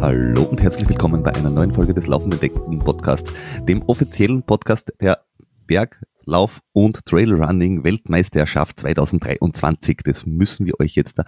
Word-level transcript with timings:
Hallo 0.00 0.44
und 0.44 0.62
herzlich 0.62 0.88
willkommen 0.88 1.22
bei 1.22 1.34
einer 1.34 1.50
neuen 1.50 1.74
Folge 1.74 1.92
des 1.92 2.06
Laufenden 2.06 2.40
Decken 2.40 2.78
Podcasts, 2.78 3.34
dem 3.68 3.82
offiziellen 3.82 4.42
Podcast 4.42 4.90
der 5.02 5.22
Berglauf- 5.66 6.62
und 6.72 7.04
Trailrunning 7.04 7.84
Weltmeisterschaft 7.84 8.80
2023. 8.80 9.98
Das 10.02 10.24
müssen 10.24 10.64
wir 10.64 10.80
euch 10.80 10.94
jetzt 10.94 11.18
da 11.18 11.24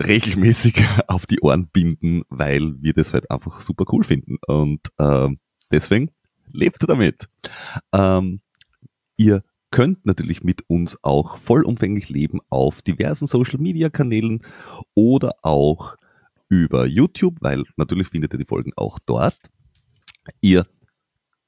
regelmäßig 0.00 0.82
auf 1.08 1.26
die 1.26 1.40
Ohren 1.40 1.66
binden, 1.66 2.22
weil 2.30 2.80
wir 2.80 2.94
das 2.94 3.12
halt 3.12 3.30
einfach 3.30 3.60
super 3.60 3.84
cool 3.92 4.04
finden. 4.04 4.38
Und 4.46 4.80
äh, 4.96 5.28
deswegen 5.70 6.10
lebt 6.50 6.88
damit. 6.88 7.28
Ähm, 7.92 8.40
ihr 9.18 9.42
könnt 9.74 10.06
natürlich 10.06 10.44
mit 10.44 10.62
uns 10.68 11.02
auch 11.02 11.36
vollumfänglich 11.36 12.08
leben 12.08 12.38
auf 12.48 12.80
diversen 12.80 13.26
Social 13.26 13.58
Media 13.58 13.90
Kanälen 13.90 14.40
oder 14.94 15.32
auch 15.42 15.96
über 16.48 16.86
YouTube, 16.86 17.38
weil 17.40 17.64
natürlich 17.76 18.06
findet 18.06 18.32
ihr 18.32 18.38
die 18.38 18.44
Folgen 18.44 18.70
auch 18.76 19.00
dort. 19.04 19.36
Ihr 20.40 20.64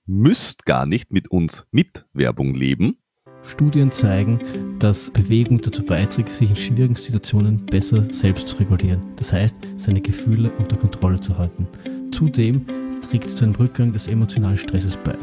müsst 0.07 0.67
gar 0.67 0.87
nicht 0.87 1.13
mit 1.13 1.31
uns 1.31 1.69
mit 1.71 2.05
Werbung 2.15 2.53
leben. 2.53 2.97
Studien 3.45 3.93
zeigen, 3.93 4.41
dass 4.81 5.13
Bewegung 5.13 5.61
dazu 5.61 5.85
beiträgt, 5.85 6.35
sich 6.35 6.51
in 6.51 6.57
schwierigen 6.57 6.97
Situationen 6.97 7.65
besser 7.67 8.13
selbst 8.13 8.49
zu 8.49 8.57
regulieren. 8.57 9.03
Das 9.15 9.33
heißt, 9.33 9.57
seine 9.77 10.01
Gefühle 10.01 10.51
unter 10.59 10.77
Kontrolle 10.77 11.21
zu 11.21 11.39
halten. 11.39 11.69
Zudem 12.11 12.67
trägt 13.09 13.27
es 13.27 13.37
zu 13.37 13.45
einem 13.45 13.55
Rückgang 13.55 13.93
des 13.93 14.09
emotionalen 14.09 14.59
Stresses 14.59 14.97
bei. 15.05 15.17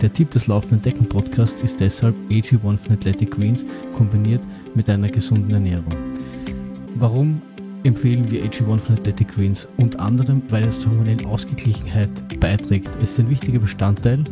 Der 0.00 0.12
Tipp 0.12 0.30
des 0.30 0.46
Laufenden 0.46 0.82
Decken 0.82 1.08
Podcasts 1.08 1.60
ist 1.62 1.80
deshalb 1.80 2.14
AG1 2.30 2.76
von 2.76 2.92
Athletic 2.92 3.32
Greens 3.32 3.64
kombiniert 3.96 4.42
mit 4.74 4.88
einer 4.88 5.08
gesunden 5.08 5.52
Ernährung. 5.52 5.92
Warum 6.94 7.42
empfehlen 7.84 8.30
wir 8.30 8.44
AG1 8.44 8.78
von 8.78 8.96
Athletic 8.96 9.28
Greens. 9.28 9.66
Unter 9.76 10.00
anderem, 10.00 10.42
weil 10.50 10.64
es 10.64 10.80
zur 10.80 10.92
hormonellen 10.92 11.26
Ausgeglichenheit 11.26 12.10
beiträgt. 12.40 12.90
Es 13.02 13.12
ist 13.12 13.20
ein 13.20 13.30
wichtiger 13.30 13.58
Bestandteil 13.58 14.24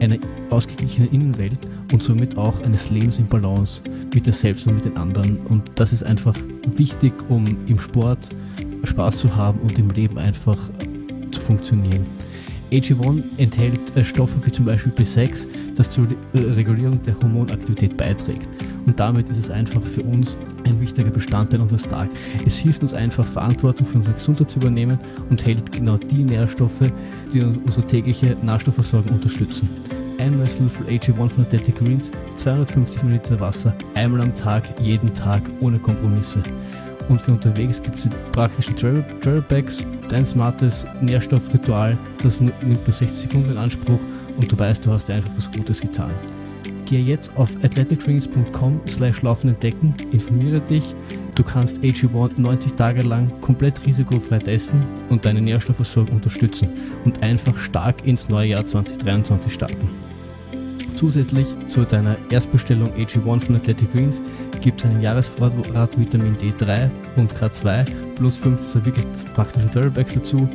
einer 0.00 0.18
ausgeglichenen 0.50 1.10
Innenwelt 1.12 1.58
und 1.92 2.02
somit 2.02 2.36
auch 2.36 2.60
eines 2.62 2.90
Lebens 2.90 3.18
in 3.18 3.26
Balance 3.26 3.80
mit 4.12 4.26
dir 4.26 4.32
selbst 4.32 4.66
und 4.66 4.76
mit 4.76 4.84
den 4.84 4.96
anderen. 4.96 5.38
Und 5.46 5.62
das 5.76 5.92
ist 5.92 6.02
einfach 6.02 6.34
wichtig, 6.76 7.12
um 7.28 7.44
im 7.66 7.78
Sport 7.78 8.30
Spaß 8.84 9.18
zu 9.18 9.34
haben 9.34 9.60
und 9.60 9.78
im 9.78 9.90
Leben 9.90 10.18
einfach 10.18 10.58
zu 11.30 11.40
funktionieren. 11.40 12.04
AG1 12.72 13.22
enthält 13.36 13.78
äh, 13.96 14.02
Stoffe 14.02 14.32
wie 14.44 14.50
zum 14.50 14.64
Beispiel 14.64 14.92
B6, 14.92 15.46
das 15.76 15.90
zur 15.90 16.08
Regulierung 16.34 17.02
der 17.02 17.14
Hormonaktivität 17.20 17.96
beiträgt. 17.96 18.48
Und 18.86 18.98
damit 18.98 19.28
ist 19.28 19.38
es 19.38 19.50
einfach 19.50 19.82
für 19.82 20.02
uns 20.02 20.36
ein 20.64 20.80
wichtiger 20.80 21.10
Bestandteil 21.10 21.60
unseres 21.60 21.82
Tages. 21.82 22.14
Es 22.46 22.56
hilft 22.56 22.82
uns 22.82 22.94
einfach, 22.94 23.26
Verantwortung 23.26 23.86
für 23.86 23.98
unsere 23.98 24.14
Gesundheit 24.16 24.50
zu 24.50 24.58
übernehmen 24.58 24.98
und 25.30 25.44
hält 25.44 25.70
genau 25.70 25.98
die 25.98 26.24
Nährstoffe, 26.24 26.90
die 27.32 27.42
unsere 27.42 27.86
tägliche 27.86 28.36
Nahrstoffversorgung 28.42 29.12
unterstützen. 29.12 29.68
Ein 30.18 30.40
Esslöffel 30.40 30.86
AG1 30.86 31.28
von 31.30 31.44
Athletic 31.44 31.76
Greens, 31.78 32.10
250 32.36 33.02
ml 33.02 33.40
Wasser, 33.40 33.74
einmal 33.94 34.22
am 34.22 34.34
Tag, 34.34 34.64
jeden 34.80 35.12
Tag, 35.14 35.42
ohne 35.60 35.78
Kompromisse. 35.78 36.42
Und 37.08 37.20
für 37.20 37.32
unterwegs 37.32 37.82
gibt 37.82 37.96
es 37.96 38.04
die 38.04 38.10
praktischen 38.32 38.76
Travel, 38.76 39.04
Travel 39.20 39.42
Bags, 39.42 39.84
dein 40.08 40.24
smartes 40.24 40.86
Nährstoffritual, 41.00 41.98
das 42.22 42.40
nimmt 42.40 42.62
nur 42.66 42.76
60 42.76 43.08
Sekunden 43.10 43.50
in 43.52 43.58
Anspruch 43.58 44.00
und 44.38 44.50
du 44.50 44.58
weißt, 44.58 44.84
du 44.84 44.90
hast 44.90 45.08
dir 45.08 45.14
einfach 45.14 45.30
was 45.36 45.50
Gutes 45.50 45.80
getan. 45.80 46.10
Gehe 46.86 47.00
jetzt 47.00 47.30
auf 47.36 47.50
athleticdrinks.com 47.62 48.80
slash 48.86 49.22
laufenden 49.22 49.58
Decken, 49.60 49.94
informiere 50.12 50.60
dich, 50.60 50.94
du 51.34 51.42
kannst 51.42 51.78
AG1 51.78 52.32
90 52.36 52.74
Tage 52.74 53.02
lang 53.02 53.32
komplett 53.40 53.84
risikofrei 53.86 54.38
testen 54.38 54.84
und 55.08 55.24
deine 55.24 55.40
Nährstoffversorgung 55.40 56.16
unterstützen 56.16 56.68
und 57.04 57.22
einfach 57.22 57.56
stark 57.56 58.06
ins 58.06 58.28
neue 58.28 58.48
Jahr 58.48 58.66
2023 58.66 59.52
starten. 59.52 60.11
Zusätzlich 60.94 61.46
zu 61.68 61.84
deiner 61.84 62.16
Erstbestellung 62.30 62.88
AG1 62.94 63.40
von 63.44 63.56
Athletic 63.56 63.92
Greens 63.92 64.20
gibt 64.60 64.80
es 64.80 64.86
einen 64.86 65.00
Jahresvorrat 65.00 65.98
Vitamin 65.98 66.36
D3 66.36 66.90
und 67.16 67.32
K2 67.34 67.84
plus 68.14 68.36
5 68.36 68.60
dieser 68.60 68.84
wirklich 68.84 69.06
praktischen 69.34 69.70
Travelbags 69.70 70.14
dazu. 70.14 70.48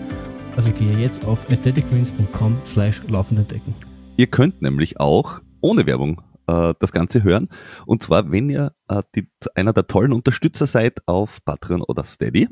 Also 0.56 0.72
gehe 0.72 0.98
jetzt 0.98 1.26
auf 1.26 1.50
athleticgreens.com 1.52 2.58
slash 2.66 3.02
laufenden 3.08 3.48
Decken. 3.48 3.76
Ihr 4.16 4.28
könnt 4.28 4.62
nämlich 4.62 5.00
auch 5.00 5.42
ohne 5.62 5.86
Werbung 5.86 6.22
äh, 6.48 6.74
das 6.80 6.92
Ganze 6.92 7.24
hören. 7.24 7.50
Und 7.86 8.04
zwar, 8.04 8.32
wenn 8.32 8.50
ihr 8.50 8.72
äh, 8.88 9.02
die, 9.16 9.30
einer 9.56 9.74
der 9.74 9.88
tollen 9.88 10.14
Unterstützer 10.14 10.66
seid 10.66 11.08
auf 11.08 11.44
Patreon 11.46 11.82
oder 11.82 12.04
Steady. 12.04 12.48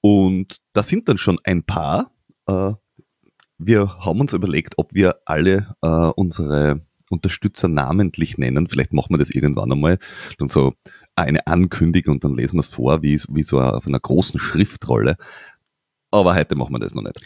Und 0.00 0.58
da 0.74 0.82
sind 0.82 1.08
dann 1.08 1.18
schon 1.18 1.38
ein 1.44 1.64
paar. 1.64 2.12
Äh, 2.46 2.72
wir 3.58 3.98
haben 3.98 4.20
uns 4.20 4.32
überlegt, 4.32 4.74
ob 4.76 4.94
wir 4.94 5.16
alle 5.24 5.74
äh, 5.82 5.88
unsere 5.88 6.86
Unterstützer 7.10 7.68
namentlich 7.68 8.38
nennen. 8.38 8.68
Vielleicht 8.68 8.92
machen 8.92 9.14
wir 9.14 9.18
das 9.18 9.30
irgendwann 9.30 9.72
einmal. 9.72 9.98
Und 10.38 10.50
so 10.50 10.74
eine 11.16 11.46
Ankündigung 11.46 12.16
und 12.16 12.24
dann 12.24 12.36
lesen 12.36 12.56
wir 12.56 12.60
es 12.60 12.66
vor, 12.66 13.02
wie, 13.02 13.20
wie 13.28 13.42
so 13.42 13.60
auf 13.60 13.86
einer 13.86 14.00
großen 14.00 14.38
Schriftrolle. 14.38 15.16
Aber 16.10 16.34
heute 16.34 16.54
machen 16.54 16.72
wir 16.72 16.78
das 16.78 16.94
noch 16.94 17.02
nicht. 17.02 17.20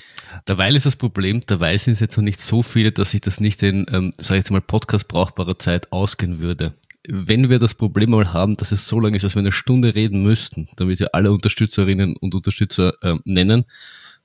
Derweil 0.49 0.75
ist 0.75 0.87
das 0.87 0.97
Problem, 0.97 1.41
derweil 1.41 1.79
sind 1.79 1.93
es 1.93 2.01
jetzt 2.01 2.17
noch 2.17 2.25
nicht 2.25 2.41
so 2.41 2.63
viele, 2.63 2.91
dass 2.91 3.13
sich 3.13 3.21
das 3.21 3.41
nicht 3.41 3.63
in, 3.63 3.87
ähm, 3.91 4.13
sag 4.19 4.35
ich 4.35 4.41
jetzt 4.41 4.51
mal, 4.51 4.61
Podcast 4.61 5.07
brauchbarer 5.07 5.59
Zeit 5.59 5.93
ausgehen 5.93 6.41
würde. 6.41 6.75
Wenn 7.09 7.49
wir 7.49 7.59
das 7.59 7.75
Problem 7.75 8.11
mal 8.11 8.33
haben, 8.33 8.55
dass 8.55 8.73
es 8.73 8.87
so 8.89 8.99
lange 8.99 9.17
ist, 9.17 9.23
dass 9.23 9.35
wir 9.35 9.41
eine 9.41 9.53
Stunde 9.53 9.95
reden 9.95 10.23
müssten, 10.23 10.69
damit 10.77 10.99
wir 10.99 11.15
alle 11.15 11.33
Unterstützerinnen 11.33 12.17
und 12.17 12.35
Unterstützer 12.35 12.95
ähm, 13.03 13.21
nennen, 13.25 13.65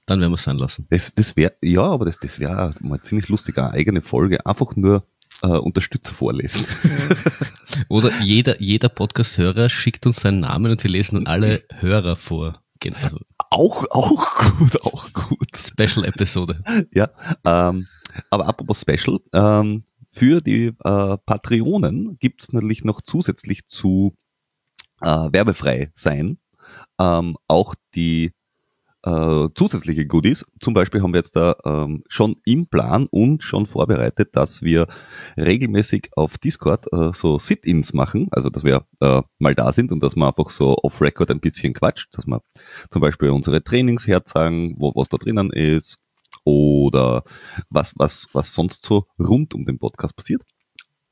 dann 0.07 0.21
werden 0.21 0.31
wir 0.31 0.35
es 0.35 0.43
sein 0.43 0.57
lassen. 0.57 0.87
Das, 0.89 1.13
das 1.13 1.35
wäre, 1.35 1.53
ja, 1.61 1.83
aber 1.83 2.05
das, 2.05 2.17
das 2.17 2.39
wäre 2.39 2.73
mal 2.79 3.01
ziemlich 3.01 3.27
lustig, 3.29 3.57
eine 3.57 3.71
eigene 3.71 4.01
Folge. 4.01 4.43
Einfach 4.45 4.75
nur 4.75 5.05
äh, 5.43 5.47
Unterstützer 5.47 6.13
vorlesen. 6.13 6.65
Oder 7.89 8.11
jeder, 8.21 8.61
jeder 8.61 8.89
Podcast-Hörer 8.89 9.69
schickt 9.69 10.05
uns 10.05 10.17
seinen 10.17 10.41
Namen 10.41 10.71
und 10.71 10.83
wir 10.83 10.91
lesen 10.91 11.27
alle 11.27 11.63
Hörer 11.79 12.15
vor. 12.15 12.61
Genau. 12.79 12.97
Auch, 13.49 13.85
auch 13.89 14.57
gut, 14.57 14.81
auch 14.83 15.13
gut. 15.13 15.57
Special-Episode. 15.57 16.63
Ja, 16.93 17.09
ähm, 17.45 17.87
aber 18.29 18.47
apropos 18.47 18.81
Special, 18.81 19.19
ähm, 19.33 19.83
für 20.09 20.41
die 20.41 20.67
äh, 20.83 21.17
Patreonen 21.25 22.17
gibt's 22.19 22.53
natürlich 22.53 22.83
noch 22.83 23.01
zusätzlich 23.01 23.67
zu 23.67 24.15
äh, 25.01 25.07
werbefrei 25.07 25.91
sein 25.95 26.39
ähm, 26.99 27.37
auch 27.47 27.75
die 27.95 28.31
äh, 29.07 29.47
zusätzliche 29.55 30.05
Goodies. 30.05 30.45
Zum 30.59 30.73
Beispiel 30.73 31.01
haben 31.01 31.13
wir 31.13 31.19
jetzt 31.19 31.35
da 31.35 31.55
ähm, 31.63 32.03
schon 32.09 32.37
im 32.45 32.67
Plan 32.67 33.07
und 33.09 33.41
schon 33.41 33.65
vorbereitet, 33.65 34.35
dass 34.35 34.63
wir 34.63 34.87
regelmäßig 35.37 36.09
auf 36.15 36.37
Discord 36.37 36.91
äh, 36.91 37.11
so 37.13 37.39
Sit-ins 37.39 37.93
machen, 37.93 38.27
also 38.31 38.49
dass 38.49 38.63
wir 38.65 38.85
äh, 38.99 39.21
mal 39.39 39.55
da 39.55 39.71
sind 39.71 39.91
und 39.91 40.03
dass 40.03 40.15
man 40.15 40.29
einfach 40.29 40.49
so 40.49 40.77
off-Record 40.83 41.31
ein 41.31 41.39
bisschen 41.39 41.73
quatscht, 41.73 42.09
dass 42.11 42.27
wir 42.27 42.41
zum 42.91 43.01
Beispiel 43.01 43.29
unsere 43.29 43.63
Trainings 43.63 44.07
herzeigen, 44.07 44.75
wo 44.77 44.91
was 44.95 45.07
da 45.07 45.17
drinnen 45.17 45.51
ist 45.51 45.99
oder 46.43 47.23
was, 47.69 47.93
was, 47.97 48.27
was 48.33 48.53
sonst 48.53 48.85
so 48.85 49.05
rund 49.17 49.53
um 49.53 49.65
den 49.65 49.79
Podcast 49.79 50.15
passiert. 50.17 50.43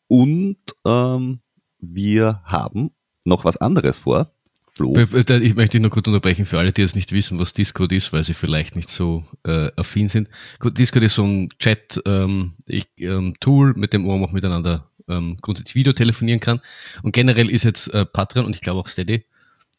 Und 0.07 0.57
ähm, 0.85 1.39
wir 1.79 2.41
haben 2.43 2.91
noch 3.23 3.45
was 3.45 3.57
anderes 3.57 3.97
vor. 3.99 4.34
Flo. 4.75 4.93
Ich 4.97 5.55
möchte 5.55 5.79
nur 5.79 5.89
kurz 5.89 6.07
unterbrechen 6.07 6.45
für 6.45 6.59
alle, 6.59 6.73
die 6.73 6.81
jetzt 6.81 6.95
nicht 6.95 7.13
wissen, 7.13 7.39
was 7.39 7.53
Discord 7.53 7.93
ist, 7.93 8.11
weil 8.11 8.25
sie 8.25 8.33
vielleicht 8.33 8.75
nicht 8.75 8.89
so 8.89 9.23
äh, 9.45 9.71
affin 9.77 10.09
sind. 10.09 10.29
Discord 10.61 11.05
ist 11.05 11.15
so 11.15 11.23
ein 11.23 11.49
Chat-Tool, 11.59 12.03
ähm, 12.05 12.53
ähm, 12.99 13.73
mit 13.75 13.93
dem 13.93 14.05
man 14.05 14.23
auch 14.23 14.33
miteinander 14.33 14.89
ähm, 15.07 15.37
grundsätzlich 15.41 15.75
Video 15.75 15.93
telefonieren 15.93 16.41
kann. 16.41 16.59
Und 17.03 17.13
generell 17.13 17.49
ist 17.49 17.63
jetzt 17.63 17.87
äh, 17.93 18.05
Patreon 18.05 18.45
und 18.45 18.55
ich 18.55 18.61
glaube 18.61 18.81
auch 18.81 18.89
Steady 18.89 19.23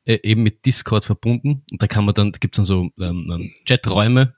äh, 0.06 0.18
eben 0.22 0.42
mit 0.42 0.64
Discord 0.64 1.04
verbunden. 1.04 1.62
Und 1.70 1.82
da 1.82 1.86
kann 1.88 2.06
man 2.06 2.14
dann, 2.14 2.32
da 2.32 2.38
gibt's 2.38 2.56
dann 2.56 2.64
so 2.64 2.90
ähm, 2.98 3.30
ähm, 3.30 3.54
Chaträume. 3.66 4.34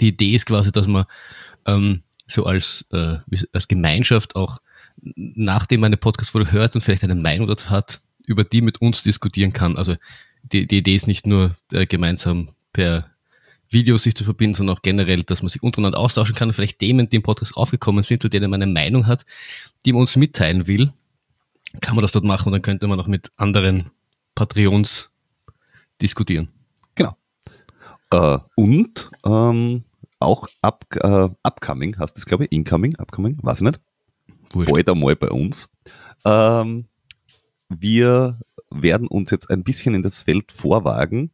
Die 0.00 0.08
Idee 0.08 0.34
ist 0.34 0.46
quasi, 0.46 0.72
dass 0.72 0.86
man 0.86 1.04
ähm, 1.66 2.02
so 2.26 2.46
als, 2.46 2.86
äh, 2.92 3.18
als 3.52 3.68
Gemeinschaft 3.68 4.36
auch 4.36 4.58
nachdem 5.14 5.80
man 5.80 5.88
eine 5.88 5.96
Podcast-Folge 5.96 6.50
hört 6.52 6.74
und 6.74 6.80
vielleicht 6.80 7.04
eine 7.04 7.14
Meinung 7.14 7.46
dazu 7.46 7.70
hat, 7.70 8.00
über 8.28 8.44
die 8.44 8.60
mit 8.60 8.80
uns 8.80 9.02
diskutieren 9.02 9.52
kann. 9.52 9.76
Also 9.76 9.96
die, 10.42 10.66
die 10.66 10.78
Idee 10.78 10.94
ist 10.94 11.06
nicht 11.06 11.26
nur 11.26 11.56
äh, 11.72 11.86
gemeinsam 11.86 12.50
per 12.72 13.10
Video 13.70 13.98
sich 13.98 14.14
zu 14.14 14.24
verbinden, 14.24 14.54
sondern 14.54 14.76
auch 14.76 14.82
generell, 14.82 15.22
dass 15.24 15.42
man 15.42 15.50
sich 15.50 15.62
untereinander 15.62 15.98
austauschen 15.98 16.34
kann 16.34 16.52
vielleicht 16.52 16.78
Themen, 16.78 17.08
die 17.08 17.16
im 17.16 17.22
Podcast 17.22 17.56
aufgekommen 17.56 18.02
sind, 18.02 18.22
zu 18.22 18.28
denen 18.28 18.50
man 18.50 18.62
eine 18.62 18.72
Meinung 18.72 19.06
hat, 19.06 19.26
die 19.84 19.92
man 19.92 20.00
uns 20.00 20.16
mitteilen 20.16 20.66
will, 20.66 20.90
kann 21.80 21.94
man 21.94 22.02
das 22.02 22.12
dort 22.12 22.24
machen 22.24 22.46
und 22.48 22.52
dann 22.52 22.62
könnte 22.62 22.86
man 22.86 22.98
auch 22.98 23.08
mit 23.08 23.30
anderen 23.36 23.90
Patreons 24.34 25.10
diskutieren. 26.00 26.48
Genau. 26.94 27.16
Äh, 28.10 28.38
und 28.54 29.10
ähm, 29.26 29.84
auch 30.18 30.48
up, 30.62 30.86
äh, 30.96 31.28
upcoming, 31.42 31.98
hast 31.98 32.14
du 32.16 32.20
es 32.20 32.26
glaube 32.26 32.44
ich, 32.44 32.52
incoming, 32.52 32.94
upcoming, 32.96 33.38
weiß 33.42 33.58
ich 33.58 33.64
nicht. 33.64 33.80
Wurscht. 34.50 34.72
Bald 34.72 34.88
einmal 34.88 35.16
bei 35.16 35.28
uns. 35.28 35.68
Ähm, 36.24 36.86
wir 37.68 38.40
werden 38.70 39.08
uns 39.08 39.30
jetzt 39.30 39.50
ein 39.50 39.64
bisschen 39.64 39.94
in 39.94 40.02
das 40.02 40.20
Feld 40.20 40.52
vorwagen, 40.52 41.30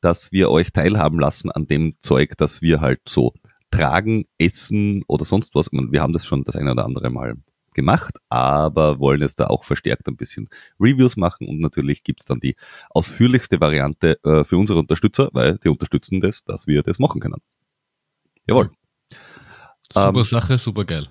dass 0.00 0.32
wir 0.32 0.50
euch 0.50 0.72
teilhaben 0.72 1.18
lassen 1.18 1.50
an 1.50 1.66
dem 1.66 1.94
Zeug, 2.00 2.36
das 2.36 2.62
wir 2.62 2.80
halt 2.80 3.00
so 3.08 3.34
tragen, 3.70 4.26
essen 4.38 5.02
oder 5.06 5.24
sonst 5.24 5.54
was. 5.54 5.70
wir 5.72 6.00
haben 6.02 6.12
das 6.12 6.26
schon 6.26 6.44
das 6.44 6.56
eine 6.56 6.72
oder 6.72 6.84
andere 6.84 7.10
Mal 7.10 7.36
gemacht, 7.74 8.18
aber 8.28 8.98
wollen 8.98 9.22
jetzt 9.22 9.40
da 9.40 9.46
auch 9.46 9.64
verstärkt 9.64 10.06
ein 10.08 10.16
bisschen 10.16 10.48
Reviews 10.78 11.16
machen 11.16 11.48
und 11.48 11.60
natürlich 11.60 12.04
gibt's 12.04 12.26
dann 12.26 12.40
die 12.40 12.56
ausführlichste 12.90 13.60
Variante 13.60 14.22
äh, 14.24 14.44
für 14.44 14.58
unsere 14.58 14.78
Unterstützer, 14.78 15.30
weil 15.32 15.58
die 15.58 15.68
unterstützen 15.68 16.20
das, 16.20 16.44
dass 16.44 16.66
wir 16.66 16.82
das 16.82 16.98
machen 16.98 17.20
können. 17.20 17.40
Jawohl. 18.46 18.70
Super 19.92 20.18
ähm, 20.18 20.24
Sache, 20.24 20.58
super 20.58 20.84
geil. 20.84 21.08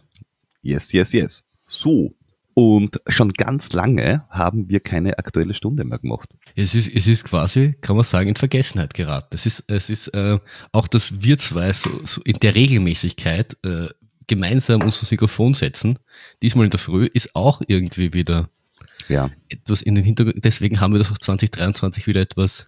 Yes, 0.62 0.92
yes, 0.92 1.14
yes. 1.14 1.44
So. 1.68 2.14
Und 2.54 3.02
schon 3.08 3.32
ganz 3.32 3.72
lange 3.72 4.26
haben 4.30 4.70
wir 4.70 4.82
keine 4.82 5.18
aktuelle 5.18 5.54
Stunde 5.54 5.86
mehr 5.86 6.00
gemacht. 6.00 6.30
Es 6.56 6.76
ist, 6.76 6.94
es 6.94 7.08
ist 7.08 7.24
quasi, 7.24 7.76
kann 7.82 7.96
man 7.96 8.04
sagen, 8.04 8.28
in 8.28 8.36
Vergessenheit 8.36 8.94
geraten. 8.94 9.30
Es 9.32 9.46
ist, 9.46 9.64
es 9.68 9.90
ist 9.90 10.10
äh, 10.10 10.38
auch, 10.72 10.88
dass 10.88 11.22
wir 11.22 11.38
zwei 11.38 11.72
so, 11.72 11.90
so 12.04 12.22
in 12.24 12.40
der 12.40 12.56
Regelmäßigkeit 12.56 13.56
äh, 13.64 13.88
gemeinsam 14.28 14.82
uns 14.82 15.00
das 15.00 15.12
Mikrofon 15.12 15.54
setzen, 15.54 16.00
diesmal 16.42 16.66
in 16.66 16.72
der 16.72 16.80
Früh, 16.80 17.06
ist 17.06 17.36
auch 17.36 17.62
irgendwie 17.68 18.14
wieder 18.14 18.50
ja. 19.08 19.30
etwas 19.50 19.82
in 19.82 19.96
den 19.96 20.04
Hintergrund. 20.04 20.44
Deswegen 20.44 20.80
haben 20.80 20.94
wir 20.94 21.00
das 21.00 21.12
auch 21.12 21.18
2023 21.18 22.08
wieder 22.08 22.22
etwas 22.22 22.66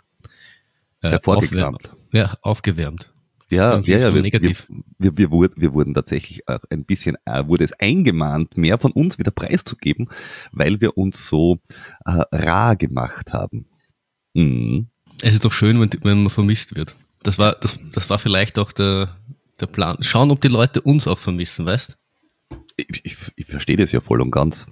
äh, 1.02 1.18
aufgewärmt. 1.26 1.92
Ja, 2.12 2.38
aufgewärmt. 2.42 3.13
Ja, 3.54 3.80
ja, 3.80 3.98
ja, 3.98 4.14
wir, 4.14 4.22
negativ. 4.22 4.68
Wir, 4.98 5.18
wir, 5.18 5.32
wir, 5.32 5.50
wir 5.56 5.74
wurden 5.74 5.94
tatsächlich 5.94 6.48
auch 6.48 6.60
ein 6.70 6.86
bisschen, 6.86 7.18
äh, 7.26 7.46
wurde 7.48 7.64
es 7.64 7.74
eingemahnt, 7.80 8.58
mehr 8.58 8.78
von 8.78 8.92
uns 8.92 9.20
wieder 9.20 9.32
preiszugeben, 9.32 10.10
weil 10.52 10.82
wir 10.82 10.98
uns 10.98 11.28
so 11.28 11.60
äh, 12.06 12.24
rar 12.32 12.76
gemacht 12.76 13.32
haben. 13.32 13.68
Mhm. 14.34 14.88
Es 15.22 15.34
ist 15.34 15.46
doch 15.46 15.54
schön, 15.54 15.80
wenn, 15.80 15.90
wenn 16.04 16.24
man 16.24 16.30
vermisst 16.30 16.76
wird. 16.76 16.96
Das 17.22 17.38
war, 17.38 17.54
das, 17.54 17.80
das 17.92 18.10
war 18.10 18.20
vielleicht 18.20 18.60
auch 18.60 18.72
der, 18.72 19.16
der 19.60 19.68
Plan. 19.68 19.98
Schauen, 20.02 20.32
ob 20.32 20.42
die 20.42 20.50
Leute 20.50 20.82
uns 20.82 21.08
auch 21.08 21.20
vermissen, 21.20 21.66
weißt? 21.66 21.98
Ich, 22.76 23.06
ich, 23.06 23.18
ich 23.36 23.46
verstehe 23.46 23.78
das 23.78 23.92
ja 23.92 24.02
voll 24.02 24.22
und 24.22 24.32
ganz. 24.32 24.66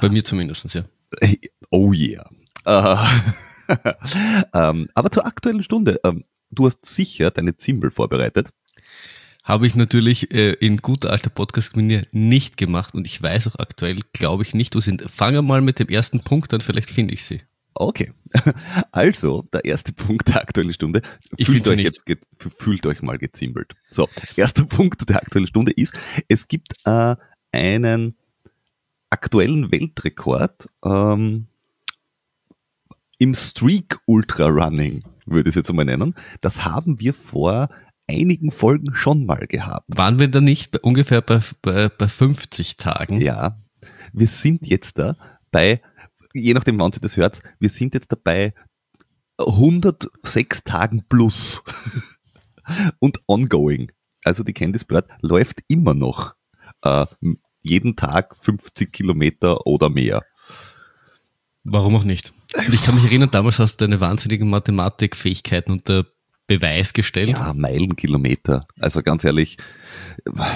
Bei 0.00 0.08
mir 0.08 0.24
zumindest, 0.24 0.74
ja. 0.74 0.84
Oh 1.70 1.92
yeah. 1.92 2.28
Uh, 2.66 2.96
ähm, 4.54 4.88
aber 4.94 5.10
zur 5.10 5.26
aktuellen 5.26 5.62
Stunde. 5.62 6.00
Ähm, 6.04 6.24
du 6.54 6.66
hast 6.66 6.84
sicher 6.84 7.30
deine 7.30 7.56
Zimbel 7.56 7.90
vorbereitet. 7.90 8.50
Habe 9.42 9.66
ich 9.66 9.74
natürlich 9.74 10.32
äh, 10.32 10.52
in 10.54 10.78
guter 10.78 11.10
alter 11.10 11.28
Podcast-Manier 11.28 12.02
nicht 12.12 12.56
gemacht 12.56 12.94
und 12.94 13.06
ich 13.06 13.22
weiß 13.22 13.48
auch 13.48 13.56
aktuell, 13.58 14.00
glaube 14.14 14.42
ich, 14.42 14.54
nicht, 14.54 14.74
wo 14.74 14.80
sie 14.80 14.86
sind. 14.86 15.04
Fange 15.10 15.42
mal 15.42 15.60
mit 15.60 15.78
dem 15.78 15.88
ersten 15.88 16.20
Punkt 16.20 16.54
an, 16.54 16.62
vielleicht 16.62 16.88
finde 16.88 17.12
ich 17.12 17.24
sie. 17.24 17.42
Okay. 17.74 18.12
Also, 18.92 19.42
der 19.52 19.64
erste 19.64 19.92
Punkt 19.92 20.28
der 20.28 20.40
aktuellen 20.40 20.72
Stunde. 20.72 21.02
Ich 21.36 21.48
fühlt 21.48 21.68
euch 21.68 21.80
jetzt, 21.80 22.04
fühlt 22.56 22.86
euch 22.86 23.02
mal 23.02 23.18
gezimbelt. 23.18 23.74
So, 23.90 24.08
erster 24.36 24.64
Punkt 24.66 25.08
der 25.08 25.16
aktuellen 25.16 25.48
Stunde 25.48 25.72
ist, 25.72 25.92
es 26.28 26.48
gibt 26.48 26.74
äh, 26.84 27.16
einen 27.52 28.16
aktuellen 29.10 29.70
Weltrekord 29.70 30.68
ähm, 30.84 31.46
im 33.18 33.34
Streak 33.34 33.98
Ultra 34.06 34.46
Running, 34.46 35.02
würde 35.26 35.48
ich 35.48 35.52
es 35.52 35.54
jetzt 35.56 35.70
einmal 35.70 35.84
nennen. 35.84 36.14
Das 36.40 36.64
haben 36.64 37.00
wir 37.00 37.14
vor 37.14 37.68
einigen 38.06 38.50
Folgen 38.50 38.94
schon 38.94 39.26
mal 39.26 39.46
gehabt. 39.46 39.86
Waren 39.88 40.18
wir 40.18 40.28
da 40.28 40.40
nicht 40.40 40.72
bei, 40.72 40.80
ungefähr 40.80 41.22
bei, 41.22 41.40
bei, 41.62 41.88
bei 41.88 42.08
50 42.08 42.76
Tagen? 42.76 43.20
Ja, 43.20 43.60
wir 44.12 44.28
sind 44.28 44.66
jetzt 44.66 44.98
da 44.98 45.16
bei 45.50 45.80
je 46.34 46.52
nachdem, 46.52 46.78
wann 46.78 46.92
Sie 46.92 47.00
das 47.00 47.16
hört, 47.16 47.40
wir 47.58 47.70
sind 47.70 47.94
jetzt 47.94 48.12
dabei 48.12 48.52
106 49.38 50.64
Tagen 50.64 51.04
plus 51.08 51.62
und 52.98 53.20
ongoing. 53.26 53.90
Also 54.24 54.42
die 54.42 54.52
Candice 54.52 54.84
Bird 54.84 55.08
läuft 55.20 55.62
immer 55.68 55.94
noch 55.94 56.34
äh, 56.82 57.06
jeden 57.62 57.96
Tag 57.96 58.36
50 58.36 58.92
Kilometer 58.92 59.66
oder 59.66 59.88
mehr. 59.88 60.22
Warum 61.62 61.96
auch 61.96 62.04
nicht? 62.04 62.34
Und 62.56 62.72
ich 62.72 62.82
kann 62.82 62.94
mich 62.94 63.04
erinnern, 63.04 63.30
damals 63.30 63.58
hast 63.58 63.80
du 63.80 63.84
deine 63.84 64.00
wahnsinnigen 64.00 64.48
Mathematikfähigkeiten 64.48 65.72
unter 65.72 66.06
Beweis 66.46 66.92
gestellt. 66.92 67.30
Ja, 67.30 67.54
Meilenkilometer. 67.54 68.66
Also 68.78 69.02
ganz 69.02 69.24
ehrlich, 69.24 69.56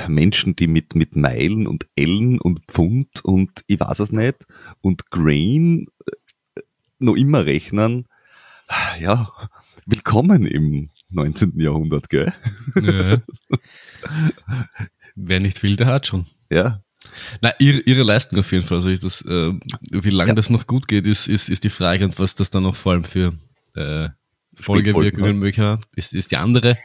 Menschen, 0.06 0.55
die 0.55 0.67
mit, 0.67 0.95
mit 0.95 1.17
Meilen 1.17 1.67
und 1.67 1.87
Ellen 1.97 2.41
und 2.41 2.61
Pfund 2.69 3.25
und 3.25 3.62
ich 3.67 3.81
weiß 3.81 4.00
es 4.00 4.12
nicht 4.12 4.47
und 4.81 5.11
Grain 5.11 5.87
äh, 6.06 6.61
noch 6.99 7.17
immer 7.17 7.47
rechnen, 7.47 8.06
ja, 9.01 9.33
willkommen 9.87 10.47
im 10.47 10.91
19. 11.11 11.59
Jahrhundert, 11.59 12.11
gell? 12.11 12.35
Ja. 12.83 13.19
Wer 15.15 15.41
nicht 15.41 15.62
will, 15.62 15.77
der 15.77 15.87
hat 15.87 16.06
schon. 16.06 16.27
Ja. 16.51 16.83
Na, 17.40 17.52
ihre, 17.58 17.81
ihre 17.81 18.02
Leistung 18.02 18.38
auf 18.38 18.50
jeden 18.52 18.64
Fall. 18.64 18.78
Also 18.78 18.94
das, 18.94 19.22
äh, 19.22 19.52
wie 19.90 20.10
lange 20.10 20.31
ja. 20.31 20.34
das 20.34 20.50
noch 20.50 20.66
gut 20.66 20.88
geht, 20.88 21.06
ist, 21.06 21.28
ist, 21.28 21.49
ist 21.49 21.64
die 21.64 21.70
Frage 21.70 22.05
und 22.05 22.19
was 22.19 22.34
das 22.34 22.50
dann 22.50 22.64
noch 22.64 22.76
vor 22.76 22.93
allem 22.93 23.05
für 23.05 23.34
äh, 23.75 24.08
Folgewirkungen 24.55 25.34
ne? 25.34 25.38
möglich 25.38 25.58
hat, 25.58 25.81
ist, 25.94 26.14
ist 26.14 26.31
die 26.31 26.37
andere. 26.37 26.76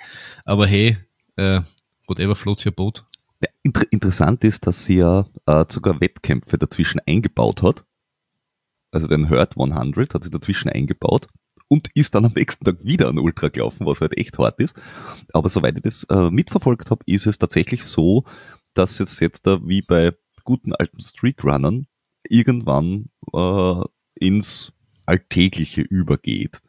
Aber 0.45 0.67
hey, 0.67 0.97
äh, 1.35 1.61
whatever 2.07 2.35
floats 2.35 2.65
your 2.65 2.71
boat. 2.73 3.05
Ja, 3.41 3.49
inter 3.63 3.85
interessant 3.91 4.43
ist, 4.43 4.67
dass 4.67 4.85
sie 4.85 4.97
ja 4.97 5.25
äh, 5.45 5.65
sogar 5.67 5.99
Wettkämpfe 5.99 6.57
dazwischen 6.57 7.01
eingebaut 7.05 7.63
hat. 7.63 7.83
Also 8.91 9.07
den 9.07 9.29
Hurt 9.29 9.57
100 9.57 10.13
hat 10.13 10.23
sie 10.23 10.29
dazwischen 10.29 10.69
eingebaut 10.69 11.27
und 11.67 11.89
ist 11.95 12.13
dann 12.13 12.25
am 12.25 12.33
nächsten 12.33 12.65
Tag 12.65 12.83
wieder 12.83 13.07
an 13.07 13.17
Ultra 13.17 13.49
gelaufen, 13.49 13.87
was 13.87 14.01
halt 14.01 14.17
echt 14.17 14.37
hart 14.37 14.59
ist. 14.59 14.75
Aber 15.33 15.49
soweit 15.49 15.75
ich 15.75 15.81
das 15.81 16.03
äh, 16.05 16.29
mitverfolgt 16.29 16.91
habe, 16.91 17.03
ist 17.07 17.25
es 17.25 17.39
tatsächlich 17.39 17.83
so, 17.83 18.25
dass 18.73 18.99
es 18.99 19.19
jetzt 19.19 19.47
da 19.47 19.59
wie 19.63 19.81
bei 19.81 20.13
guten 20.43 20.73
alten 20.73 21.01
Streakrunnern 21.01 21.87
irgendwann 22.27 23.09
äh, 23.33 23.81
ins 24.15 24.73
Alltägliche 25.05 25.81
übergeht. 25.81 26.61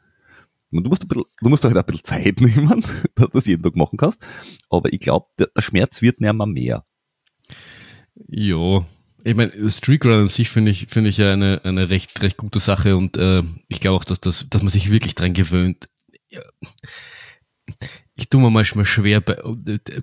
Du 0.70 0.88
musst, 0.88 1.04
ein 1.04 1.08
bisschen, 1.08 1.24
du 1.40 1.48
musst 1.48 1.62
halt 1.62 1.76
ein 1.76 1.84
bisschen 1.84 2.04
Zeit 2.04 2.40
nehmen, 2.40 2.84
dass 3.14 3.28
du 3.28 3.32
das 3.32 3.46
jeden 3.46 3.62
Tag 3.62 3.76
machen 3.76 3.96
kannst. 3.96 4.26
Aber 4.68 4.92
ich 4.92 5.00
glaube, 5.00 5.26
der, 5.38 5.46
der, 5.54 5.62
Schmerz 5.62 6.02
wird 6.02 6.20
nicht 6.20 6.32
mehr 6.32 6.46
mehr. 6.46 6.84
Ja, 8.28 8.84
ich 9.22 9.34
meine, 9.34 9.70
Streakrun 9.70 10.12
an 10.12 10.28
sich 10.28 10.50
finde 10.50 10.72
ich, 10.72 10.86
finde 10.88 11.10
ich 11.10 11.18
ja 11.18 11.32
eine, 11.32 11.64
eine 11.64 11.88
recht, 11.90 12.20
recht 12.22 12.36
gute 12.36 12.58
Sache 12.58 12.96
und 12.96 13.16
äh, 13.16 13.42
ich 13.68 13.80
glaube 13.80 13.96
auch, 13.96 14.04
dass, 14.04 14.20
das, 14.20 14.49
dass 14.50 14.62
man 14.62 14.68
sich 14.68 14.90
wirklich 14.90 15.14
dran 15.14 15.32
gewöhnt. 15.32 15.88
Ich 18.16 18.28
tue 18.28 18.40
mir 18.40 18.50
manchmal 18.50 18.85
schwer 18.85 19.21
bei, 19.21 19.37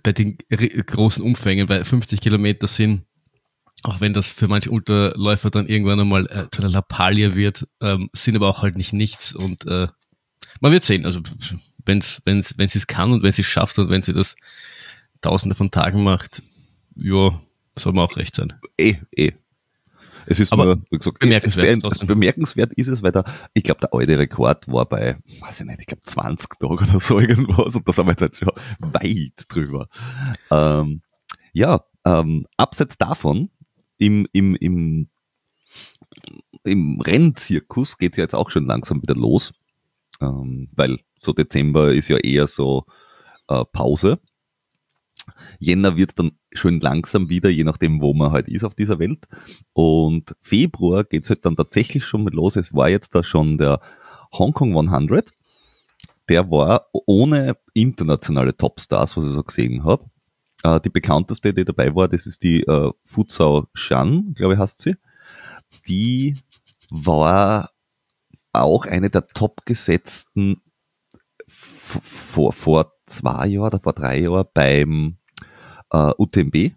bei 0.03 0.11
den 0.11 0.37
großen 0.37 1.23
Umfängen, 1.23 1.69
weil 1.69 1.85
50 1.85 2.19
Kilometer 2.19 2.67
sind, 2.67 3.05
auch 3.83 4.01
wenn 4.01 4.13
das 4.13 4.27
für 4.27 4.47
manche 4.47 4.69
Ultraläufer 4.69 5.49
dann 5.49 5.67
irgendwann 5.67 5.99
einmal 5.99 6.25
äh, 6.27 6.47
zu 6.51 6.61
einer 6.61 6.71
Lappalie 6.71 7.35
wird, 7.35 7.67
ähm, 7.79 8.09
sind 8.13 8.35
aber 8.35 8.49
auch 8.49 8.61
halt 8.61 8.75
nicht 8.75 8.93
nichts 8.93 9.33
und 9.33 9.65
äh, 9.65 9.87
man 10.59 10.71
wird 10.71 10.83
sehen. 10.83 11.05
Also 11.05 11.21
wenn's, 11.85 12.21
wenn's, 12.25 12.57
wenn 12.57 12.69
sie 12.69 12.79
es 12.79 12.87
kann 12.87 13.11
und 13.11 13.23
wenn 13.23 13.31
sie 13.31 13.41
es 13.41 13.47
schafft 13.47 13.79
und 13.79 13.89
wenn 13.89 14.03
sie 14.03 14.13
das 14.13 14.35
tausende 15.21 15.55
von 15.55 15.71
Tagen 15.71 16.03
macht, 16.03 16.43
ja, 16.95 17.39
soll 17.77 17.93
man 17.93 18.05
auch 18.05 18.17
recht 18.17 18.35
sein. 18.35 18.53
Eh, 18.77 18.95
eh. 19.15 19.31
Es 20.25 20.39
ist 20.39 20.53
Aber 20.53 20.65
nur, 20.65 20.81
wie 20.89 20.97
gesagt, 20.97 21.19
bemerkenswert, 21.19 21.81
sehr, 21.81 22.07
bemerkenswert 22.07 22.73
ist 22.73 22.87
es, 22.87 23.03
weil 23.03 23.11
da, 23.11 23.23
ich 23.53 23.63
glaube, 23.63 23.79
der 23.81 23.93
alte 23.93 24.17
Rekord 24.17 24.67
war 24.67 24.85
bei, 24.87 25.17
weiß 25.39 25.61
ich 25.61 25.65
nicht, 25.65 25.79
ich 25.81 25.87
glaube 25.87 26.03
20 26.03 26.59
Tage 26.59 26.73
oder 26.73 26.99
so 26.99 27.19
irgendwas 27.19 27.75
und 27.75 27.87
da 27.87 27.93
sind 27.93 28.05
wir 28.05 28.11
jetzt 28.11 28.21
halt 28.21 28.37
schon 28.37 28.51
weit 28.79 29.45
drüber. 29.47 29.87
Ähm, 30.49 31.01
ja, 31.53 31.83
ähm, 32.05 32.45
abseits 32.57 32.97
davon, 32.97 33.49
im, 33.97 34.27
im, 34.31 34.55
im, 34.55 35.09
im 36.63 37.01
Rennzirkus 37.01 37.97
geht 37.97 38.13
es 38.13 38.17
ja 38.17 38.23
jetzt 38.23 38.35
auch 38.35 38.49
schon 38.49 38.65
langsam 38.65 39.01
wieder 39.01 39.15
los 39.15 39.53
ähm, 40.21 40.69
weil 40.73 40.99
so 41.15 41.33
Dezember 41.33 41.91
ist 41.91 42.07
ja 42.07 42.17
eher 42.17 42.47
so 42.47 42.85
äh, 43.47 43.65
Pause. 43.73 44.19
Jänner 45.59 45.97
wird 45.97 46.17
dann 46.17 46.31
schön 46.51 46.79
langsam 46.79 47.29
wieder, 47.29 47.49
je 47.49 47.63
nachdem, 47.63 48.01
wo 48.01 48.13
man 48.13 48.31
halt 48.31 48.47
ist 48.47 48.63
auf 48.63 48.75
dieser 48.75 48.99
Welt. 48.99 49.27
Und 49.73 50.35
Februar 50.41 51.03
geht's 51.03 51.29
halt 51.29 51.45
dann 51.45 51.55
tatsächlich 51.55 52.05
schon 52.05 52.23
mit 52.23 52.33
los. 52.33 52.55
Es 52.55 52.73
war 52.73 52.89
jetzt 52.89 53.15
da 53.15 53.23
schon 53.23 53.57
der 53.57 53.79
Hongkong 54.33 54.77
100. 54.77 55.31
Der 56.29 56.49
war 56.49 56.87
ohne 56.91 57.57
internationale 57.73 58.55
Topstars, 58.55 59.17
was 59.17 59.25
ich 59.25 59.31
so 59.31 59.43
gesehen 59.43 59.83
habe. 59.83 60.09
Äh, 60.63 60.79
die 60.81 60.89
bekannteste, 60.89 61.53
die 61.53 61.65
dabei 61.65 61.93
war, 61.95 62.07
das 62.07 62.27
ist 62.27 62.43
die 62.43 62.63
äh, 62.63 62.91
Fuzhou 63.05 63.65
Shan, 63.73 64.33
glaube 64.35 64.53
ich, 64.53 64.59
heißt 64.59 64.81
sie. 64.81 64.95
Die 65.87 66.37
war 66.89 67.71
auch 68.53 68.85
eine 68.85 69.09
der 69.09 69.27
topgesetzten 69.27 70.61
vor, 71.47 72.53
vor 72.53 72.93
zwei 73.11 73.47
Jahren 73.47 73.67
oder 73.67 73.79
vor 73.79 73.93
drei 73.93 74.21
Jahren 74.21 74.47
beim 74.53 75.17
äh, 75.91 76.11
UTMB 76.17 76.73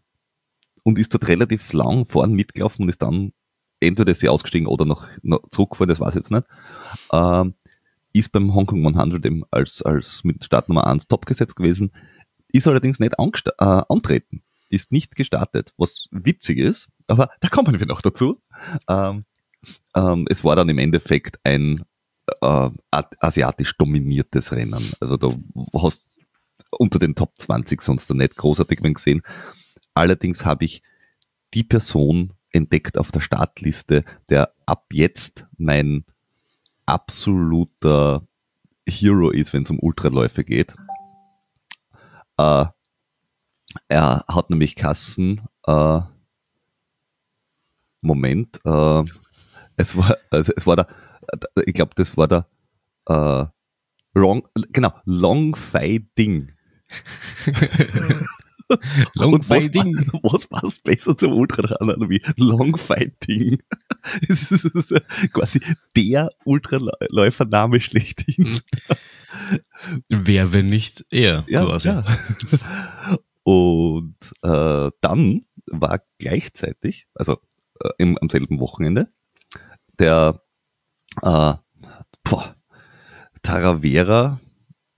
und 0.83 0.99
ist 0.99 1.13
dort 1.15 1.29
relativ 1.29 1.73
lang 1.73 2.05
vorn 2.07 2.35
mitgelaufen 2.35 2.85
und 2.85 2.89
ist 2.89 3.03
dann 3.03 3.33
entweder 3.81 4.15
sie 4.15 4.29
ausgestiegen 4.29 4.67
oder 4.67 4.85
noch, 4.85 5.07
noch 5.23 5.49
zurückgefahren, 5.51 5.89
das 5.89 6.01
weiß 6.01 6.11
ich 6.11 6.17
jetzt 6.17 6.31
nicht. 6.31 6.47
Ähm, 7.13 7.55
ist 8.13 8.33
beim 8.33 8.55
Hong 8.55 8.67
Kong 8.67 8.87
100 8.87 9.25
eben 9.27 9.43
als, 9.51 9.83
als 9.83 10.23
mit 10.25 10.45
Start 10.45 10.69
Nummer 10.69 10.87
1 10.87 11.09
top 11.09 11.27
gesetzt 11.27 11.57
gewesen, 11.57 11.91
ist 12.49 12.69
allerdings 12.69 13.01
nicht 13.01 13.15
äh, 13.19 13.53
antreten, 13.59 14.43
ist 14.71 14.93
nicht 14.93 15.17
gestartet, 15.17 15.75
was 15.77 16.09
witzig 16.13 16.59
ist, 16.59 16.89
aber 17.09 17.31
da 17.41 17.49
kommen 17.49 17.79
wir 17.79 17.87
noch 17.87 18.01
dazu. 18.01 18.41
Ähm, 18.89 19.25
ähm, 19.97 20.27
es 20.29 20.45
war 20.45 20.55
dann 20.55 20.69
im 20.69 20.79
Endeffekt 20.79 21.41
ein 21.43 21.85
äh, 22.41 22.71
asiatisch 23.19 23.77
dominiertes 23.77 24.53
Rennen. 24.53 24.85
Also 25.01 25.17
da 25.17 25.35
hast 25.75 26.14
unter 26.79 26.99
den 26.99 27.15
Top 27.15 27.37
20 27.37 27.81
sonst 27.81 28.11
nicht 28.11 28.37
großartig 28.37 28.81
gesehen. 28.81 29.23
Allerdings 29.95 30.45
habe 30.45 30.65
ich 30.65 30.83
die 31.55 31.65
Person 31.65 32.33
entdeckt 32.53 32.99
auf 32.99 33.13
der 33.13 33.21
Startliste, 33.21 34.05
der 34.29 34.55
ab 34.67 34.87
jetzt 34.93 35.47
mein 35.57 36.05
absoluter 36.87 38.27
Hero 38.87 39.31
ist, 39.31 39.53
wenn 39.53 39.63
es 39.63 39.71
um 39.71 39.79
Ultraläufe 39.81 40.45
geht. 40.45 40.75
Äh, 42.37 42.67
er 43.89 44.25
hat 44.29 44.51
nämlich 44.51 44.77
Kassen. 44.77 45.43
Äh, 45.67 46.01
Moment, 48.01 48.61
äh, 48.65 49.03
es 49.77 49.97
war, 49.97 50.17
also 50.31 50.53
es 50.55 50.67
war 50.67 50.77
der, 50.77 50.87
ich 51.65 51.75
glaube, 51.75 51.93
das 51.97 52.17
war 52.17 52.29
der 52.29 52.47
äh, 53.07 53.47
Wrong, 54.15 54.47
genau, 54.71 54.93
Long 55.05 55.57
Fighting. 55.57 56.53
Long 59.15 59.43
Fighting. 59.43 60.11
Was, 60.23 60.47
was 60.51 60.63
passt 60.63 60.85
besser 60.85 61.17
zum 61.17 61.35
Ultrarunner 61.35 62.09
wie 62.09 62.23
Long 62.37 62.77
Fighting? 62.77 63.59
Es 64.29 64.51
ist 64.53 64.71
quasi 65.33 65.61
der 65.97 66.31
Ultraläufername 66.45 67.81
schlechthin. 67.81 68.61
Wer, 70.09 70.53
wenn 70.53 70.69
nicht 70.69 71.05
er? 71.11 71.45
Ja, 71.47 71.65
quasi. 71.65 71.89
ja. 71.89 72.05
Und 73.45 74.17
äh, 74.43 74.91
dann 75.01 75.47
war 75.67 76.01
gleichzeitig, 76.19 77.07
also 77.15 77.39
äh, 77.81 77.91
im, 77.99 78.19
am 78.19 78.29
selben 78.29 78.61
Wochenende, 78.61 79.09
der 79.99 80.43
äh, 81.23 81.55
boah, 82.25 82.57
Taravera, 83.43 84.41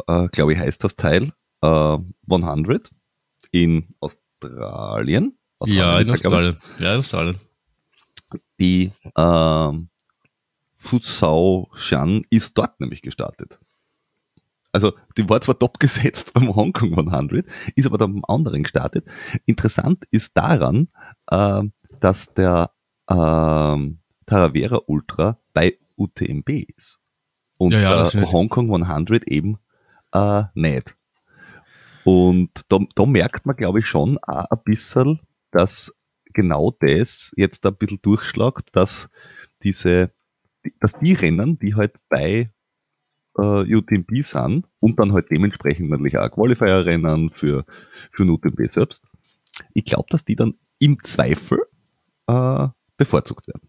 äh, 0.06 0.28
glaube 0.28 0.52
ich, 0.52 0.58
heißt 0.58 0.82
das 0.82 0.96
Teil, 0.96 1.32
äh, 1.66 2.34
100 2.34 2.90
in 3.50 3.88
Australien. 4.00 5.38
Australien 5.58 5.78
ja, 5.78 6.00
in 6.00 6.10
Australien. 6.10 6.58
Ja, 6.78 6.92
in 6.92 6.98
Australien. 7.00 7.36
Die 8.60 8.92
ähm, 9.16 9.88
Fusao 10.74 11.70
Shan 11.74 12.22
ist 12.30 12.56
dort 12.56 12.80
nämlich 12.80 13.02
gestartet. 13.02 13.58
Also 14.72 14.92
die 15.16 15.28
war 15.28 15.40
zwar 15.40 15.58
top 15.58 15.78
gesetzt 15.78 16.34
beim 16.34 16.54
Hongkong 16.54 16.98
100, 16.98 17.46
ist 17.74 17.86
aber 17.86 17.98
dann 17.98 18.14
beim 18.14 18.24
anderen 18.28 18.62
gestartet. 18.62 19.06
Interessant 19.46 20.04
ist 20.10 20.36
daran, 20.36 20.88
äh, 21.30 21.62
dass 22.00 22.34
der 22.34 22.70
äh, 23.08 23.14
Taravera 24.26 24.80
Ultra 24.86 25.38
bei 25.54 25.78
UTMB 25.96 26.50
ist. 26.76 27.00
Und 27.56 27.72
ja, 27.72 27.80
ja, 27.80 28.02
äh, 28.02 28.26
Hongkong 28.26 28.74
100 28.74 29.24
eben 29.28 29.58
äh, 30.12 30.44
nicht. 30.54 30.96
Und 32.06 32.50
da, 32.68 32.78
da 32.94 33.04
merkt 33.04 33.46
man, 33.46 33.56
glaube 33.56 33.80
ich, 33.80 33.86
schon 33.86 34.16
auch 34.18 34.48
ein 34.48 34.62
bisschen, 34.64 35.18
dass 35.50 35.92
genau 36.32 36.72
das 36.78 37.32
jetzt 37.36 37.66
ein 37.66 37.74
bisschen 37.74 37.98
durchschlagt, 38.00 38.68
dass 38.76 39.10
diese, 39.64 40.12
dass 40.78 40.96
die 41.00 41.14
Rennen, 41.14 41.58
die 41.58 41.74
halt 41.74 41.94
bei 42.08 42.52
äh, 43.36 43.74
UTMB 43.74 44.22
sind 44.22 44.68
und 44.78 45.00
dann 45.00 45.14
halt 45.14 45.32
dementsprechend 45.32 45.90
natürlich 45.90 46.16
auch 46.16 46.30
Qualifier-Rennen 46.30 47.30
für, 47.30 47.64
für 48.12 48.22
UTMB 48.22 48.70
selbst, 48.70 49.04
ich 49.74 49.84
glaube, 49.84 50.06
dass 50.08 50.24
die 50.24 50.36
dann 50.36 50.54
im 50.78 51.02
Zweifel 51.02 51.58
äh, 52.28 52.68
bevorzugt 52.96 53.48
werden. 53.48 53.68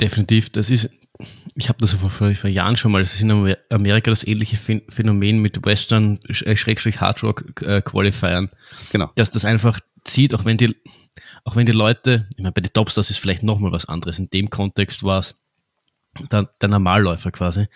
Definitiv, 0.00 0.50
das 0.50 0.70
ist, 0.70 0.90
ich 1.56 1.68
habe 1.68 1.78
das 1.80 1.92
vor, 1.92 2.10
vor, 2.10 2.50
Jahren 2.50 2.76
schon 2.76 2.92
mal, 2.92 3.00
das 3.00 3.14
ist 3.14 3.22
in 3.22 3.56
Amerika 3.70 4.10
das 4.10 4.26
ähnliche 4.26 4.56
Phänomen 4.56 5.40
mit 5.40 5.64
Western 5.64 6.18
äh, 6.28 6.56
Schrägstrich 6.56 7.00
Hard 7.00 7.22
Rock 7.22 7.62
äh, 7.62 7.80
Qualifiern. 7.80 8.50
Genau. 8.92 9.10
Dass 9.14 9.30
das 9.30 9.44
einfach 9.44 9.80
zieht, 10.04 10.34
auch 10.34 10.44
wenn 10.44 10.58
die, 10.58 10.76
auch 11.44 11.56
wenn 11.56 11.66
die 11.66 11.72
Leute, 11.72 12.28
ich 12.36 12.42
meine, 12.42 12.52
bei 12.52 12.60
den 12.60 12.72
Tops, 12.72 12.94
das 12.94 13.10
ist 13.10 13.18
vielleicht 13.18 13.42
nochmal 13.42 13.72
was 13.72 13.86
anderes. 13.86 14.18
In 14.18 14.28
dem 14.30 14.50
Kontext 14.50 15.02
war 15.02 15.20
es 15.20 15.36
der, 16.30 16.48
der 16.60 16.68
Normalläufer 16.68 17.30
quasi. 17.30 17.66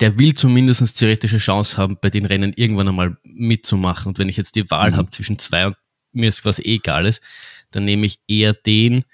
Der 0.00 0.18
will 0.18 0.34
zumindest 0.34 0.98
theoretische 0.98 1.38
Chance 1.38 1.76
haben, 1.76 1.98
bei 2.00 2.10
den 2.10 2.26
Rennen 2.26 2.52
irgendwann 2.54 2.88
einmal 2.88 3.16
mitzumachen. 3.22 4.08
Und 4.08 4.18
wenn 4.18 4.28
ich 4.28 4.36
jetzt 4.36 4.56
die 4.56 4.70
Wahl 4.70 4.92
mhm. 4.92 4.96
habe 4.96 5.10
zwischen 5.10 5.38
zwei 5.38 5.66
und 5.66 5.76
mir 6.12 6.28
ist 6.28 6.42
quasi 6.42 6.62
egal 6.62 7.06
ist, 7.06 7.22
dann 7.70 7.84
nehme 7.84 8.06
ich 8.06 8.20
eher 8.28 8.54
den, 8.54 9.04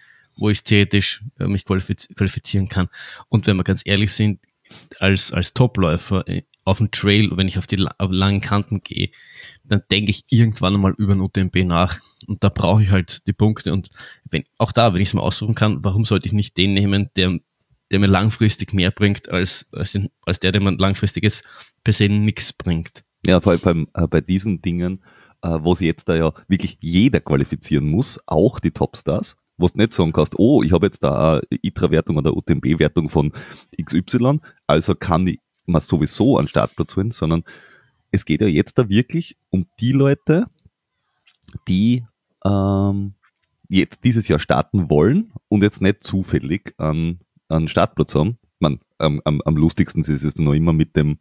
wo 0.40 0.49
ich 0.49 0.64
theoretisch 0.64 1.23
äh, 1.38 1.47
mich 1.47 1.64
qualifizieren 1.64 2.68
kann. 2.68 2.88
Und 3.28 3.47
wenn 3.47 3.56
wir 3.56 3.64
ganz 3.64 3.82
ehrlich 3.85 4.12
sind, 4.12 4.40
als, 4.99 5.32
als 5.32 5.54
Topläufer 5.54 6.26
äh, 6.26 6.42
auf 6.64 6.78
dem 6.78 6.90
Trail, 6.90 7.30
wenn 7.37 7.49
ich 7.49 7.59
auf 7.59 7.66
die 7.66 7.85
auf 7.99 8.11
langen 8.11 8.40
Kanten 8.40 8.82
gehe, 8.82 9.11
dann 9.64 9.82
denke 9.90 10.11
ich 10.11 10.25
irgendwann 10.30 10.75
einmal 10.75 10.94
über 10.99 11.12
ein 11.12 11.20
UTMB 11.20 11.56
nach. 11.64 11.99
Und 12.26 12.42
da 12.42 12.49
brauche 12.49 12.82
ich 12.82 12.90
halt 12.90 13.26
die 13.26 13.32
Punkte. 13.32 13.73
Und 13.73 13.90
wenn, 14.30 14.44
auch 14.59 14.73
da, 14.73 14.94
wenn 14.94 15.00
ich 15.00 15.09
es 15.09 15.14
mal 15.14 15.23
aussuchen 15.23 15.54
kann, 15.54 15.85
warum 15.85 16.04
sollte 16.04 16.26
ich 16.26 16.32
nicht 16.32 16.56
den 16.56 16.75
nehmen, 16.75 17.09
der, 17.16 17.38
der 17.90 17.99
mir 17.99 18.06
langfristig 18.06 18.73
mehr 18.73 18.90
bringt, 18.90 19.28
als, 19.30 19.68
als, 19.73 19.92
den, 19.92 20.11
als 20.23 20.40
der, 20.40 20.52
der 20.52 20.61
mir 20.61 20.76
langfristig 20.76 21.25
jetzt 21.25 21.44
per 21.85 21.92
se 21.92 22.09
nichts 22.09 22.52
bringt. 22.52 23.04
Ja, 23.25 23.40
vor 23.40 23.52
allem 23.52 23.88
bei, 23.92 24.02
äh, 24.02 24.06
bei 24.06 24.20
diesen 24.20 24.62
Dingen, 24.62 25.02
äh, 25.42 25.59
wo 25.61 25.75
sich 25.75 25.87
jetzt 25.87 26.09
da 26.09 26.14
ja 26.14 26.32
wirklich 26.49 26.78
jeder 26.80 27.20
qualifizieren 27.20 27.88
muss, 27.88 28.18
auch 28.26 28.61
die 28.61 28.70
Topstars 28.70 29.37
wo 29.61 29.69
du 29.69 29.79
nicht 29.79 29.93
sagen 29.93 30.12
kannst, 30.12 30.38
oh, 30.38 30.62
ich 30.62 30.73
habe 30.73 30.87
jetzt 30.87 31.02
da 31.02 31.35
eine 31.35 31.43
ITRA-Wertung 31.62 32.17
oder 32.17 32.37
UTMB-Wertung 32.37 33.09
von 33.09 33.33
XY, 33.83 34.40
also 34.67 34.95
kann 34.95 35.26
ich 35.26 35.38
mal 35.67 35.81
sowieso 35.81 36.38
einen 36.38 36.49
Startplatz 36.49 36.97
holen, 36.97 37.11
sondern 37.11 37.45
es 38.11 38.25
geht 38.25 38.40
ja 38.40 38.49
jetzt 38.49 38.79
da 38.79 38.88
wirklich 38.88 39.37
um 39.50 39.67
die 39.79 39.93
Leute, 39.93 40.47
die 41.69 42.05
ähm, 42.45 43.14
jetzt 43.69 44.05
dieses 44.05 44.29
Jahr 44.29 44.40
starten 44.40 44.90
wollen 44.90 45.33
und 45.49 45.62
jetzt 45.62 45.81
nicht 45.81 46.02
zufällig 46.02 46.75
einen, 46.79 47.21
einen 47.49 47.69
Startplatz 47.69 48.14
haben. 48.14 48.38
Man, 48.59 48.81
ähm, 48.99 49.23
am, 49.25 49.40
am 49.43 49.57
lustigsten 49.57 50.02
ist 50.02 50.11
es 50.11 50.38
noch 50.38 50.55
immer 50.55 50.73
mit 50.73 50.97
dem 50.97 51.19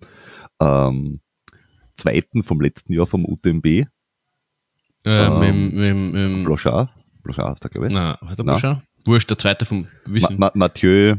ähm, 0.59 1.21
zweiten 1.95 2.43
vom 2.43 2.59
letzten 2.59 2.93
Jahr 2.93 3.07
vom 3.07 3.25
UTMB. 3.25 3.65
Äh, 3.65 3.85
ähm, 5.05 5.39
mit, 5.39 5.73
mit, 5.73 6.13
mit, 6.13 6.45
Blochard. 6.45 6.89
Blochard 7.29 7.51
heißt 7.51 7.63
der, 7.63 7.69
glaube 7.69 7.87
ich. 7.87 7.93
Na, 7.93 8.19
hat 8.21 8.39
er 8.39 8.43
Blochard? 8.43 8.83
Wurscht, 9.05 9.29
der 9.29 9.37
zweite 9.37 9.65
vom 9.65 9.87
Wissen. 10.05 10.37
Ma 10.37 10.47
Ma 10.47 10.51
Mathieu 10.55 11.15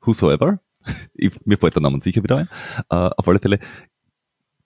Whosoever. 0.00 0.60
ich, 1.14 1.32
mir 1.44 1.58
fällt 1.58 1.74
der 1.74 1.82
Name 1.82 2.00
sicher 2.00 2.22
wieder 2.22 2.36
ein. 2.38 2.48
Uh, 2.92 3.10
auf 3.16 3.28
alle 3.28 3.40
Fälle, 3.40 3.58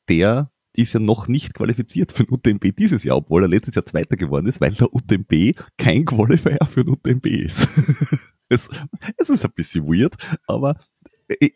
der 0.08 0.50
ist 0.74 0.92
ja 0.92 1.00
noch 1.00 1.28
nicht 1.28 1.54
qualifiziert 1.54 2.12
für 2.12 2.24
den 2.24 2.34
UTMB 2.34 2.76
dieses 2.76 3.02
Jahr, 3.02 3.16
obwohl 3.16 3.42
er 3.42 3.48
letztes 3.48 3.74
Jahr 3.74 3.86
Zweiter 3.86 4.16
geworden 4.16 4.46
ist, 4.46 4.60
weil 4.60 4.72
der 4.72 4.92
UTMB 4.94 5.58
kein 5.76 6.04
Qualifier 6.04 6.58
für 6.66 6.84
den 6.84 6.92
UTMB 6.92 7.26
ist. 7.26 7.68
es, 8.48 8.68
es 9.16 9.28
ist 9.28 9.44
ein 9.44 9.52
bisschen 9.52 9.84
weird, 9.86 10.14
aber 10.46 10.76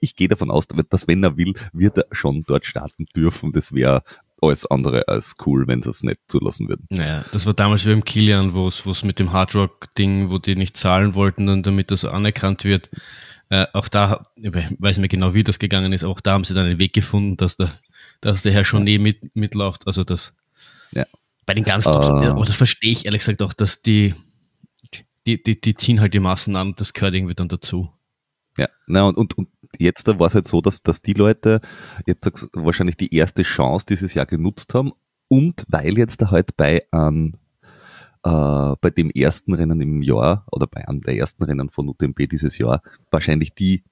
ich 0.01 0.15
gehe 0.17 0.29
davon 0.29 0.51
aus, 0.51 0.67
dass 0.67 1.09
wenn 1.09 1.25
er 1.25 1.37
will, 1.37 1.55
wird 1.73 1.99
er 1.99 2.07
schon 2.13 2.45
dort 2.47 2.67
starten 2.67 3.07
dürfen. 3.15 3.53
Das 3.53 3.73
wäre 3.73 4.03
alles 4.47 4.67
andere 4.67 5.09
als 5.09 5.37
cool, 5.47 5.67
wenn 5.67 5.83
sie 5.83 5.91
es 5.91 6.03
nicht 6.03 6.21
zulassen 6.29 6.69
würden. 6.69 6.87
Naja, 6.91 7.25
das 7.33 7.47
war 7.47 7.55
damals 7.55 7.85
wie 7.87 7.91
beim 7.91 8.05
Kilian, 8.05 8.55
wo 8.55 8.67
es 8.67 9.05
mit 9.05 9.19
dem 9.19 9.33
Hardrock-Ding, 9.33 10.31
wo 10.31 10.39
die 10.39 10.57
nicht 10.57 10.77
zahlen 10.77 11.15
wollten 11.15 11.49
und 11.49 11.67
damit 11.67 11.91
das 11.91 12.05
anerkannt 12.05 12.65
wird. 12.65 12.91
Äh, 13.51 13.67
auch 13.73 13.89
da, 13.89 14.25
ich 14.37 14.53
weiß 14.53 14.99
nicht 14.99 15.11
genau, 15.11 15.35
wie 15.35 15.45
das 15.45 15.59
gegangen 15.59 15.93
ist, 15.93 16.05
auch 16.05 16.21
da 16.21 16.33
haben 16.33 16.45
sie 16.45 16.55
dann 16.55 16.67
einen 16.67 16.81
Weg 16.81 16.93
gefunden, 16.93 17.37
dass 17.37 17.57
der, 17.57 17.71
dass 18.21 18.43
der 18.43 18.53
Herr 18.53 18.65
schon 18.65 18.87
ja. 18.87 18.99
mit, 18.99 19.37
mitläuft. 19.37 19.87
Also 19.87 20.03
das 20.03 20.35
ja. 20.93 21.05
bei 21.47 21.55
den 21.55 21.65
ganzen, 21.65 21.91
uh, 21.91 21.95
aber 21.97 22.45
das 22.45 22.57
verstehe 22.57 22.93
ich 22.93 23.05
ehrlich 23.05 23.21
gesagt 23.21 23.43
auch, 23.43 23.53
dass 23.53 23.83
die, 23.83 24.15
die, 25.27 25.43
die, 25.43 25.61
die 25.61 25.75
ziehen 25.75 26.01
halt 26.01 26.15
die 26.15 26.21
Massen 26.21 26.57
an 26.57 26.69
und 26.69 26.81
das 26.81 26.95
gehört 26.95 27.15
irgendwie 27.15 27.35
dann 27.35 27.49
dazu. 27.49 27.91
Ja, 28.57 28.69
na 28.87 29.05
und, 29.05 29.17
und, 29.17 29.37
und 29.37 29.49
jetzt 29.79 30.07
war 30.07 30.27
es 30.27 30.35
halt 30.35 30.49
so, 30.49 30.61
dass, 30.61 30.83
dass 30.83 31.03
die 31.03 31.13
Leute 31.13 31.61
jetzt 32.07 32.27
wahrscheinlich 32.53 32.97
die 32.97 33.15
erste 33.15 33.43
Chance 33.43 33.87
dieses 33.89 34.15
Jahr 34.15 34.27
genutzt 34.27 34.75
haben 34.75 34.93
und 35.29 35.65
weil 35.69 35.99
jetzt 35.99 36.23
da 36.23 36.31
halt 36.31 36.57
bei 36.57 36.87
an 36.91 37.37
äh, 38.25 38.77
bei 38.81 38.91
dem 38.91 39.11
ersten 39.11 39.55
Rennen 39.55 39.81
im 39.81 40.03
Jahr 40.03 40.47
oder 40.51 40.67
bei 40.67 40.87
einem 40.87 41.03
der 41.03 41.17
ersten 41.17 41.45
Rennen 41.45 41.71
von 41.71 41.89
UTMB 41.89 42.29
dieses 42.31 42.59
Jahr 42.59 42.83
wahrscheinlich 43.11 43.55
die 43.55 43.85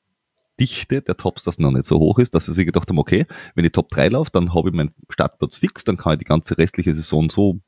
Dichte 0.61 1.03
der 1.03 1.17
Tops 1.17 1.45
das 1.45 1.59
noch 1.59 1.71
nicht 1.71 1.85
so 1.85 1.99
hoch 1.99 2.19
ist, 2.19 2.35
dass 2.35 2.47
sie 2.47 2.53
sich 2.53 2.67
gedacht 2.67 2.89
haben, 2.89 2.99
okay, 2.99 3.27
wenn 3.55 3.65
ich 3.65 3.73
Top 3.73 3.91
3 3.91 4.09
laufe, 4.09 4.31
dann 4.33 4.55
habe 4.55 4.69
ich 4.69 4.75
meinen 4.75 4.95
Startplatz 5.09 5.57
fix, 5.57 5.85
dann 5.85 5.97
kann 5.97 6.15
ich 6.15 6.19
die 6.21 6.25
ganze 6.25 6.59
restliche 6.59 6.95
Saison 6.95 7.31
so 7.31 7.61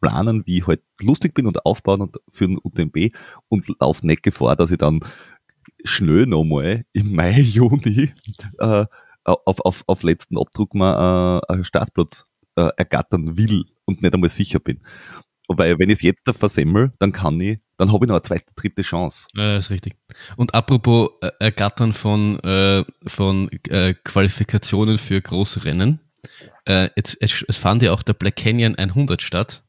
planen, 0.00 0.44
wie 0.46 0.58
ich 0.58 0.66
halt 0.66 0.82
lustig 1.02 1.34
bin 1.34 1.46
und 1.46 1.64
aufbauen 1.66 2.00
und 2.00 2.16
für 2.28 2.46
den 2.46 2.58
UTMB 2.62 3.14
und 3.48 3.66
laufe 3.80 4.06
nicht 4.06 4.22
Gefahr, 4.22 4.56
dass 4.56 4.70
ich 4.70 4.78
dann 4.78 5.00
schnell 5.84 6.26
nochmal 6.26 6.84
im 6.92 7.14
Mai, 7.14 7.40
Juni 7.40 8.12
äh, 8.58 8.86
auf, 9.24 9.60
auf, 9.60 9.84
auf 9.86 10.02
letzten 10.02 10.38
Abdruck 10.38 10.74
mal 10.74 11.40
äh, 11.48 11.52
einen 11.52 11.64
Startplatz 11.64 12.24
äh, 12.56 12.70
ergattern 12.76 13.36
will 13.36 13.64
und 13.84 14.02
nicht 14.02 14.14
einmal 14.14 14.30
sicher 14.30 14.60
bin. 14.60 14.80
Weil 15.48 15.78
wenn 15.78 15.88
ich 15.88 15.96
es 15.96 16.02
jetzt 16.02 16.28
da 16.28 16.34
versemmel, 16.34 16.92
dann 16.98 17.12
kann 17.12 17.40
ich, 17.40 17.58
dann 17.78 17.90
habe 17.90 18.04
ich 18.04 18.08
noch 18.08 18.16
eine 18.16 18.22
zweite, 18.22 18.52
dritte 18.54 18.82
Chance. 18.82 19.28
Ja, 19.34 19.56
ist 19.56 19.70
richtig. 19.70 19.96
Und 20.36 20.54
apropos 20.54 21.10
äh, 21.22 21.30
Ergattern 21.38 21.94
von, 21.94 22.38
äh, 22.40 22.84
von 23.06 23.48
äh, 23.68 23.94
Qualifikationen 24.04 24.98
für 24.98 25.20
große 25.22 25.64
Rennen, 25.64 26.00
äh, 26.66 26.90
jetzt, 26.96 27.16
es, 27.20 27.44
es 27.48 27.56
fand 27.56 27.82
ja 27.82 27.92
auch 27.92 28.02
der 28.02 28.12
Black 28.12 28.36
Canyon 28.36 28.74
100 28.74 29.22
statt, 29.22 29.62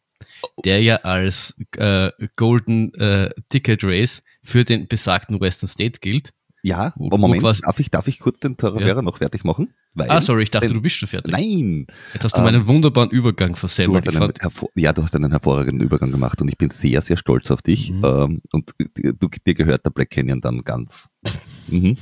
der 0.65 0.81
ja 0.81 0.97
als 0.97 1.59
äh, 1.77 2.11
Golden 2.35 2.93
äh, 2.95 3.31
Ticket 3.49 3.83
Race 3.83 4.23
für 4.43 4.63
den 4.63 4.87
besagten 4.87 5.39
Western 5.39 5.67
State 5.67 5.99
gilt. 6.01 6.31
Ja, 6.61 6.93
wo, 6.97 7.17
Moment, 7.17 7.41
quasi, 7.41 7.61
darf, 7.61 7.79
ich, 7.79 7.89
darf 7.89 8.07
ich 8.07 8.19
kurz 8.19 8.41
den 8.41 8.57
Taravera 8.57 8.97
ja. 8.97 9.01
noch 9.01 9.17
fertig 9.17 9.45
machen? 9.45 9.73
Weil, 9.93 10.09
ah, 10.11 10.21
sorry, 10.21 10.43
ich 10.43 10.51
dachte, 10.51 10.67
denn, 10.67 10.75
du 10.75 10.81
bist 10.81 10.97
schon 10.97 11.07
fertig. 11.07 11.31
Nein. 11.31 11.87
Jetzt 12.13 12.25
hast 12.25 12.37
du 12.37 12.41
meinen 12.41 12.61
ähm, 12.61 12.67
wunderbaren 12.67 13.09
Übergang 13.09 13.55
versemmelt. 13.55 14.05
Du 14.05 14.67
ja, 14.75 14.93
du 14.93 15.01
hast 15.01 15.15
einen 15.15 15.31
hervorragenden 15.31 15.85
Übergang 15.85 16.11
gemacht 16.11 16.41
und 16.41 16.47
ich 16.47 16.57
bin 16.57 16.69
sehr, 16.69 17.01
sehr 17.01 17.17
stolz 17.17 17.49
auf 17.49 17.61
dich. 17.61 17.91
Mhm. 17.91 18.03
Ähm, 18.03 18.41
und 18.51 18.71
du, 18.77 19.29
dir 19.45 19.53
gehört 19.53 19.85
der 19.85 19.89
Black 19.89 20.09
Canyon 20.09 20.41
dann 20.41 20.63
ganz. 20.63 21.09
mhm. 21.67 21.97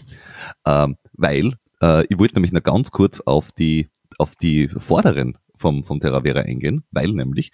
ähm, 0.65 0.97
weil, 1.13 1.53
äh, 1.81 2.05
ich 2.07 2.17
wollte 2.17 2.36
nämlich 2.36 2.51
noch 2.51 2.63
ganz 2.63 2.91
kurz 2.91 3.21
auf 3.21 3.51
die, 3.51 3.89
auf 4.17 4.36
die 4.36 4.69
Vorderen 4.69 5.38
vom, 5.57 5.83
vom 5.83 5.99
Terravera 5.99 6.41
eingehen, 6.41 6.83
weil 6.91 7.11
nämlich 7.11 7.51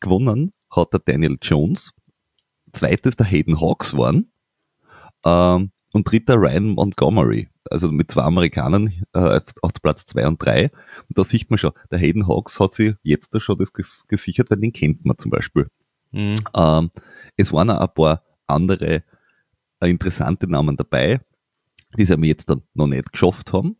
gewonnen 0.00 0.52
hat 0.70 0.92
der 0.92 1.00
Daniel 1.00 1.38
Jones, 1.40 1.92
zweites 2.72 3.16
der 3.16 3.26
Hayden 3.26 3.60
Hawks 3.60 3.96
waren, 3.96 4.32
ähm, 5.24 5.70
und 5.92 6.10
dritter 6.10 6.36
Ryan 6.36 6.70
Montgomery, 6.70 7.48
also 7.70 7.92
mit 7.92 8.10
zwei 8.10 8.22
Amerikanern 8.22 8.92
äh, 9.12 9.40
auf 9.60 9.72
Platz 9.82 10.06
zwei 10.06 10.26
und 10.26 10.42
drei. 10.42 10.70
Und 11.08 11.18
da 11.18 11.24
sieht 11.24 11.50
man 11.50 11.58
schon, 11.58 11.72
der 11.90 11.98
Hayden 11.98 12.26
Hawks 12.26 12.58
hat 12.60 12.72
sich 12.72 12.94
jetzt 13.02 13.34
da 13.34 13.40
schon 13.40 13.58
das 13.58 13.72
gesichert, 14.08 14.50
weil 14.50 14.58
den 14.58 14.72
kennt 14.72 15.04
man 15.04 15.18
zum 15.18 15.30
Beispiel. 15.30 15.68
Mhm. 16.12 16.36
Ähm, 16.56 16.90
es 17.36 17.52
waren 17.52 17.70
auch 17.70 17.80
ein 17.80 17.94
paar 17.94 18.22
andere 18.46 19.02
äh, 19.80 19.90
interessante 19.90 20.48
Namen 20.48 20.76
dabei, 20.76 21.20
die 21.98 22.04
sie 22.04 22.16
mir 22.16 22.28
jetzt 22.28 22.48
dann 22.48 22.62
noch 22.74 22.86
nicht 22.86 23.12
geschafft 23.12 23.52
haben, 23.52 23.76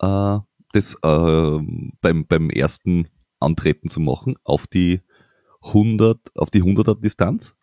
äh, 0.00 0.38
das 0.72 0.94
äh, 1.02 1.58
beim, 2.00 2.26
beim 2.26 2.50
ersten 2.50 3.08
Antreten 3.40 3.88
zu 3.88 4.00
machen 4.00 4.36
auf 4.44 4.66
die 4.66 5.00
100, 5.62 6.36
auf 6.36 6.50
die 6.50 6.62
100er 6.62 7.00
Distanz. 7.00 7.56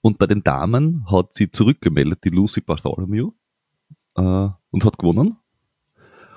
Und 0.00 0.18
bei 0.18 0.26
den 0.26 0.42
Damen 0.42 1.10
hat 1.10 1.34
sie 1.34 1.50
zurückgemeldet, 1.50 2.24
die 2.24 2.28
Lucy 2.28 2.60
Bartholomew, 2.60 3.32
äh, 4.16 4.48
und 4.70 4.84
hat 4.84 4.98
gewonnen. 4.98 5.36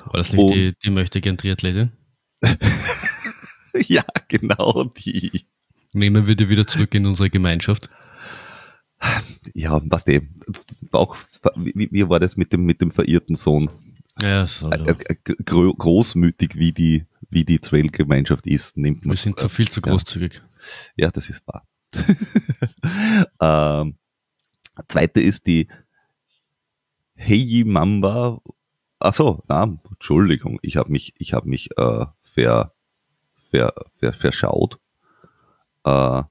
War 0.06 0.14
das 0.14 0.32
nicht 0.32 0.42
und, 0.42 0.54
die, 0.54 0.74
die 0.84 0.90
möchte 0.90 1.20
gern 1.20 1.38
Triathletin? 1.38 1.92
ja, 3.88 4.04
genau 4.28 4.86
die. 4.86 5.46
Nehmen 5.92 6.28
wir 6.28 6.36
die 6.36 6.50
wieder 6.50 6.68
zurück 6.68 6.94
in 6.96 7.06
unsere 7.06 7.30
Gemeinschaft. 7.30 7.90
Ja, 9.54 9.82
was 9.86 10.06
dem. 10.06 10.30
Auch, 10.92 11.18
wie, 11.56 11.90
wie 11.92 12.10
war 12.10 12.20
das 12.20 12.38
mit 12.38 12.54
dem, 12.54 12.64
mit 12.66 12.82
dem 12.82 12.92
verirrten 12.92 13.36
Sohn? 13.36 13.70
Ja, 14.22 14.48
so, 14.48 14.70
äh, 14.72 14.96
äh, 15.06 15.34
großmütig, 15.44 16.56
wie 16.56 16.72
die, 16.72 17.06
wie 17.30 17.44
die 17.44 17.60
Trail-Gemeinschaft 17.60 18.48
ist, 18.48 18.78
nimmt 18.78 19.06
man. 19.06 19.14
Wir 19.14 19.18
sind 19.18 19.40
zu 19.40 19.50
viel 19.50 19.70
zu 19.70 19.82
großzügig. 19.82 20.42
Ja, 20.96 21.06
ja 21.06 21.12
das 21.12 21.30
ist 21.30 21.44
wahr. 21.48 21.68
ähm, 23.82 23.98
zweite 24.88 25.22
ist 25.22 25.48
die 25.48 25.68
Heiji 27.18 27.64
Mamba. 27.66 28.42
Achso, 29.00 29.44
na, 29.48 29.78
Entschuldigung, 29.90 30.60
ich 30.62 30.78
habe 30.78 30.92
mich, 30.92 31.14
ich 31.18 31.34
habe 31.34 31.48
mich 31.50 31.70
äh, 31.78 32.06
ver, 32.24 32.74
ver, 33.50 33.74
ver, 34.00 34.14
verschaut, 34.14 34.80
äh, 35.84 36.24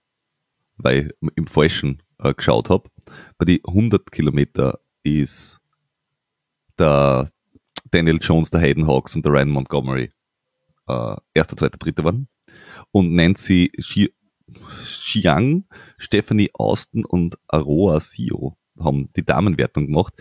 weil 0.76 1.14
ich 1.20 1.28
im 1.36 1.46
Falschen 1.46 2.02
äh, 2.18 2.34
geschaut 2.34 2.70
habe. 2.70 2.90
Bei 3.38 3.44
die 3.44 3.62
100 3.64 4.10
Kilometer 4.10 4.80
ist 5.04 5.60
der 6.78 7.30
Daniel 7.90 8.18
Jones, 8.20 8.50
der 8.50 8.60
Hayden 8.60 8.86
Hawks 8.86 9.14
und 9.14 9.24
der 9.24 9.32
Ryan 9.32 9.50
Montgomery 9.50 10.10
äh, 10.86 11.16
erster, 11.34 11.56
zweiter, 11.56 11.78
dritter 11.78 12.04
waren. 12.04 12.28
Und 12.90 13.14
Nancy 13.14 13.70
Xiang, 14.82 15.64
Stephanie 15.98 16.50
Austin 16.54 17.04
und 17.04 17.36
Aroa 17.48 18.00
Sio 18.00 18.56
haben 18.78 19.10
die 19.14 19.24
Damenwertung 19.24 19.86
gemacht. 19.86 20.14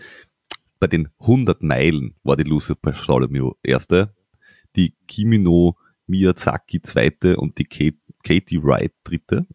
Bei 0.78 0.86
den 0.86 1.08
100 1.20 1.62
Meilen 1.62 2.14
war 2.22 2.36
die 2.36 2.42
Lucy 2.42 2.74
Bartholomew 2.80 3.52
erste, 3.62 4.14
die 4.74 4.94
Kimino 5.06 5.76
Miyazaki 6.06 6.82
zweite 6.82 7.36
und 7.36 7.58
die 7.58 7.64
Kate, 7.64 7.96
Katie 8.22 8.62
Wright 8.62 8.92
dritte. 9.04 9.46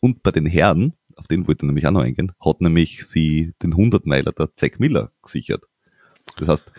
Und 0.00 0.22
bei 0.22 0.30
den 0.30 0.46
Herren, 0.46 0.94
auf 1.16 1.26
den 1.26 1.46
wollte 1.46 1.64
ich 1.64 1.68
nämlich 1.68 1.86
auch 1.86 1.92
noch 1.92 2.02
eingehen, 2.02 2.32
hat 2.40 2.60
nämlich 2.60 3.06
sie 3.06 3.52
den 3.62 3.72
100 3.72 4.06
Meiler 4.06 4.32
der 4.32 4.54
Zack 4.54 4.80
Miller 4.80 5.12
gesichert. 5.22 5.64
Das 6.36 6.48
heißt, 6.48 6.72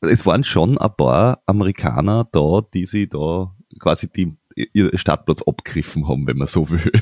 es 0.00 0.26
waren 0.26 0.44
schon 0.44 0.78
ein 0.78 0.96
paar 0.96 1.42
Amerikaner 1.46 2.28
da, 2.30 2.60
die 2.72 2.86
sie 2.86 3.08
da 3.08 3.54
quasi 3.78 4.08
die, 4.08 4.36
ihr 4.72 4.96
Startplatz 4.98 5.42
abgriffen 5.42 6.08
haben, 6.08 6.26
wenn 6.26 6.38
man 6.38 6.48
so 6.48 6.68
will. 6.70 6.92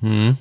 Mhm. 0.00 0.36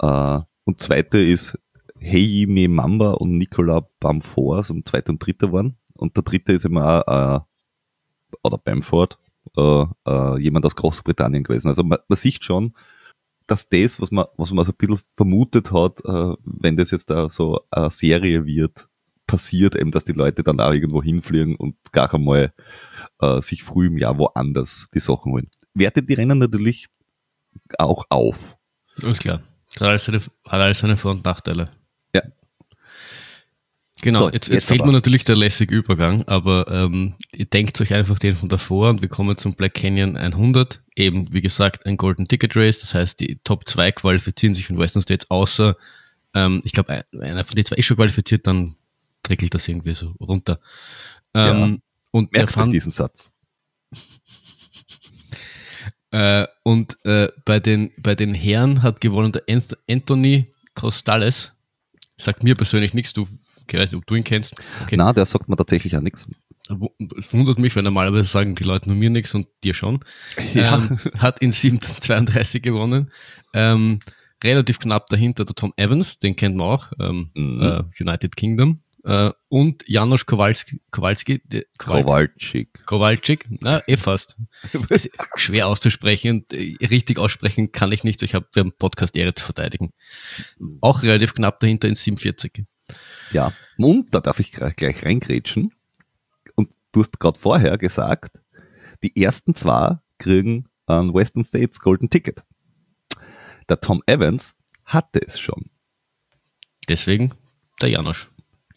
Äh, 0.00 0.40
und 0.64 0.80
zweite 0.80 1.18
ist 1.18 1.58
Heime 2.00 2.68
Mamba 2.68 3.12
und 3.12 3.38
Nicola 3.38 3.86
Bamfors 4.00 4.70
und 4.70 4.88
zweiter 4.88 5.10
und 5.10 5.24
dritter 5.24 5.52
waren. 5.52 5.76
Und 5.94 6.16
der 6.16 6.24
dritte 6.24 6.52
ist 6.52 6.64
immer 6.64 7.06
auch, 7.06 7.36
äh, 7.36 8.38
oder 8.42 8.58
Bamford, 8.58 9.18
äh, 9.56 9.84
äh, 10.06 10.40
jemand 10.40 10.66
aus 10.66 10.76
Großbritannien 10.76 11.44
gewesen. 11.44 11.68
Also 11.68 11.84
man, 11.84 11.98
man 12.08 12.16
sieht 12.16 12.44
schon, 12.44 12.74
dass 13.46 13.68
das, 13.68 14.00
was 14.00 14.10
man, 14.10 14.26
was 14.36 14.52
man 14.52 14.64
so 14.64 14.72
ein 14.72 14.76
bisschen 14.78 15.00
vermutet 15.14 15.72
hat, 15.72 16.04
äh, 16.04 16.34
wenn 16.44 16.76
das 16.76 16.90
jetzt 16.90 17.10
da 17.10 17.28
so 17.28 17.60
eine 17.70 17.90
Serie 17.90 18.46
wird, 18.46 18.88
passiert, 19.32 19.74
eben, 19.74 19.90
dass 19.90 20.04
die 20.04 20.12
Leute 20.12 20.42
dann 20.42 20.60
auch 20.60 20.72
irgendwo 20.72 21.02
hinfliegen 21.02 21.56
und 21.56 21.74
gar 21.90 22.12
einmal 22.12 22.52
äh, 23.20 23.40
sich 23.40 23.62
früh 23.62 23.86
im 23.86 23.96
Jahr 23.96 24.18
woanders 24.18 24.88
die 24.94 25.00
Sachen 25.00 25.32
holen. 25.32 25.50
Wertet 25.72 26.08
die 26.08 26.14
Rennen 26.14 26.38
natürlich 26.38 26.88
auch 27.78 28.04
auf. 28.10 28.58
Ist 28.98 29.20
klar. 29.20 29.42
Hat 29.74 29.82
alles 29.88 30.04
seine, 30.04 30.18
hat 30.18 30.60
alles 30.60 30.80
seine 30.80 30.98
Vor- 30.98 31.12
und 31.12 31.24
Nachteile. 31.24 31.70
Ja. 32.14 32.20
Genau, 34.02 34.18
so, 34.18 34.24
jetzt, 34.26 34.48
jetzt, 34.48 34.54
jetzt 34.54 34.64
fehlt 34.66 34.84
mir 34.84 34.92
natürlich 34.92 35.24
der 35.24 35.36
lässige 35.36 35.74
Übergang, 35.74 36.24
aber 36.28 36.66
ähm, 36.68 37.14
ihr 37.32 37.46
denkt 37.46 37.80
euch 37.80 37.94
einfach 37.94 38.18
den 38.18 38.34
von 38.34 38.50
davor 38.50 38.90
und 38.90 39.00
wir 39.00 39.08
kommen 39.08 39.38
zum 39.38 39.54
Black 39.54 39.74
Canyon 39.74 40.18
100. 40.18 40.82
Eben, 40.94 41.32
wie 41.32 41.40
gesagt, 41.40 41.86
ein 41.86 41.96
Golden 41.96 42.28
Ticket 42.28 42.54
Race, 42.54 42.80
das 42.80 42.92
heißt, 42.92 43.20
die 43.20 43.40
Top 43.44 43.66
2 43.66 43.92
qualifizieren 43.92 44.54
sich 44.54 44.66
von 44.66 44.78
Western 44.78 45.00
States, 45.00 45.30
außer, 45.30 45.76
ähm, 46.34 46.60
ich 46.64 46.72
glaube, 46.72 47.04
einer 47.18 47.44
von 47.44 47.54
den 47.54 47.64
zwei 47.64 47.76
ist 47.76 47.86
schon 47.86 47.96
qualifiziert, 47.96 48.46
dann 48.46 48.76
trickelt 49.22 49.54
das 49.54 49.68
irgendwie 49.68 49.94
so 49.94 50.14
runter. 50.20 50.60
Ähm, 51.34 51.72
ja. 51.72 51.78
Und 52.10 52.32
Merkt 52.32 52.52
fand 52.52 52.72
diesen 52.72 52.90
Satz. 52.90 53.32
äh, 56.10 56.46
und 56.62 56.98
äh, 57.04 57.28
bei 57.44 57.60
den 57.60 57.92
bei 57.98 58.14
den 58.14 58.34
Herren 58.34 58.82
hat 58.82 59.00
gewonnen 59.00 59.32
der 59.32 59.42
Anthony 59.88 60.52
Costales. 60.74 61.52
Sagt 62.16 62.42
mir 62.42 62.54
persönlich 62.54 62.94
nichts. 62.94 63.12
Du, 63.12 63.26
ich 63.66 63.74
weiß 63.74 63.90
nicht, 63.90 63.98
ob 63.98 64.06
du 64.06 64.14
ihn 64.14 64.24
kennst. 64.24 64.54
Okay. 64.82 64.96
Na, 64.96 65.12
der 65.12 65.26
sagt 65.26 65.48
mir 65.48 65.56
tatsächlich 65.56 65.96
auch 65.96 66.02
nichts. 66.02 66.28
Es 67.18 67.32
wundert 67.32 67.58
mich, 67.58 67.74
weil 67.74 67.82
normalerweise 67.82 68.24
sagen 68.24 68.54
die 68.54 68.64
Leute 68.64 68.88
nur 68.88 68.96
mir 68.96 69.10
nichts 69.10 69.34
und 69.34 69.48
dir 69.64 69.74
schon. 69.74 70.00
Ja. 70.54 70.76
Ähm, 70.76 70.94
hat 71.18 71.40
in 71.40 71.52
732 71.52 72.62
gewonnen. 72.62 73.10
Ähm, 73.54 74.00
relativ 74.42 74.78
knapp 74.78 75.06
dahinter 75.08 75.44
der 75.44 75.54
Tom 75.54 75.72
Evans, 75.76 76.18
den 76.18 76.36
kennt 76.36 76.56
man 76.56 76.66
auch, 76.66 76.92
ähm, 77.00 77.30
mhm. 77.34 77.62
äh, 77.62 77.82
United 78.00 78.36
Kingdom. 78.36 78.80
Äh, 79.04 79.32
und 79.48 79.82
Janusz 79.88 80.26
Kowalski, 80.26 80.80
Kowalski, 80.90 81.42
Kowalczyk. 81.78 82.86
Kowalczyk, 82.86 83.46
na, 83.60 83.82
eh 83.88 83.96
fast. 83.96 84.36
schwer 85.36 85.66
auszusprechen 85.66 86.30
und 86.36 86.52
äh, 86.52 86.76
richtig 86.86 87.18
aussprechen 87.18 87.72
kann 87.72 87.90
ich 87.90 88.04
nicht. 88.04 88.22
Ich 88.22 88.34
habe 88.34 88.46
den 88.54 88.72
Podcast 88.72 89.16
Ehre 89.16 89.34
zu 89.34 89.44
verteidigen. 89.44 89.92
Auch 90.80 91.02
relativ 91.02 91.34
knapp 91.34 91.58
dahinter 91.60 91.88
in 91.88 91.96
47. 91.96 92.64
Ja, 93.32 93.52
und 93.76 94.14
da 94.14 94.20
darf 94.20 94.38
ich 94.38 94.52
gleich, 94.52 94.76
gleich 94.76 95.04
reingrätschen. 95.04 95.72
Und 96.54 96.70
du 96.92 97.00
hast 97.00 97.18
gerade 97.18 97.38
vorher 97.38 97.78
gesagt, 97.78 98.38
die 99.02 99.20
ersten 99.20 99.54
zwei 99.56 99.98
kriegen 100.18 100.68
ein 100.86 101.12
Western 101.12 101.44
States 101.44 101.80
Golden 101.80 102.08
Ticket. 102.08 102.44
Der 103.68 103.80
Tom 103.80 104.02
Evans 104.06 104.54
hatte 104.84 105.20
es 105.26 105.40
schon. 105.40 105.70
Deswegen 106.88 107.34
der 107.80 107.88
Janosch 107.88 108.28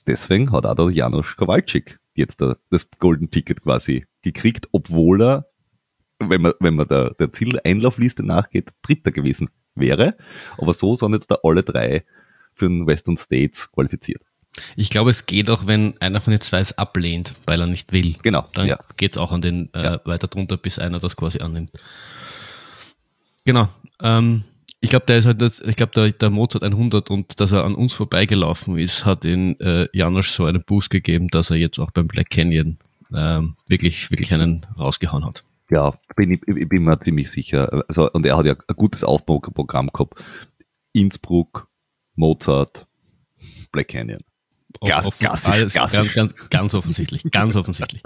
deswegen 0.08 0.52
hat 0.52 0.66
auch 0.66 0.76
der 0.76 0.90
Janusz 0.90 1.36
Kowalczyk 1.36 2.00
jetzt 2.16 2.42
das 2.42 2.90
Golden 3.00 3.30
Ticket 3.30 3.62
quasi 3.62 4.06
gekriegt, 4.22 4.68
obwohl 4.72 5.22
er 5.22 5.46
wenn 6.20 6.42
man, 6.42 6.54
wenn 6.60 6.76
man 6.76 6.88
der, 6.88 7.14
der 7.16 7.32
Zieleinlaufliste 7.34 8.24
nachgeht, 8.24 8.70
Dritter 8.82 9.12
gewesen 9.12 9.50
wäre. 9.76 10.16
Aber 10.58 10.74
so 10.74 10.96
sind 10.96 11.14
jetzt 11.14 11.30
da 11.30 11.38
alle 11.44 11.64
drei 11.64 12.06
für 12.54 12.68
den 12.68 12.88
Western 12.88 13.18
States 13.18 13.70
qualifiziert. 13.72 14.22
Ich 14.78 14.90
glaube, 14.90 15.12
es 15.12 15.26
geht 15.26 15.50
auch, 15.50 15.68
wenn 15.68 16.00
einer 16.00 16.22
von 16.22 16.32
den 16.32 16.40
zwei 16.40 16.60
es 16.60 16.78
ablehnt, 16.78 17.36
weil 17.46 17.60
er 17.60 17.68
nicht 17.68 17.92
will. 17.92 18.16
Genau. 18.24 18.48
Dann 18.54 18.68
ja. 18.68 18.80
geht 18.96 19.16
es 19.16 19.18
auch 19.18 19.34
an 19.34 19.42
den 19.42 19.70
äh, 19.74 19.84
Ja. 19.84 20.02
weiter 20.06 20.28
drunter, 20.28 20.56
bis 20.56 20.80
einer 20.80 21.00
das 21.00 21.18
quasi 21.18 21.40
annimmt. 21.40 21.72
Genau. 23.44 23.68
Ähm, 24.02 24.46
ich 24.82 24.90
glaube, 24.90 25.06
der 25.08 25.18
ist 25.18 25.26
halt, 25.26 25.42
ich 25.42 25.76
glaube, 25.76 25.92
der, 25.94 26.12
der 26.12 26.30
Mozart 26.30 26.64
100 26.64 27.10
und 27.10 27.40
dass 27.40 27.52
er 27.52 27.64
an 27.64 27.76
uns 27.76 27.94
vorbeigelaufen 27.94 28.78
ist, 28.78 29.06
hat 29.06 29.26
in 29.26 29.60
äh, 29.60 29.88
Janosch 29.94 30.30
so 30.30 30.46
einen 30.46 30.64
Boost 30.64 30.90
gegeben, 30.90 31.28
dass 31.30 31.50
er 31.50 31.56
jetzt 31.58 31.80
auch 31.80 31.92
beim 31.92 32.08
Black 32.08 32.30
Canyon 32.30 32.78
ähm, 33.14 33.56
wirklich, 33.68 34.12
wirklich 34.12 34.34
einen 34.34 34.66
rausgehauen 34.78 35.26
hat. 35.26 35.44
Ja, 35.72 35.94
bin 36.16 36.32
ich, 36.32 36.42
ich 36.48 36.70
bin 36.70 36.84
mir 36.84 37.00
ziemlich 37.00 37.32
sicher. 37.32 37.84
Also, 37.88 38.12
und 38.12 38.26
er 38.26 38.38
hat 38.38 38.46
ja 38.46 38.54
ein 38.54 38.76
gutes 38.76 39.04
Aufbauprogramm 39.04 39.90
gehabt. 39.92 40.24
Innsbruck, 40.94 41.68
Mozart, 42.16 42.86
Black 43.72 43.88
Canyon. 43.90 44.20
Klass- 44.84 45.06
Offen- 45.06 45.20
klassisch, 45.20 45.54
alles, 45.54 45.74
klassisch. 45.74 46.14
Ganz, 46.14 46.34
ganz, 46.34 46.50
ganz 46.50 46.74
offensichtlich, 46.76 47.24
ganz 47.32 47.56
offensichtlich. 47.56 48.02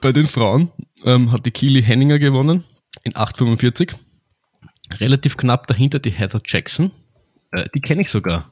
Bei 0.00 0.12
den 0.12 0.26
Frauen 0.26 0.72
ähm, 1.04 1.30
hat 1.30 1.44
die 1.46 1.50
Keely 1.50 1.82
Henninger 1.82 2.18
gewonnen 2.18 2.64
in 3.04 3.12
8,45. 3.12 3.94
Relativ 4.98 5.36
knapp 5.36 5.66
dahinter 5.66 5.98
die 5.98 6.10
Heather 6.10 6.40
Jackson. 6.44 6.90
Äh, 7.52 7.68
die 7.74 7.80
kenne 7.80 8.00
ich 8.02 8.10
sogar. 8.10 8.50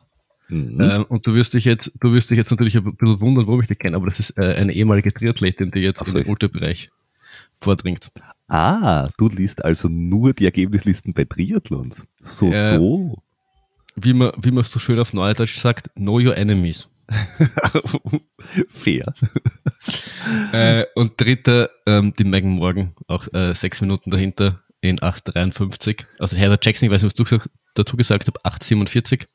Mhm. 0.48 0.80
Ähm, 0.80 1.04
und 1.08 1.26
du 1.26 1.34
wirst 1.34 1.54
dich 1.54 1.64
jetzt, 1.64 1.92
du 2.00 2.12
wirst 2.12 2.30
dich 2.30 2.38
jetzt 2.38 2.50
natürlich 2.50 2.76
ein 2.76 2.84
bisschen 2.96 3.20
wundern, 3.20 3.46
warum 3.46 3.60
ich 3.60 3.68
die 3.68 3.74
kenne, 3.74 3.96
aber 3.96 4.06
das 4.06 4.18
ist 4.20 4.38
äh, 4.38 4.54
eine 4.54 4.72
ehemalige 4.72 5.12
Triathletin, 5.12 5.70
die 5.70 5.80
jetzt 5.80 6.00
Ach 6.02 6.06
so, 6.06 6.12
in 6.12 6.16
den 6.18 6.22
ich- 6.24 6.30
Ultrabereich 6.30 6.90
vordringt. 7.60 8.10
Ah, 8.48 9.08
du 9.18 9.28
liest 9.28 9.62
also 9.64 9.88
nur 9.88 10.32
die 10.32 10.46
Ergebnislisten 10.46 11.12
bei 11.12 11.24
Triathlons. 11.24 12.06
So, 12.20 12.50
Äh, 12.50 12.76
so. 12.78 13.22
Wie 13.96 14.14
man, 14.14 14.32
wie 14.40 14.52
man 14.52 14.60
es 14.62 14.70
so 14.70 14.78
schön 14.78 14.98
auf 15.00 15.12
Neudeutsch 15.12 15.58
sagt, 15.58 15.90
know 15.96 16.14
your 16.20 16.36
enemies. 16.36 16.88
Fair. 18.68 19.12
äh, 20.52 20.84
und 20.94 21.20
dritter, 21.20 21.68
ähm, 21.86 22.14
die 22.18 22.24
Megan 22.24 22.52
Morgan, 22.52 22.94
auch 23.06 23.26
äh, 23.32 23.54
sechs 23.54 23.80
Minuten 23.80 24.10
dahinter 24.10 24.60
in 24.80 24.98
8,53. 25.00 26.04
Also 26.18 26.36
Heather 26.36 26.58
Jackson, 26.60 26.86
ich 26.86 26.92
weiß 26.92 27.02
nicht, 27.02 27.10
was 27.12 27.14
du 27.16 27.24
gesagt- 27.24 27.50
dazu 27.74 27.96
gesagt 27.96 28.26
hast, 28.28 28.44
8,47. 28.44 29.26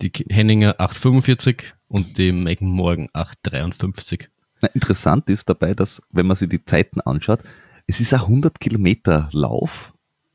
Die 0.00 0.10
Henninger 0.30 0.80
8,45 0.80 1.74
und 1.88 2.18
die 2.18 2.32
Megan 2.32 2.68
Morgan 2.68 3.08
8,53. 3.12 4.28
Na, 4.60 4.68
interessant 4.68 5.28
ist 5.28 5.48
dabei, 5.48 5.74
dass, 5.74 6.02
wenn 6.10 6.26
man 6.26 6.36
sich 6.36 6.48
die 6.48 6.64
Zeiten 6.64 7.00
anschaut, 7.00 7.40
es 7.86 8.00
ist 8.00 8.14
ein 8.14 8.20
100 8.22 8.60
Kilometer 8.60 9.28
Lauf 9.32 9.92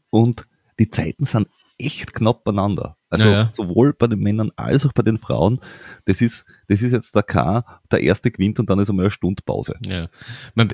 und 0.09 0.45
die 0.79 0.89
Zeiten 0.89 1.25
sind 1.25 1.47
echt 1.79 2.13
knapp 2.13 2.43
beieinander. 2.43 2.97
Also 3.09 3.27
Ja, 3.27 3.31
ja. 3.31 3.47
sowohl 3.49 3.93
bei 3.93 4.07
den 4.07 4.19
Männern 4.19 4.51
als 4.55 4.85
auch 4.85 4.93
bei 4.93 5.01
den 5.03 5.17
Frauen. 5.17 5.59
Das 6.05 6.21
ist, 6.21 6.45
das 6.67 6.81
ist 6.81 6.91
jetzt 6.91 7.15
der 7.15 7.23
K, 7.23 7.63
der 7.91 8.01
erste 8.01 8.31
gewinnt 8.31 8.59
und 8.59 8.69
dann 8.69 8.79
ist 8.79 8.89
einmal 8.89 9.05
eine 9.05 9.11
Stunde 9.11 9.41
Pause. 9.45 9.75
Ja. 9.85 10.09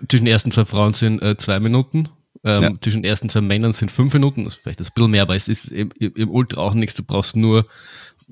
Zwischen 0.10 0.26
den 0.26 0.32
ersten 0.32 0.52
zwei 0.52 0.66
Frauen 0.66 0.94
sind 0.94 1.22
äh, 1.22 1.38
zwei 1.38 1.60
Minuten. 1.60 2.10
Ähm, 2.44 2.64
Ja. 2.64 2.74
Zwischen 2.82 3.04
den 3.04 3.10
ersten 3.10 3.30
zwei 3.30 3.42
Männern 3.42 3.74
sind 3.74 3.92
fünf 3.92 4.14
Minuten, 4.14 4.44
also 4.46 4.58
vielleicht 4.62 4.82
ist 4.82 4.90
ein 4.90 4.94
bisschen 4.96 5.12
mehr, 5.12 5.22
aber 5.22 5.36
es 5.36 5.48
ist 5.48 5.66
im, 5.68 5.92
im 6.00 6.30
Ultra 6.30 6.62
auch 6.62 6.74
nichts. 6.74 6.96
Du 6.96 7.04
brauchst 7.04 7.36
nur 7.36 7.68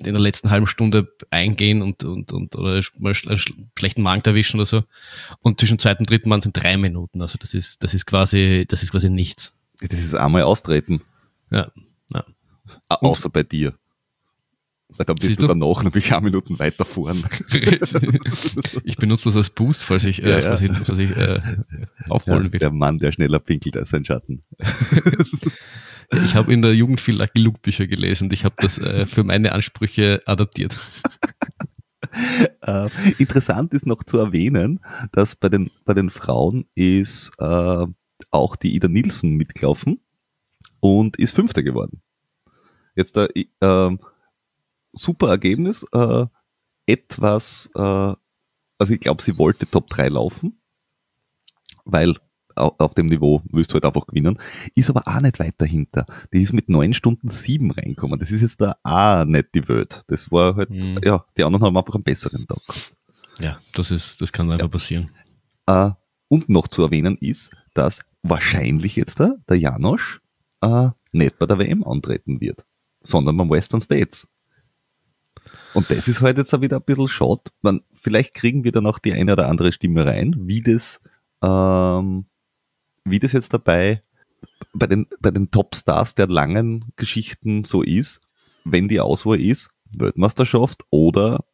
in 0.04 0.12
der 0.14 0.20
letzten 0.20 0.50
halben 0.50 0.66
Stunde 0.66 1.12
eingehen 1.30 1.82
und, 1.82 2.02
und, 2.04 2.32
und 2.32 2.56
oder 2.56 2.80
mal 2.98 3.08
einen 3.08 3.14
sch- 3.36 3.52
schlechten 3.78 4.02
Magen 4.02 4.22
erwischen 4.24 4.56
oder 4.58 4.66
so. 4.66 4.84
Und 5.40 5.60
zwischen 5.60 5.78
zweiten 5.78 6.02
und 6.02 6.10
dritten 6.10 6.28
Mann 6.28 6.40
sind 6.42 6.56
drei 6.56 6.76
Minuten. 6.76 7.20
Also 7.22 7.36
das 7.38 7.54
ist, 7.54 7.82
das 7.84 7.94
ist 7.94 8.06
quasi, 8.06 8.64
das 8.68 8.82
ist 8.82 8.90
quasi 8.92 9.10
nichts. 9.10 9.54
Das 9.80 9.98
ist 9.98 10.14
einmal 10.14 10.42
austreten, 10.42 11.02
Ja. 11.50 11.70
ja. 12.12 12.24
au- 12.88 13.10
außer 13.10 13.28
bei 13.30 13.42
dir. 13.42 13.74
Weil 14.96 15.06
dann 15.06 15.16
bist 15.16 15.28
Siehst 15.28 15.40
du 15.42 15.46
du? 15.46 15.54
danach 15.54 15.82
nämlich 15.82 16.12
eine 16.12 16.22
Minuten 16.22 16.58
weiter 16.58 16.84
vorn. 16.84 17.22
ich 18.84 18.96
benutze 18.96 19.28
das 19.28 19.36
als 19.36 19.50
Boost, 19.50 19.84
falls 19.84 20.04
ich, 20.04 20.22
äh, 20.22 20.28
Ja, 20.30 20.38
ja. 20.38 20.42
falls 20.48 20.60
ich, 20.60 20.70
falls 20.84 20.98
ich 20.98 21.10
äh, 21.16 21.34
Ja, 21.36 21.64
aufholen 22.08 22.52
will. 22.52 22.60
der 22.60 22.70
Mann, 22.70 22.98
der 22.98 23.12
schneller 23.12 23.38
pinkelt 23.38 23.76
als 23.76 23.90
sein 23.90 24.04
Schatten. 24.04 24.42
Ich 26.26 26.34
habe 26.34 26.52
in 26.52 26.60
der 26.60 26.74
Jugend 26.74 27.00
viel 27.00 27.16
Lucky 27.16 27.40
Luke 27.40 27.60
Bücher 27.62 27.86
gelesen 27.86 28.24
und 28.24 28.34
ich 28.34 28.44
habe 28.44 28.54
das 28.58 28.76
äh, 28.78 29.06
für 29.06 29.24
meine 29.24 29.52
Ansprüche 29.52 30.20
adaptiert. 30.26 30.76
Äh, 32.60 32.90
interessant 33.18 33.72
ist 33.72 33.86
noch 33.86 34.02
zu 34.02 34.18
erwähnen, 34.18 34.80
dass 35.12 35.34
bei 35.34 35.48
den, 35.48 35.70
bei 35.86 35.94
den 35.94 36.10
Frauen 36.10 36.66
ist 36.74 37.32
äh, 37.38 37.86
auch 38.30 38.56
die 38.56 38.74
Ida 38.74 38.88
Nilsson 38.88 39.30
mitgelaufen 39.30 39.98
und 40.80 41.16
ist 41.16 41.34
Fünfter 41.34 41.62
geworden. 41.62 42.02
Jetzt 42.96 43.16
ein 43.16 43.28
äh, 43.34 43.96
super 44.92 45.28
Ergebnis, 45.28 45.84
äh, 45.92 46.26
etwas, 46.86 47.70
äh, 47.74 47.80
also 48.78 48.92
ich 48.94 49.00
glaube, 49.00 49.22
sie 49.22 49.38
wollte 49.38 49.66
Top 49.70 49.88
3 49.90 50.08
laufen, 50.08 50.60
weil 51.84 52.16
au- 52.56 52.74
auf 52.78 52.94
dem 52.94 53.06
Niveau 53.06 53.42
willst 53.50 53.70
du 53.70 53.74
halt 53.74 53.84
einfach 53.84 54.06
gewinnen, 54.06 54.38
ist 54.74 54.90
aber 54.90 55.02
auch 55.06 55.20
nicht 55.20 55.38
weit 55.38 55.54
dahinter. 55.58 56.06
Die 56.32 56.42
ist 56.42 56.52
mit 56.52 56.68
neun 56.68 56.92
Stunden 56.94 57.30
sieben 57.30 57.70
reinkommen. 57.70 58.18
Das 58.18 58.30
ist 58.30 58.42
jetzt 58.42 58.60
da 58.60 58.76
auch 58.82 59.24
nicht 59.24 59.54
die 59.54 59.66
Welt. 59.68 60.02
Das 60.08 60.30
war 60.30 60.56
halt, 60.56 60.70
Mhm. 60.70 61.00
ja, 61.02 61.24
die 61.36 61.44
anderen 61.44 61.64
haben 61.64 61.76
einfach 61.76 61.94
einen 61.94 62.04
besseren 62.04 62.46
Tag. 62.46 62.60
Ja, 63.38 63.58
das 63.72 63.90
ist, 63.90 64.20
das 64.20 64.32
kann 64.32 64.50
einfach 64.50 64.70
passieren. 64.70 65.10
Äh, 65.66 65.90
und 66.28 66.48
noch 66.48 66.68
zu 66.68 66.82
erwähnen 66.82 67.16
ist, 67.18 67.50
dass 67.74 68.02
wahrscheinlich 68.22 68.96
jetzt 68.96 69.18
der, 69.20 69.36
der 69.48 69.58
Janosch 69.58 70.20
äh, 70.60 70.90
nicht 71.12 71.38
bei 71.38 71.46
der 71.46 71.58
WM 71.58 71.84
antreten 71.84 72.40
wird, 72.40 72.64
sondern 73.02 73.36
beim 73.36 73.50
Western 73.50 73.80
States. 73.80 74.28
Und 75.74 75.90
das 75.90 76.08
ist 76.08 76.20
halt 76.20 76.38
jetzt 76.38 76.54
auch 76.54 76.60
wieder 76.60 76.76
ein 76.76 76.84
bisschen 76.84 77.08
schade. 77.08 77.42
Man, 77.62 77.82
vielleicht 77.94 78.34
kriegen 78.34 78.64
wir 78.64 78.72
dann 78.72 78.86
auch 78.86 78.98
die 78.98 79.12
eine 79.12 79.32
oder 79.32 79.48
andere 79.48 79.72
Stimme 79.72 80.04
rein, 80.06 80.34
wie 80.38 80.62
das, 80.62 81.00
ähm, 81.42 82.26
wie 83.04 83.18
das 83.18 83.32
jetzt 83.32 83.54
dabei 83.54 84.02
bei 84.72 84.86
den, 84.86 85.06
bei 85.20 85.30
den 85.30 85.50
Topstars 85.50 86.14
der 86.14 86.28
langen 86.28 86.92
Geschichten 86.96 87.64
so 87.64 87.82
ist, 87.82 88.20
wenn 88.64 88.88
die 88.88 89.00
Auswahl 89.00 89.40
ist, 89.40 89.70
Weltmeisterschaft 89.96 90.84
oder 90.90 91.44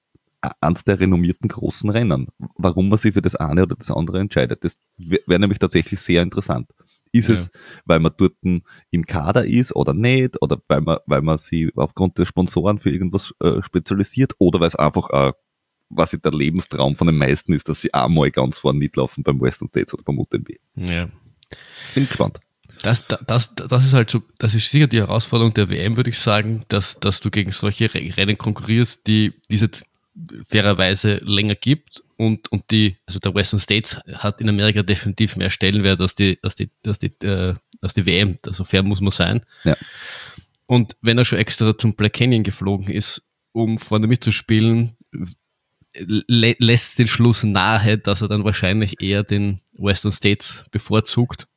eins 0.60 0.84
der 0.84 1.00
renommierten 1.00 1.48
großen 1.48 1.90
Rennen. 1.90 2.28
Warum 2.56 2.88
man 2.88 2.98
sich 2.98 3.14
für 3.14 3.22
das 3.22 3.36
eine 3.36 3.62
oder 3.62 3.76
das 3.76 3.90
andere 3.90 4.20
entscheidet, 4.20 4.64
das 4.64 4.76
wäre 4.96 5.22
wär 5.26 5.38
nämlich 5.38 5.58
tatsächlich 5.58 6.00
sehr 6.00 6.22
interessant. 6.22 6.70
Ist 7.12 7.28
Ja. 7.28 7.34
es, 7.34 7.50
weil 7.84 8.00
man 8.00 8.12
dort 8.16 8.34
im 8.42 9.06
Kader 9.06 9.44
ist 9.46 9.74
oder 9.74 9.94
nicht, 9.94 10.40
oder 10.42 10.58
weil 10.68 10.80
man, 10.80 10.98
weil 11.06 11.22
man 11.22 11.38
sie 11.38 11.70
aufgrund 11.76 12.18
der 12.18 12.26
Sponsoren 12.26 12.78
für 12.78 12.90
irgendwas 12.90 13.32
äh, 13.42 13.62
spezialisiert, 13.62 14.32
oder 14.38 14.60
weil 14.60 14.68
es 14.68 14.76
einfach, 14.76 15.10
äh, 15.10 15.32
was 15.90 16.10
der 16.10 16.32
Lebenstraum 16.32 16.96
von 16.96 17.06
den 17.06 17.16
meisten 17.16 17.52
ist, 17.52 17.68
dass 17.68 17.80
sie 17.80 17.94
einmal 17.94 18.30
ganz 18.30 18.58
vorne 18.58 18.78
mitlaufen 18.78 19.22
beim 19.24 19.40
Western 19.40 19.68
States 19.68 19.94
oder 19.94 20.02
beim 20.02 20.18
UTMB. 20.18 20.50
Ja. 20.76 21.08
Bin 21.94 22.06
gespannt. 22.06 22.40
Das, 22.82 23.06
das, 23.26 23.54
das 23.56 23.86
ist 23.86 23.92
halt 23.94 24.08
so, 24.10 24.22
das 24.38 24.54
ist 24.54 24.70
sicher 24.70 24.86
die 24.86 24.98
Herausforderung 24.98 25.52
der 25.54 25.68
WM, 25.68 25.96
würde 25.96 26.10
ich 26.10 26.18
sagen, 26.18 26.62
dass, 26.68 27.00
dass 27.00 27.20
du 27.20 27.30
gegen 27.30 27.50
solche 27.50 27.92
Re- 27.92 28.16
Rennen 28.16 28.38
konkurrierst, 28.38 29.06
die, 29.06 29.32
die 29.50 29.54
es 29.56 29.62
jetzt 29.62 29.86
fairerweise 30.46 31.20
länger 31.24 31.54
gibt 31.54 32.02
und, 32.16 32.50
und 32.50 32.70
die, 32.70 32.96
also 33.06 33.18
der 33.18 33.34
Western 33.34 33.60
States 33.60 33.96
hat 34.14 34.40
in 34.40 34.48
Amerika 34.48 34.82
definitiv 34.82 35.36
mehr 35.36 35.50
Stellenwert 35.50 36.00
als 36.00 36.14
die, 36.14 36.38
als 36.42 36.54
die, 36.54 36.70
als 36.86 36.98
die, 36.98 37.12
äh, 37.22 37.54
als 37.80 37.94
die 37.94 38.06
WM. 38.06 38.36
Also 38.44 38.64
fair 38.64 38.82
muss 38.82 39.00
man 39.00 39.10
sein. 39.10 39.44
Ja. 39.64 39.76
Und 40.66 40.96
wenn 41.00 41.18
er 41.18 41.24
schon 41.24 41.38
extra 41.38 41.76
zum 41.76 41.94
Black 41.94 42.14
Canyon 42.14 42.42
geflogen 42.42 42.90
ist, 42.90 43.22
um 43.52 43.78
vorne 43.78 44.06
mitzuspielen, 44.06 44.96
lä 45.94 46.56
lässt 46.58 46.98
den 46.98 47.08
Schluss 47.08 47.42
nahe, 47.44 47.98
dass 47.98 48.20
er 48.20 48.28
dann 48.28 48.44
wahrscheinlich 48.44 49.00
eher 49.00 49.24
den 49.24 49.60
Western 49.72 50.12
States 50.12 50.64
bevorzugt. 50.70 51.48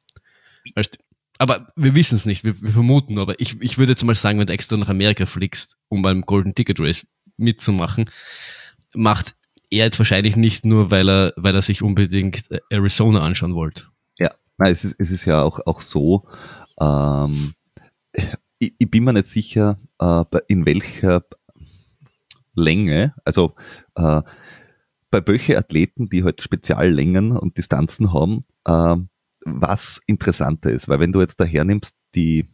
Aber 1.37 1.65
wir 1.75 1.95
wissen 1.95 2.15
es 2.15 2.25
nicht, 2.25 2.43
wir, 2.43 2.61
wir 2.61 2.71
vermuten, 2.71 3.17
aber 3.17 3.39
ich, 3.39 3.59
ich 3.61 3.77
würde 3.77 3.93
jetzt 3.93 4.03
mal 4.03 4.13
sagen, 4.15 4.39
wenn 4.39 4.45
du 4.45 4.53
extra 4.53 4.77
nach 4.77 4.89
Amerika 4.89 5.25
fliegst, 5.25 5.77
um 5.89 6.03
beim 6.03 6.21
Golden 6.21 6.53
Ticket 6.53 6.79
Race 6.79 7.05
mitzumachen, 7.37 8.09
macht 8.93 9.35
er 9.69 9.85
jetzt 9.85 9.99
wahrscheinlich 9.99 10.35
nicht 10.35 10.65
nur, 10.65 10.91
weil 10.91 11.09
er, 11.09 11.33
weil 11.37 11.55
er 11.55 11.61
sich 11.61 11.81
unbedingt 11.81 12.49
Arizona 12.69 13.21
anschauen 13.21 13.55
wollte. 13.55 13.85
Ja, 14.19 14.31
nein, 14.57 14.73
es 14.73 14.83
ist, 14.83 14.95
es 14.99 15.11
ist 15.11 15.25
ja 15.25 15.41
auch, 15.41 15.59
auch 15.65 15.81
so, 15.81 16.27
ähm, 16.79 17.53
ich, 18.59 18.73
ich 18.77 18.91
bin 18.91 19.03
mir 19.03 19.13
nicht 19.13 19.27
sicher, 19.27 19.79
äh, 19.99 20.23
in 20.47 20.65
welcher 20.65 21.23
Länge, 22.53 23.13
also 23.23 23.55
äh, 23.95 24.21
bei 25.09 25.21
welchen 25.25 25.57
Athleten, 25.57 26.09
die 26.09 26.23
halt 26.23 26.41
Speziallängen 26.41 27.37
und 27.37 27.57
Distanzen 27.57 28.13
haben, 28.13 28.41
äh, 28.65 28.95
was 29.45 30.01
interessanter 30.05 30.71
ist. 30.71 30.87
Weil 30.87 30.99
wenn 30.99 31.11
du 31.11 31.19
jetzt 31.21 31.39
daher 31.39 31.65
nimmst, 31.65 31.95
die, 32.15 32.47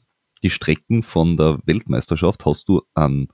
die 0.44 0.50
Strecken 0.50 1.04
von 1.04 1.38
der 1.38 1.60
Weltmeisterschaft, 1.66 2.46
hast 2.46 2.68
du 2.70 2.82
einen 2.96 3.28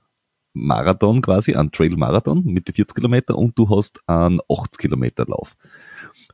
Marathon 0.54 1.20
quasi, 1.20 1.54
einen 1.54 1.72
Trail-Marathon 1.72 2.44
mit 2.44 2.68
den 2.68 2.74
40 2.74 2.94
Kilometer 2.94 3.36
und 3.36 3.58
du 3.58 3.68
hast 3.68 4.00
einen 4.06 4.40
80 4.48 4.78
Kilometer 4.78 5.26
Lauf. 5.26 5.56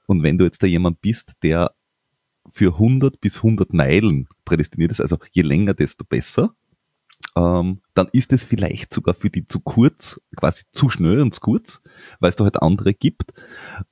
Und 0.06 0.22
wenn 0.22 0.38
du 0.38 0.44
jetzt 0.44 0.62
da 0.62 0.66
jemand 0.66 1.00
bist, 1.00 1.34
der 1.42 1.72
für 2.48 2.74
100 2.74 3.20
bis 3.20 3.38
100 3.38 3.72
Meilen 3.72 4.28
prädestiniert 4.44 4.90
ist, 4.90 5.00
also 5.00 5.18
je 5.32 5.42
länger, 5.42 5.74
desto 5.74 6.04
besser, 6.04 6.54
ähm, 7.36 7.80
dann 7.94 8.08
ist 8.12 8.32
es 8.32 8.44
vielleicht 8.44 8.92
sogar 8.92 9.14
für 9.14 9.30
die 9.30 9.46
zu 9.46 9.60
kurz, 9.60 10.20
quasi 10.36 10.64
zu 10.72 10.90
schnell 10.90 11.20
und 11.20 11.34
zu 11.34 11.40
kurz, 11.40 11.80
weil 12.18 12.30
es 12.30 12.36
da 12.36 12.44
halt 12.44 12.62
andere 12.62 12.92
gibt. 12.94 13.32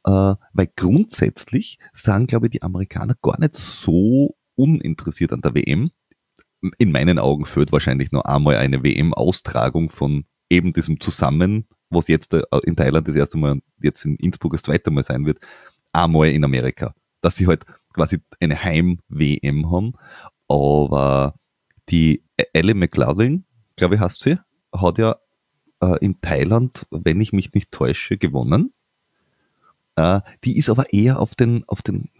Äh, 0.05 0.35
weil 0.53 0.73
grundsätzlich 0.77 1.79
sagen, 1.93 2.27
glaube 2.27 2.47
ich, 2.47 2.53
die 2.53 2.62
Amerikaner 2.62 3.14
gar 3.21 3.38
nicht 3.38 3.57
so 3.57 4.37
uninteressiert 4.57 5.33
an 5.33 5.41
der 5.41 5.55
WM. 5.55 5.91
In 6.79 6.90
meinen 6.92 7.18
Augen 7.18 7.47
führt 7.47 7.73
wahrscheinlich 7.73 8.12
noch 8.12 8.25
einmal 8.25 8.57
eine 8.57 8.83
WM-Austragung 8.83 9.90
von 9.90 10.25
eben 10.51 10.73
diesem 10.73 10.99
Zusammen, 11.01 11.66
was 11.90 12.09
jetzt 12.09 12.35
äh, 12.35 12.42
in 12.64 12.77
Thailand 12.77 13.07
das 13.07 13.14
erste 13.14 13.38
Mal, 13.38 13.61
jetzt 13.81 14.05
in 14.05 14.16
Innsbruck 14.16 14.53
das 14.53 14.62
zweite 14.62 14.90
Mal 14.90 15.05
sein 15.05 15.25
wird, 15.27 15.38
einmal 15.92 16.29
in 16.29 16.44
Amerika. 16.44 16.94
Dass 17.21 17.37
sie 17.37 17.47
halt 17.47 17.64
quasi 17.92 18.18
eine 18.40 18.62
Heim-WM 18.62 19.71
haben. 19.71 19.92
Aber 20.49 21.35
die 21.88 22.23
Ellie 22.53 22.75
McLaughlin, 22.75 23.44
glaube 23.77 23.97
ich, 23.97 24.01
heißt 24.01 24.23
sie, 24.23 24.38
hat 24.73 24.99
ja 24.99 25.16
äh, 25.81 25.99
in 26.01 26.21
Thailand, 26.21 26.87
wenn 26.90 27.21
ich 27.21 27.33
mich 27.33 27.53
nicht 27.55 27.73
täusche, 27.73 28.16
gewonnen. 28.16 28.73
Äh, 29.97 30.21
die 30.44 30.57
ist 30.57 30.68
aber 30.68 30.92
eher 30.92 31.18
auf 31.21 31.35
den, 31.35 31.64
auf 31.66 31.83
den 31.83 32.11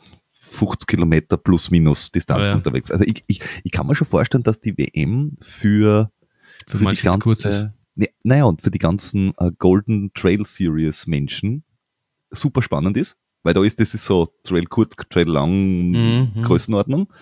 50 0.49 0.87
Kilometer 0.87 1.37
plus 1.37 1.71
minus 1.71 2.11
Distanz 2.11 2.47
oh 2.47 2.51
ja. 2.51 2.55
unterwegs. 2.55 2.91
Also 2.91 3.05
ich, 3.05 3.25
ich, 3.27 3.41
ich 3.65 3.73
kann 3.73 3.87
mir 3.87 3.95
schon 3.95 4.07
vorstellen, 4.07 4.43
dass 4.43 4.61
die 4.61 4.77
WM 4.77 5.37
für, 5.41 6.11
für, 6.67 6.79
für 6.79 6.95
die 6.95 7.03
ganze, 7.03 7.75
ne, 7.95 8.09
naja, 8.23 8.45
und 8.45 8.63
für 8.63 8.71
die 8.71 8.79
ganzen 8.79 9.35
äh, 9.39 9.51
Golden 9.59 10.13
Trail 10.15 10.47
Series 10.47 11.07
Menschen 11.07 11.65
super 12.31 12.63
spannend 12.63 12.97
ist, 12.97 13.21
weil 13.43 13.55
da 13.55 13.63
ist 13.63 13.81
das 13.81 13.95
ist 13.95 14.05
so 14.05 14.33
Trail 14.45 14.67
kurz, 14.67 14.97
Trail 15.11 15.29
lang 15.29 15.91
mhm. 15.91 16.43
Größenordnung. 16.43 17.13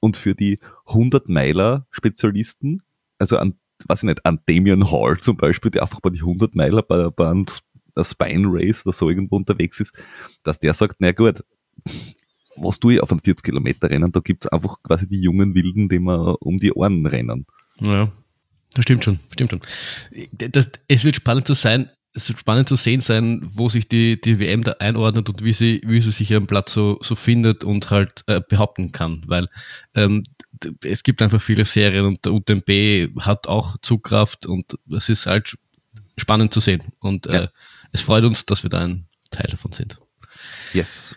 Und 0.00 0.16
für 0.16 0.34
die 0.34 0.58
100 0.86 1.28
Meiler 1.28 1.86
Spezialisten, 1.90 2.82
also 3.18 3.38
an, 3.38 3.54
weiß 3.86 4.00
ich 4.00 4.08
nicht, 4.08 4.24
an 4.26 4.40
Damian 4.46 4.90
Hall 4.90 5.18
zum 5.18 5.36
Beispiel, 5.36 5.70
der 5.70 5.82
einfach 5.82 6.00
bei 6.00 6.10
die 6.10 6.20
100 6.20 6.54
Meiler 6.54 6.82
bei, 6.82 7.10
bei 7.10 7.28
einem 7.28 7.46
Spine 8.02 8.48
Race 8.48 8.86
oder 8.86 8.94
so 8.94 9.08
irgendwo 9.10 9.36
unterwegs 9.36 9.80
ist, 9.80 9.92
dass 10.42 10.58
der 10.58 10.74
sagt, 10.74 10.96
na 10.98 11.12
gut, 11.12 11.44
was 12.56 12.78
tue 12.78 12.94
ich 12.94 13.02
auf 13.02 13.10
einem 13.10 13.20
40 13.20 13.44
Kilometer 13.44 13.90
Rennen? 13.90 14.12
Da 14.12 14.20
gibt's 14.20 14.46
einfach 14.46 14.82
quasi 14.82 15.06
die 15.08 15.20
jungen 15.20 15.54
Wilden, 15.54 15.88
die 15.88 15.98
mir 15.98 16.36
um 16.40 16.58
die 16.58 16.72
Ohren 16.72 17.06
rennen. 17.06 17.46
Ja, 17.80 18.10
das 18.74 18.82
stimmt 18.84 19.04
schon, 19.04 19.18
stimmt 19.32 19.50
schon. 19.50 19.60
Das, 20.32 20.70
es 20.88 21.04
wird 21.04 21.16
spannend 21.16 21.46
zu 21.46 21.54
sein, 21.54 21.90
es 22.14 22.28
wird 22.28 22.38
spannend 22.38 22.68
zu 22.68 22.76
sehen 22.76 23.00
sein, 23.00 23.40
wo 23.42 23.68
sich 23.68 23.88
die, 23.88 24.20
die 24.20 24.38
WM 24.38 24.62
da 24.62 24.72
einordnet 24.72 25.28
und 25.28 25.42
wie 25.42 25.52
sie, 25.52 25.80
wie 25.84 26.00
sie 26.00 26.10
sich 26.10 26.34
am 26.34 26.46
Platz 26.46 26.72
so, 26.74 26.98
so 27.00 27.14
findet 27.14 27.64
und 27.64 27.90
halt 27.90 28.22
äh, 28.26 28.40
behaupten 28.46 28.92
kann. 28.92 29.22
Weil 29.26 29.48
ähm, 29.94 30.24
es 30.84 31.02
gibt 31.02 31.22
einfach 31.22 31.40
viele 31.40 31.64
Serien 31.64 32.04
und 32.04 32.24
der 32.24 32.32
UTMB 32.32 33.18
hat 33.20 33.46
auch 33.46 33.76
Zugkraft 33.80 34.46
und 34.46 34.78
es 34.94 35.08
ist 35.08 35.26
halt 35.26 35.56
spannend 36.18 36.52
zu 36.52 36.60
sehen. 36.60 36.82
Und 37.00 37.26
äh, 37.26 37.44
ja. 37.44 37.48
es 37.92 38.02
freut 38.02 38.24
uns, 38.24 38.44
dass 38.44 38.62
wir 38.62 38.70
da 38.70 38.80
ein 38.80 39.06
Teil 39.30 39.48
davon 39.50 39.72
sind. 39.72 39.98
Yes. 40.72 41.14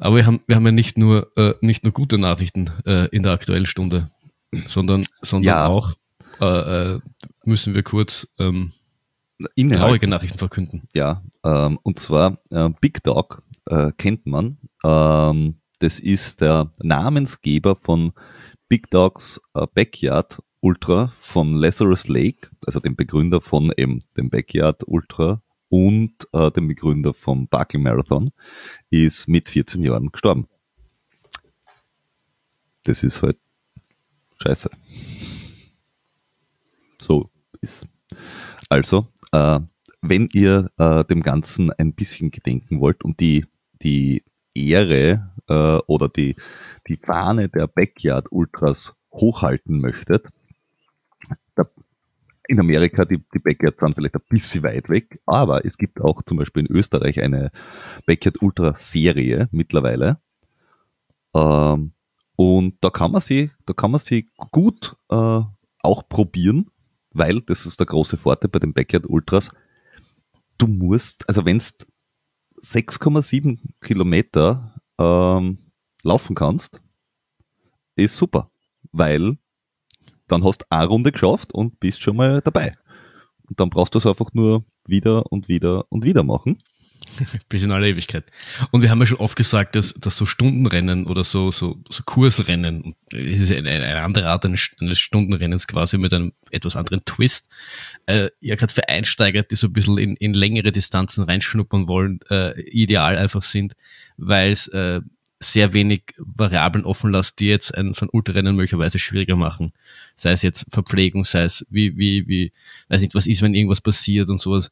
Aber 0.00 0.16
wir 0.16 0.26
haben, 0.26 0.40
wir 0.46 0.56
haben 0.56 0.64
ja 0.64 0.72
nicht 0.72 0.98
nur, 0.98 1.30
äh, 1.36 1.54
nicht 1.60 1.84
nur 1.84 1.92
gute 1.92 2.18
Nachrichten 2.18 2.70
äh, 2.86 3.06
in 3.08 3.22
der 3.22 3.32
aktuellen 3.32 3.66
Stunde, 3.66 4.10
sondern, 4.66 5.04
sondern 5.20 5.46
ja. 5.46 5.66
auch 5.66 5.94
äh, 6.40 6.94
äh 6.94 7.00
müssen 7.44 7.74
wir 7.74 7.82
kurz 7.82 8.28
ähm, 8.38 8.72
traurige 9.72 10.06
Nachrichten 10.08 10.38
verkünden. 10.38 10.82
Ja, 10.94 11.22
ähm, 11.44 11.78
und 11.82 11.98
zwar 11.98 12.38
äh, 12.50 12.68
Big 12.80 13.02
Dog 13.02 13.42
äh, 13.66 13.92
kennt 13.96 14.26
man. 14.26 14.58
Ähm, 14.84 15.56
das 15.78 15.98
ist 15.98 16.40
der 16.40 16.70
Namensgeber 16.82 17.76
von 17.76 18.12
Big 18.68 18.90
Dogs 18.90 19.40
Backyard 19.74 20.42
Ultra 20.60 21.12
vom 21.20 21.56
Lazarus 21.56 22.06
Lake, 22.08 22.50
also 22.66 22.78
dem 22.80 22.94
Begründer 22.94 23.40
von 23.40 23.72
eben 23.76 24.04
dem 24.16 24.28
Backyard 24.28 24.82
Ultra 24.86 25.40
und 25.70 26.28
äh, 26.32 26.50
dem 26.50 26.68
Begründer 26.68 27.14
vom 27.14 27.48
Barkley 27.48 27.80
Marathon, 27.80 28.30
ist 28.90 29.28
mit 29.28 29.48
14 29.48 29.82
Jahren 29.82 30.12
gestorben. 30.12 30.46
Das 32.82 33.02
ist 33.02 33.22
halt 33.22 33.38
scheiße. 34.42 34.70
So 37.00 37.30
ist. 37.60 37.86
Also, 38.68 39.08
äh, 39.32 39.60
wenn 40.02 40.28
ihr 40.32 40.70
äh, 40.78 41.04
dem 41.04 41.22
Ganzen 41.22 41.72
ein 41.72 41.94
bisschen 41.94 42.30
gedenken 42.30 42.80
wollt 42.80 43.04
und 43.04 43.20
die, 43.20 43.46
die 43.82 44.24
Ehre 44.54 45.32
äh, 45.48 45.78
oder 45.86 46.08
die, 46.08 46.36
die 46.88 46.96
Fahne 46.96 47.48
der 47.48 47.66
Backyard 47.66 48.26
Ultras 48.30 48.96
hochhalten 49.12 49.80
möchtet, 49.80 50.26
da, 51.54 51.64
in 52.50 52.60
Amerika, 52.60 53.04
die, 53.04 53.22
die 53.34 53.38
Backyards 53.38 53.80
sind 53.80 53.94
vielleicht 53.94 54.14
ein 54.14 54.22
bisschen 54.28 54.62
weit 54.62 54.88
weg, 54.88 55.20
aber 55.26 55.64
es 55.64 55.78
gibt 55.78 56.00
auch 56.00 56.22
zum 56.22 56.38
Beispiel 56.38 56.66
in 56.66 56.74
Österreich 56.74 57.22
eine 57.22 57.50
Backyard 58.06 58.42
Ultra 58.42 58.74
Serie 58.76 59.48
mittlerweile. 59.52 60.18
Ähm, 61.34 61.92
und 62.36 62.76
da 62.80 62.90
kann 62.90 63.12
man 63.12 63.20
sie, 63.20 63.50
da 63.66 63.72
kann 63.72 63.90
man 63.90 64.00
sie 64.00 64.28
gut 64.50 64.96
äh, 65.10 65.40
auch 65.82 66.08
probieren 66.08 66.70
weil, 67.12 67.40
das 67.40 67.66
ist 67.66 67.80
der 67.80 67.86
große 67.86 68.16
Vorteil 68.16 68.50
bei 68.50 68.58
den 68.58 68.72
Backyard 68.72 69.08
Ultras, 69.08 69.50
du 70.58 70.66
musst, 70.66 71.28
also 71.28 71.44
wenn 71.44 71.58
du 71.58 71.64
6,7 72.60 73.58
Kilometer 73.80 74.74
ähm, 74.98 75.58
laufen 76.02 76.34
kannst, 76.34 76.80
ist 77.96 78.16
super, 78.16 78.50
weil 78.92 79.38
dann 80.30 80.44
hast 80.44 80.62
du 80.62 80.66
eine 80.70 80.86
Runde 80.86 81.12
geschafft 81.12 81.52
und 81.52 81.80
bist 81.80 82.02
schon 82.02 82.16
mal 82.16 82.40
dabei. 82.40 82.74
Und 83.48 83.58
dann 83.58 83.70
brauchst 83.70 83.94
du 83.94 83.98
es 83.98 84.06
einfach 84.06 84.32
nur 84.32 84.64
wieder 84.86 85.30
und 85.30 85.48
wieder 85.48 85.84
und 85.90 86.04
wieder 86.04 86.22
machen. 86.22 86.58
Bis 87.48 87.62
in 87.62 87.72
alle 87.72 87.88
Ewigkeit. 87.88 88.24
Und 88.70 88.82
wir 88.82 88.90
haben 88.90 89.00
ja 89.00 89.06
schon 89.06 89.18
oft 89.18 89.36
gesagt, 89.36 89.74
dass, 89.74 89.94
dass 89.94 90.16
so 90.16 90.26
Stundenrennen 90.26 91.06
oder 91.06 91.24
so, 91.24 91.50
so, 91.50 91.78
so 91.88 92.02
Kursrennen, 92.04 92.94
es 93.12 93.40
ist 93.40 93.52
eine, 93.52 93.70
eine 93.70 94.02
andere 94.02 94.28
Art 94.28 94.44
eines, 94.44 94.70
Stundenrennens 94.92 95.66
quasi 95.66 95.98
mit 95.98 96.12
einem 96.12 96.32
etwas 96.50 96.76
anderen 96.76 97.04
Twist, 97.04 97.48
äh, 98.06 98.28
ja 98.40 98.54
gerade 98.54 98.72
für 98.72 98.88
Einsteiger, 98.88 99.42
die 99.42 99.56
so 99.56 99.68
ein 99.68 99.72
bisschen 99.72 99.98
in, 99.98 100.16
in 100.16 100.34
längere 100.34 100.72
Distanzen 100.72 101.24
reinschnuppern 101.24 101.88
wollen, 101.88 102.20
äh, 102.28 102.60
ideal 102.60 103.16
einfach 103.16 103.42
sind, 103.42 103.72
weil 104.16 104.52
es 104.52 104.68
äh, 104.68 105.00
sehr 105.42 105.72
wenig 105.72 106.02
Variablen 106.18 106.84
offen 106.84 107.12
lässt, 107.12 107.40
die 107.40 107.46
jetzt 107.46 107.74
ein, 107.74 107.94
so 107.94 108.04
ein 108.04 108.10
Ultrarennen 108.12 108.56
möglicherweise 108.56 108.98
schwieriger 108.98 109.36
machen. 109.36 109.72
Sei 110.14 110.32
es 110.32 110.42
jetzt 110.42 110.66
Verpflegung, 110.70 111.24
sei 111.24 111.44
es 111.44 111.66
wie, 111.70 111.96
wie, 111.96 112.28
wie, 112.28 112.52
weiß 112.88 113.00
nicht, 113.00 113.14
was 113.14 113.26
ist, 113.26 113.40
wenn 113.40 113.54
irgendwas 113.54 113.80
passiert 113.80 114.28
und 114.28 114.38
sowas 114.38 114.70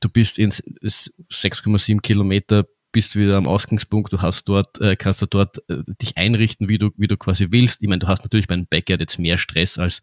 du 0.00 0.08
bist 0.08 0.38
in 0.38 0.50
6,7 0.50 2.00
Kilometer 2.00 2.66
bist 2.92 3.14
wieder 3.14 3.36
am 3.36 3.46
Ausgangspunkt, 3.46 4.12
du 4.12 4.20
hast 4.20 4.48
dort, 4.48 4.80
äh, 4.80 4.96
kannst 4.96 5.22
du 5.22 5.26
dort 5.26 5.58
äh, 5.68 5.84
dich 6.02 6.16
einrichten, 6.16 6.68
wie 6.68 6.78
du, 6.78 6.90
wie 6.96 7.06
du 7.06 7.16
quasi 7.16 7.48
willst. 7.50 7.82
Ich 7.82 7.88
meine, 7.88 8.00
du 8.00 8.08
hast 8.08 8.24
natürlich 8.24 8.48
bei 8.48 8.54
einem 8.54 8.66
Backyard 8.66 9.00
jetzt 9.00 9.18
mehr 9.18 9.38
Stress, 9.38 9.78
als 9.78 10.02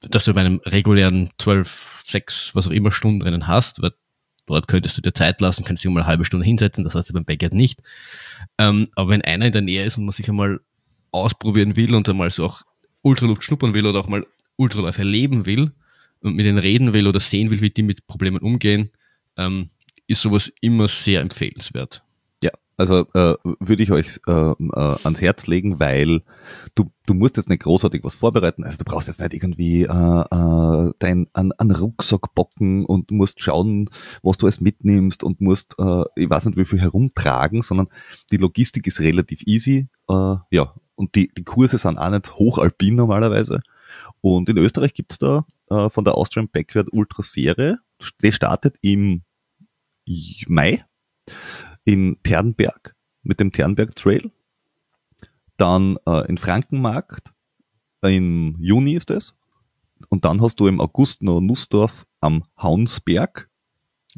dass 0.00 0.24
du 0.24 0.32
bei 0.32 0.40
einem 0.40 0.60
regulären 0.64 1.28
12, 1.38 2.00
6, 2.02 2.54
was 2.56 2.66
auch 2.66 2.72
immer 2.72 2.90
Stunden 2.90 3.20
drinnen 3.20 3.46
hast, 3.46 3.80
weil 3.82 3.92
dort 4.46 4.68
könntest 4.68 4.96
du 4.96 5.02
dir 5.02 5.12
Zeit 5.12 5.40
lassen, 5.40 5.64
könntest 5.64 5.84
dich 5.84 5.90
mal 5.90 6.00
eine 6.00 6.08
halbe 6.08 6.24
Stunde 6.24 6.46
hinsetzen, 6.46 6.84
das 6.84 6.94
hast 6.94 7.10
du 7.10 7.14
beim 7.14 7.24
Backyard 7.24 7.54
nicht. 7.54 7.80
Ähm, 8.58 8.88
aber 8.94 9.10
wenn 9.10 9.22
einer 9.22 9.46
in 9.46 9.52
der 9.52 9.62
Nähe 9.62 9.84
ist 9.84 9.98
und 9.98 10.04
man 10.04 10.12
sich 10.12 10.28
einmal 10.28 10.60
ausprobieren 11.12 11.76
will 11.76 11.94
und 11.94 12.08
einmal 12.08 12.30
so 12.30 12.44
auch 12.44 12.62
Ultraluft 13.02 13.42
schnuppern 13.42 13.74
will 13.74 13.86
oder 13.86 14.00
auch 14.00 14.08
mal 14.08 14.26
Ultraläufe 14.56 15.00
erleben 15.00 15.46
will 15.46 15.72
und 16.20 16.36
mit 16.36 16.44
denen 16.44 16.58
reden 16.58 16.92
will 16.92 17.06
oder 17.06 17.20
sehen 17.20 17.50
will, 17.50 17.60
wie 17.60 17.70
die 17.70 17.82
mit 17.82 18.06
Problemen 18.06 18.38
umgehen, 18.38 18.90
ähm, 19.36 19.70
ist 20.06 20.22
sowas 20.22 20.52
immer 20.60 20.88
sehr 20.88 21.20
empfehlenswert. 21.20 22.02
Also 22.80 23.06
äh, 23.12 23.34
würde 23.44 23.82
ich 23.82 23.92
euch 23.92 24.20
äh, 24.26 24.32
äh, 24.32 24.96
ans 25.04 25.20
Herz 25.20 25.46
legen, 25.46 25.78
weil 25.80 26.22
du, 26.74 26.90
du 27.04 27.12
musst 27.12 27.36
jetzt 27.36 27.50
nicht 27.50 27.60
großartig 27.60 28.02
was 28.02 28.14
vorbereiten. 28.14 28.64
Also 28.64 28.78
du 28.78 28.84
brauchst 28.84 29.06
jetzt 29.06 29.20
nicht 29.20 29.34
irgendwie 29.34 29.82
äh, 29.82 29.86
äh, 29.86 30.92
dein 30.98 31.26
an, 31.34 31.52
an 31.58 31.70
Rucksack 31.72 32.34
bocken 32.34 32.86
und 32.86 33.10
musst 33.10 33.42
schauen, 33.42 33.90
was 34.22 34.38
du 34.38 34.46
alles 34.46 34.62
mitnimmst 34.62 35.22
und 35.22 35.42
musst, 35.42 35.74
äh, 35.78 36.04
ich 36.16 36.30
weiß 36.30 36.46
nicht 36.46 36.56
wie 36.56 36.64
viel 36.64 36.80
herumtragen, 36.80 37.60
sondern 37.60 37.88
die 38.30 38.38
Logistik 38.38 38.86
ist 38.86 39.00
relativ 39.00 39.42
easy. 39.42 39.88
Äh, 40.08 40.36
ja, 40.50 40.74
und 40.94 41.14
die, 41.16 41.28
die 41.36 41.44
Kurse 41.44 41.76
sind 41.76 41.98
auch 41.98 42.08
nicht 42.08 42.34
hochalpin 42.36 42.94
normalerweise. 42.94 43.60
Und 44.22 44.48
in 44.48 44.56
Österreich 44.56 44.94
gibt's 44.94 45.18
da 45.18 45.44
äh, 45.68 45.90
von 45.90 46.06
der 46.06 46.14
Austrian 46.14 46.48
Backyard 46.48 46.88
Ultra 46.92 47.22
Serie, 47.22 47.78
die 48.22 48.32
startet 48.32 48.76
im 48.80 49.20
Mai 50.48 50.82
in 51.84 52.16
Ternberg 52.22 52.94
mit 53.22 53.40
dem 53.40 53.52
Ternberg 53.52 53.94
Trail. 53.96 54.30
Dann 55.56 55.98
äh, 56.06 56.26
in 56.28 56.38
Frankenmarkt 56.38 57.32
im 58.02 58.56
Juni 58.58 58.94
ist 58.94 59.10
es. 59.10 59.34
Und 60.08 60.24
dann 60.24 60.40
hast 60.40 60.58
du 60.60 60.66
im 60.66 60.80
August 60.80 61.22
noch 61.22 61.40
Nussdorf 61.40 62.06
am 62.20 62.44
Haunsberg, 62.60 63.50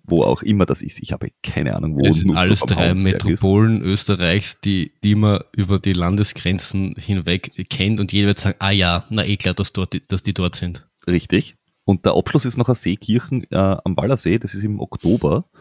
wo 0.05 0.23
auch 0.23 0.43
immer 0.43 0.65
das 0.65 0.81
ist. 0.81 1.01
Ich 1.01 1.13
habe 1.13 1.31
keine 1.43 1.75
Ahnung, 1.75 1.97
wo 1.97 2.07
Es 2.07 2.19
sind 2.19 2.29
Nussdorf 2.29 2.43
alles 2.43 2.61
drei 2.61 2.89
Hauensberg 2.91 3.25
Metropolen 3.25 3.83
Österreichs, 3.83 4.61
die, 4.61 4.93
die 5.03 5.17
man 5.17 5.41
über 5.53 5.81
die 5.81 5.93
Landesgrenzen 5.93 6.95
hinweg 6.97 7.69
kennt 7.69 7.99
und 7.99 8.13
jeder 8.13 8.29
wird 8.29 8.39
sagen, 8.39 8.57
ah 8.61 8.71
ja, 8.71 9.05
na 9.11 9.27
eh 9.27 9.37
klar, 9.37 9.55
dass, 9.55 9.73
dort, 9.73 10.01
dass 10.13 10.23
die 10.23 10.35
dort 10.35 10.55
sind. 10.55 10.87
Ist. 11.01 11.09
Richtig. 11.09 11.57
Und 11.85 12.07
der 12.07 12.15
Abschluss 12.15 12.45
ist 12.45 12.57
noch 12.57 12.69
ein 12.69 12.77
Seekirchen 12.77 13.45
äh, 13.51 13.57
am 13.57 13.97
Wallersee, 13.97 14.39
das 14.39 14.55
ist 14.55 14.63
im 14.63 14.81
Oktober. 14.81 15.47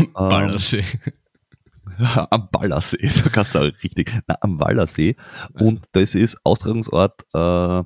Ähm, 0.00 0.12
Ballersee. 0.14 0.84
am 2.30 2.48
Ballersee, 2.50 3.10
da 3.24 3.30
kannst 3.30 3.54
du 3.54 3.60
auch 3.60 3.72
richtig. 3.82 4.12
Na, 4.26 4.36
am 4.40 4.60
Wallersee. 4.60 5.16
Und 5.54 5.86
das 5.92 6.14
ist 6.14 6.38
Austragungsort 6.44 7.22
äh, 7.34 7.82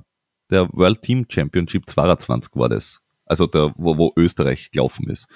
der 0.49 0.69
World 0.71 1.01
Team 1.01 1.25
Championship 1.29 1.89
22 1.89 2.55
war 2.55 2.69
das. 2.69 3.01
Also 3.25 3.47
der, 3.47 3.73
wo, 3.77 3.97
wo 3.97 4.13
Österreich 4.15 4.69
gelaufen 4.71 5.09
ist. 5.09 5.27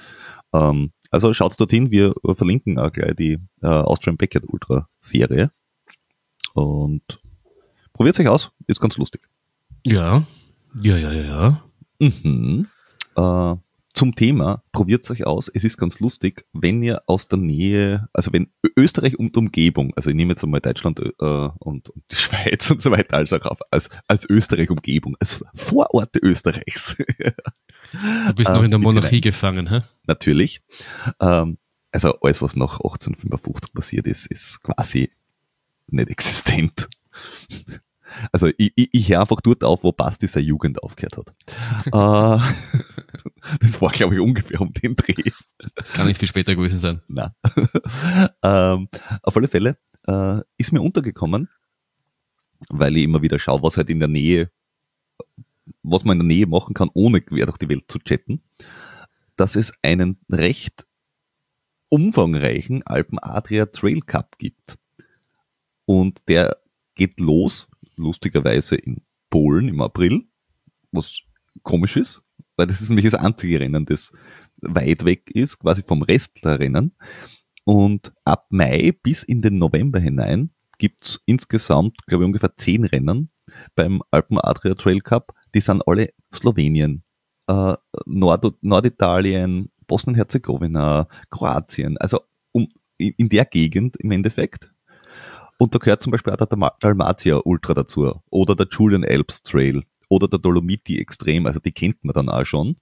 Ähm, 0.53 0.91
also 1.10 1.34
schaut 1.34 1.60
dorthin, 1.60 1.89
wir 1.91 2.13
verlinken 2.36 2.77
auch 2.80 2.91
gleich 2.91 3.15
die 3.15 3.38
äh, 3.62 3.67
Austrian 3.67 4.17
Packet 4.17 4.43
Ultra 4.47 4.88
Serie. 4.99 5.51
Und 6.53 7.19
probiert 7.93 8.19
euch 8.19 8.27
aus, 8.27 8.51
ist 8.67 8.80
ganz 8.80 8.97
lustig. 8.97 9.21
Ja. 9.86 10.25
Ja, 10.82 10.97
ja, 10.97 11.12
ja, 11.12 11.23
ja. 11.23 11.63
Mhm. 11.99 12.67
Äh, 13.15 13.56
zum 13.97 14.15
Thema, 14.15 14.63
probiert 14.71 15.10
euch 15.10 15.25
aus. 15.25 15.49
Es 15.51 15.63
ist 15.63 15.77
ganz 15.77 15.99
lustig, 15.99 16.45
wenn 16.53 16.83
ihr 16.83 17.01
aus 17.07 17.27
der 17.27 17.39
Nähe, 17.39 18.07
also 18.13 18.31
wenn 18.31 18.51
Österreich 18.77 19.17
und 19.17 19.36
Umgebung, 19.36 19.91
also 19.95 20.12
ich 20.12 20.15
nehme 20.15 20.33
jetzt 20.33 20.43
einmal 20.43 20.62
Deutschland 20.62 20.99
äh, 20.99 21.10
und, 21.19 21.89
und 21.89 22.03
die 22.12 22.15
Schweiz 22.15 22.69
und 22.69 22.81
so 22.81 22.91
weiter 22.91 23.15
als 23.15 23.33
auch 23.33 23.43
auf, 23.45 23.60
als, 23.71 23.89
als 24.07 24.29
Österreich 24.29 24.69
Umgebung, 24.69 25.17
als 25.19 25.43
Vororte 25.55 26.19
Österreichs. 26.19 26.97
Du 28.27 28.33
bist 28.33 28.49
noch 28.49 28.57
Ähm, 28.57 28.65
in 28.65 28.71
der 28.71 28.79
Monarchie 28.81 29.21
gefangen, 29.21 29.69
hä? 29.69 29.81
Natürlich. 30.07 30.62
Ähm, 31.21 31.57
also 31.91 32.19
alles, 32.19 32.41
was 32.41 32.57
nach 32.57 32.81
1855 32.81 33.73
passiert 33.73 34.07
ist, 34.07 34.25
ist 34.25 34.62
quasi 34.62 35.10
nicht 35.88 36.10
existent. 36.10 36.89
Also 38.32 38.47
ich, 38.58 38.71
ich, 38.75 38.89
ich 38.91 39.10
höre 39.10 39.21
einfach 39.21 39.41
dort 39.41 39.63
auf, 39.63 39.84
wo 39.84 39.91
Basti 39.91 40.27
seine 40.27 40.45
Jugend 40.45 40.82
aufgehört 40.84 41.17
hat. 41.17 41.36
äh, 41.88 42.39
das 43.60 43.82
war, 43.82 43.91
glaube 43.91 44.15
ich, 44.15 44.19
ungefähr 44.19 44.62
um 44.62 44.73
den 44.73 44.95
Dreh. 44.95 45.32
Das 45.75 45.91
kann 45.91 46.08
nicht 46.08 46.19
viel 46.19 46.27
später 46.27 46.56
gewesen 46.56 46.80
sein. 46.80 47.01
Na. 47.08 47.36
ähm, 48.43 48.89
auf 49.23 49.38
alle 49.38 49.47
Fälle 49.47 49.77
äh, 50.08 50.39
ist 50.58 50.71
mir 50.71 50.82
untergekommen, 50.82 51.49
weil 52.69 52.97
ich 52.97 53.03
immer 53.03 53.21
wieder 53.21 53.39
schaue, 53.39 53.63
was 53.63 53.77
halt 53.77 53.89
in 53.89 53.99
der 53.99 54.10
Nähe, 54.10 54.51
was 55.84 56.03
man 56.03 56.19
in 56.19 56.27
der 56.27 56.36
Nähe 56.36 56.47
machen 56.47 56.73
kann, 56.73 56.89
ohne 56.93 57.21
quer 57.21 57.45
durch 57.45 57.58
die 57.58 57.69
Welt 57.69 57.86
zu 57.88 57.99
chatten, 57.99 58.41
dass 59.36 59.56
es 59.56 59.73
einen 59.84 60.17
recht 60.30 60.86
umfangreichen 61.89 62.86
Alpen 62.86 63.19
Adria 63.19 63.67
Trail 63.67 64.01
Cup 64.01 64.38
gibt. 64.38 64.77
Und 65.86 66.21
der 66.27 66.58
geht 66.95 67.19
los, 67.19 67.67
lustigerweise 67.97 68.75
in 68.75 69.01
Polen 69.29 69.67
im 69.67 69.81
April, 69.81 70.23
was 70.91 71.21
komisch 71.63 71.97
ist, 71.97 72.23
weil 72.55 72.67
das 72.67 72.81
ist 72.81 72.89
nämlich 72.89 73.05
das 73.05 73.15
einzige 73.19 73.60
Rennen, 73.60 73.86
das 73.86 74.13
weit 74.62 75.05
weg 75.05 75.29
ist, 75.31 75.60
quasi 75.60 75.83
vom 75.83 76.01
Rest 76.01 76.43
der 76.43 76.60
Rennen. 76.60 76.95
Und 77.65 78.13
ab 78.23 78.47
Mai 78.49 78.93
bis 79.03 79.23
in 79.23 79.41
den 79.41 79.57
November 79.57 79.99
hinein 79.99 80.51
gibt's 80.77 81.19
insgesamt, 81.25 82.05
glaube 82.07 82.23
ich, 82.23 82.27
ungefähr 82.27 82.55
zehn 82.55 82.86
Rennen 82.86 83.29
beim 83.75 84.01
Alpen 84.12 84.39
Adria 84.39 84.75
Trail 84.75 85.01
Cup. 85.01 85.33
Die 85.53 85.62
sind 85.62 85.86
alle 85.88 86.10
Slowenien, 86.33 87.03
äh, 87.47 87.75
Nord 88.05 88.55
Norditalien, 88.62 89.69
Bosnien-Herzegowina, 89.88 91.07
Kroatien, 91.29 91.97
also 91.97 92.21
um, 92.51 92.67
in, 92.97 93.13
in 93.17 93.29
der 93.29 93.45
Gegend 93.45 93.97
im 93.97 94.12
Endeffekt. 94.12 94.71
Und 95.60 95.74
da 95.74 95.80
gehört 95.80 96.04
zum 96.04 96.12
Beispiel 96.12 96.32
auch 96.34 96.38
der 96.38 96.48
Dalma- 96.48 96.76
Dalmatia 96.80 97.41
Ultra 97.43 97.74
dazu 97.74 98.13
oder 98.30 98.56
der 98.56 98.67
Julian 98.70 99.04
Alps 99.04 99.41
Trail 99.41 99.84
oder 100.10 100.28
der 100.28 100.39
Dolomiti 100.39 101.00
Extrem, 101.00 101.46
also 101.48 101.60
die 101.60 101.72
kennt 101.72 102.04
man 102.04 102.13
dann 102.13 102.30
auch 102.30 102.46
schon. 102.46 102.78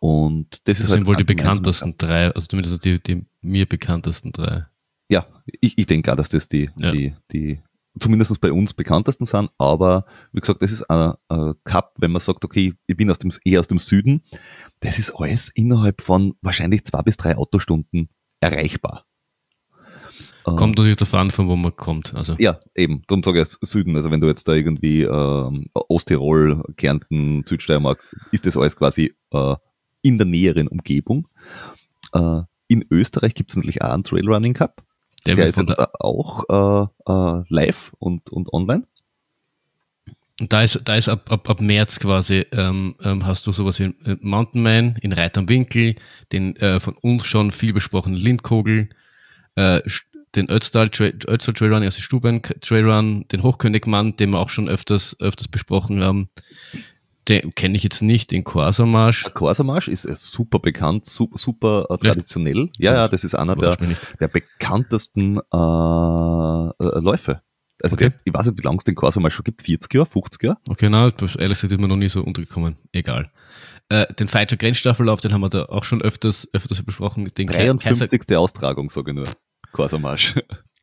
Und 0.00 0.60
das 0.64 0.78
ist 0.80 0.86
Das 0.86 0.92
halt 0.92 0.98
sind 1.00 1.06
wohl 1.06 1.16
die 1.16 1.24
bekanntesten 1.24 1.94
drei, 1.96 2.28
also 2.32 2.46
zumindest 2.48 2.84
die, 2.84 3.00
die 3.02 3.24
mir 3.40 3.66
bekanntesten 3.66 4.32
drei. 4.32 4.66
ja, 5.08 5.26
ich, 5.60 5.78
ich 5.78 5.86
denke 5.86 6.10
auch, 6.10 6.16
dass 6.16 6.30
das 6.30 6.48
die, 6.48 6.70
Ja. 6.78 6.90
die, 6.90 7.14
die 7.30 7.60
zumindest 8.00 8.40
bei 8.40 8.50
uns 8.52 8.72
bekanntesten 8.74 9.26
sind, 9.26 9.50
aber 9.58 10.06
wie 10.32 10.40
gesagt, 10.40 10.62
das 10.62 10.72
ist 10.72 10.82
ein, 10.90 11.12
ein 11.28 11.54
Cup, 11.64 11.94
wenn 12.00 12.10
man 12.10 12.20
sagt, 12.20 12.44
okay, 12.44 12.74
ich 12.86 12.96
bin 12.96 13.10
aus 13.10 13.18
dem, 13.18 13.30
eher 13.44 13.60
aus 13.60 13.68
dem 13.68 13.78
Süden, 13.78 14.22
das 14.80 14.98
ist 14.98 15.10
alles 15.12 15.50
innerhalb 15.50 16.00
von 16.02 16.34
wahrscheinlich 16.40 16.84
zwei 16.84 17.02
bis 17.02 17.16
drei 17.18 17.36
Autostunden 17.36 18.08
erreichbar. 18.40 19.04
Ähm, 20.46 20.56
Kommt 20.56 20.76
natürlich 20.76 20.96
darauf 20.96 21.14
an, 21.14 21.30
von 21.30 21.48
wo 21.48 21.56
man 21.56 21.76
kommt. 21.76 22.14
Also 22.14 22.34
ja, 22.38 22.58
eben, 22.74 23.02
darum 23.06 23.22
sage 23.22 23.40
ich 23.40 23.46
jetzt 23.46 23.58
Süden, 23.62 23.94
also 23.96 24.10
wenn 24.10 24.20
du 24.20 24.26
jetzt 24.26 24.46
da 24.48 24.52
irgendwie 24.52 25.02
ähm, 25.02 25.66
Osttirol, 25.74 26.62
Kärnten, 26.76 27.44
Südsteiermark, 27.46 28.02
ist 28.32 28.46
das 28.46 28.56
alles 28.56 28.76
quasi 28.76 29.14
äh, 29.32 29.54
in 30.02 30.18
der 30.18 30.26
näheren 30.26 30.68
Umgebung. 30.68 31.28
Äh, 32.12 32.42
in 32.68 32.84
Österreich 32.90 33.34
gibt 33.34 33.50
es 33.50 33.56
natürlich 33.56 33.82
auch 33.82 33.92
einen 33.92 34.04
Trailrunning 34.04 34.54
Cup. 34.54 34.82
der, 35.26 35.36
Der 35.36 35.44
wird 35.44 35.56
ist 35.56 35.68
jetzt 35.68 35.78
auch 36.00 36.44
äh, 36.48 37.12
äh, 37.12 37.44
live 37.48 37.92
und, 37.98 38.30
und 38.30 38.52
online. 38.52 38.84
und 40.40 40.52
da 40.52 40.62
ist, 40.62 40.80
da 40.84 40.96
ist 40.96 41.08
ab, 41.08 41.30
ab, 41.30 41.48
ab 41.48 41.60
März 41.60 42.00
quasi, 42.00 42.46
ähm, 42.50 42.96
ähm, 43.02 43.26
hast 43.26 43.46
du 43.46 43.52
sowas 43.52 43.78
wie 43.78 43.94
äh, 44.04 44.16
Mountainman 44.20 44.96
in 45.02 45.12
Reit 45.12 45.38
am 45.38 45.48
Winkel, 45.48 45.94
den 46.32 46.56
äh, 46.56 46.80
von 46.80 46.94
uns 46.94 47.26
schon 47.26 47.52
viel 47.52 47.72
besprochenen 47.72 48.18
Lindkogel, 48.18 48.88
äh, 49.54 49.80
den 50.34 50.48
Ötztal, 50.48 50.88
Tra 50.88 51.04
Ötztal 51.26 51.54
Trailrun, 51.54 51.82
also 51.82 52.00
Stuben 52.00 52.42
Trailrun, 52.42 53.26
den 53.30 53.42
Hochkönigmann, 53.42 54.16
den 54.16 54.30
wir 54.30 54.40
auch 54.40 54.48
schon 54.48 54.68
öfters, 54.68 55.16
öfters 55.20 55.48
besprochen 55.48 56.02
haben. 56.02 56.28
Den 57.28 57.54
kenne 57.54 57.76
ich 57.76 57.84
jetzt 57.84 58.02
nicht, 58.02 58.32
den 58.32 58.42
Korsamarsch. 58.42 59.22
Der 59.24 59.32
Corsamarsch 59.32 59.86
ist 59.86 60.06
äh, 60.06 60.14
super 60.16 60.58
bekannt, 60.58 61.06
super, 61.06 61.38
super 61.38 61.86
äh, 61.88 61.96
traditionell. 61.98 62.70
Ja, 62.78 62.94
ja, 62.94 63.08
das 63.08 63.22
ist 63.22 63.34
einer 63.36 63.54
der, 63.54 63.76
der 64.18 64.28
bekanntesten 64.28 65.36
äh, 65.36 65.40
äh, 65.56 67.00
Läufe. 67.00 67.42
Also 67.80 67.94
Okay. 67.94 68.10
der, 68.10 68.18
ich 68.24 68.34
weiß 68.34 68.46
nicht, 68.46 68.58
wie 68.58 68.62
lange 68.62 68.78
es 68.78 68.84
den 68.84 68.96
Corsamarsch 68.96 69.34
schon 69.34 69.44
gibt, 69.44 69.62
40 69.62 69.94
Jahre, 69.94 70.06
50 70.06 70.42
Jahre? 70.42 70.58
Okay, 70.68 70.88
na, 70.88 71.10
das, 71.10 71.36
ehrlich 71.36 71.60
gesagt 71.60 71.72
ist 71.72 71.80
mir 71.80 71.88
noch 71.88 71.96
nie 71.96 72.08
so 72.08 72.22
untergekommen. 72.22 72.76
Egal. 72.90 73.30
Äh, 73.88 74.12
den 74.14 74.26
Feitscher 74.26 74.56
Grenzstaffellauf, 74.56 75.20
den 75.20 75.32
haben 75.32 75.42
wir 75.42 75.48
da 75.50 75.66
auch 75.66 75.84
schon 75.84 76.02
öfters, 76.02 76.48
öfters 76.52 76.82
besprochen. 76.82 77.30
Den 77.38 77.48
Kaiser, 77.48 77.74
53. 77.74 78.36
Austragung, 78.36 78.90
sage 78.90 79.12
ich 79.12 79.16
nur. 79.16 79.28
Corsamarsch. 79.72 80.34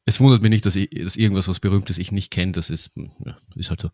es 0.06 0.19
wundert 0.19 0.41
mich 0.41 0.49
nicht, 0.49 0.65
dass, 0.65 0.75
ich, 0.75 0.89
dass 0.89 1.15
irgendwas, 1.15 1.47
was 1.47 1.60
Berühmtes 1.60 1.97
ich 1.97 2.12
nicht 2.12 2.32
kenne, 2.32 2.52
das 2.52 2.69
ist, 2.69 2.95
hm, 2.95 3.12
ja, 3.25 3.38
ist 3.56 3.69
halt 3.69 3.82
so. 3.82 3.89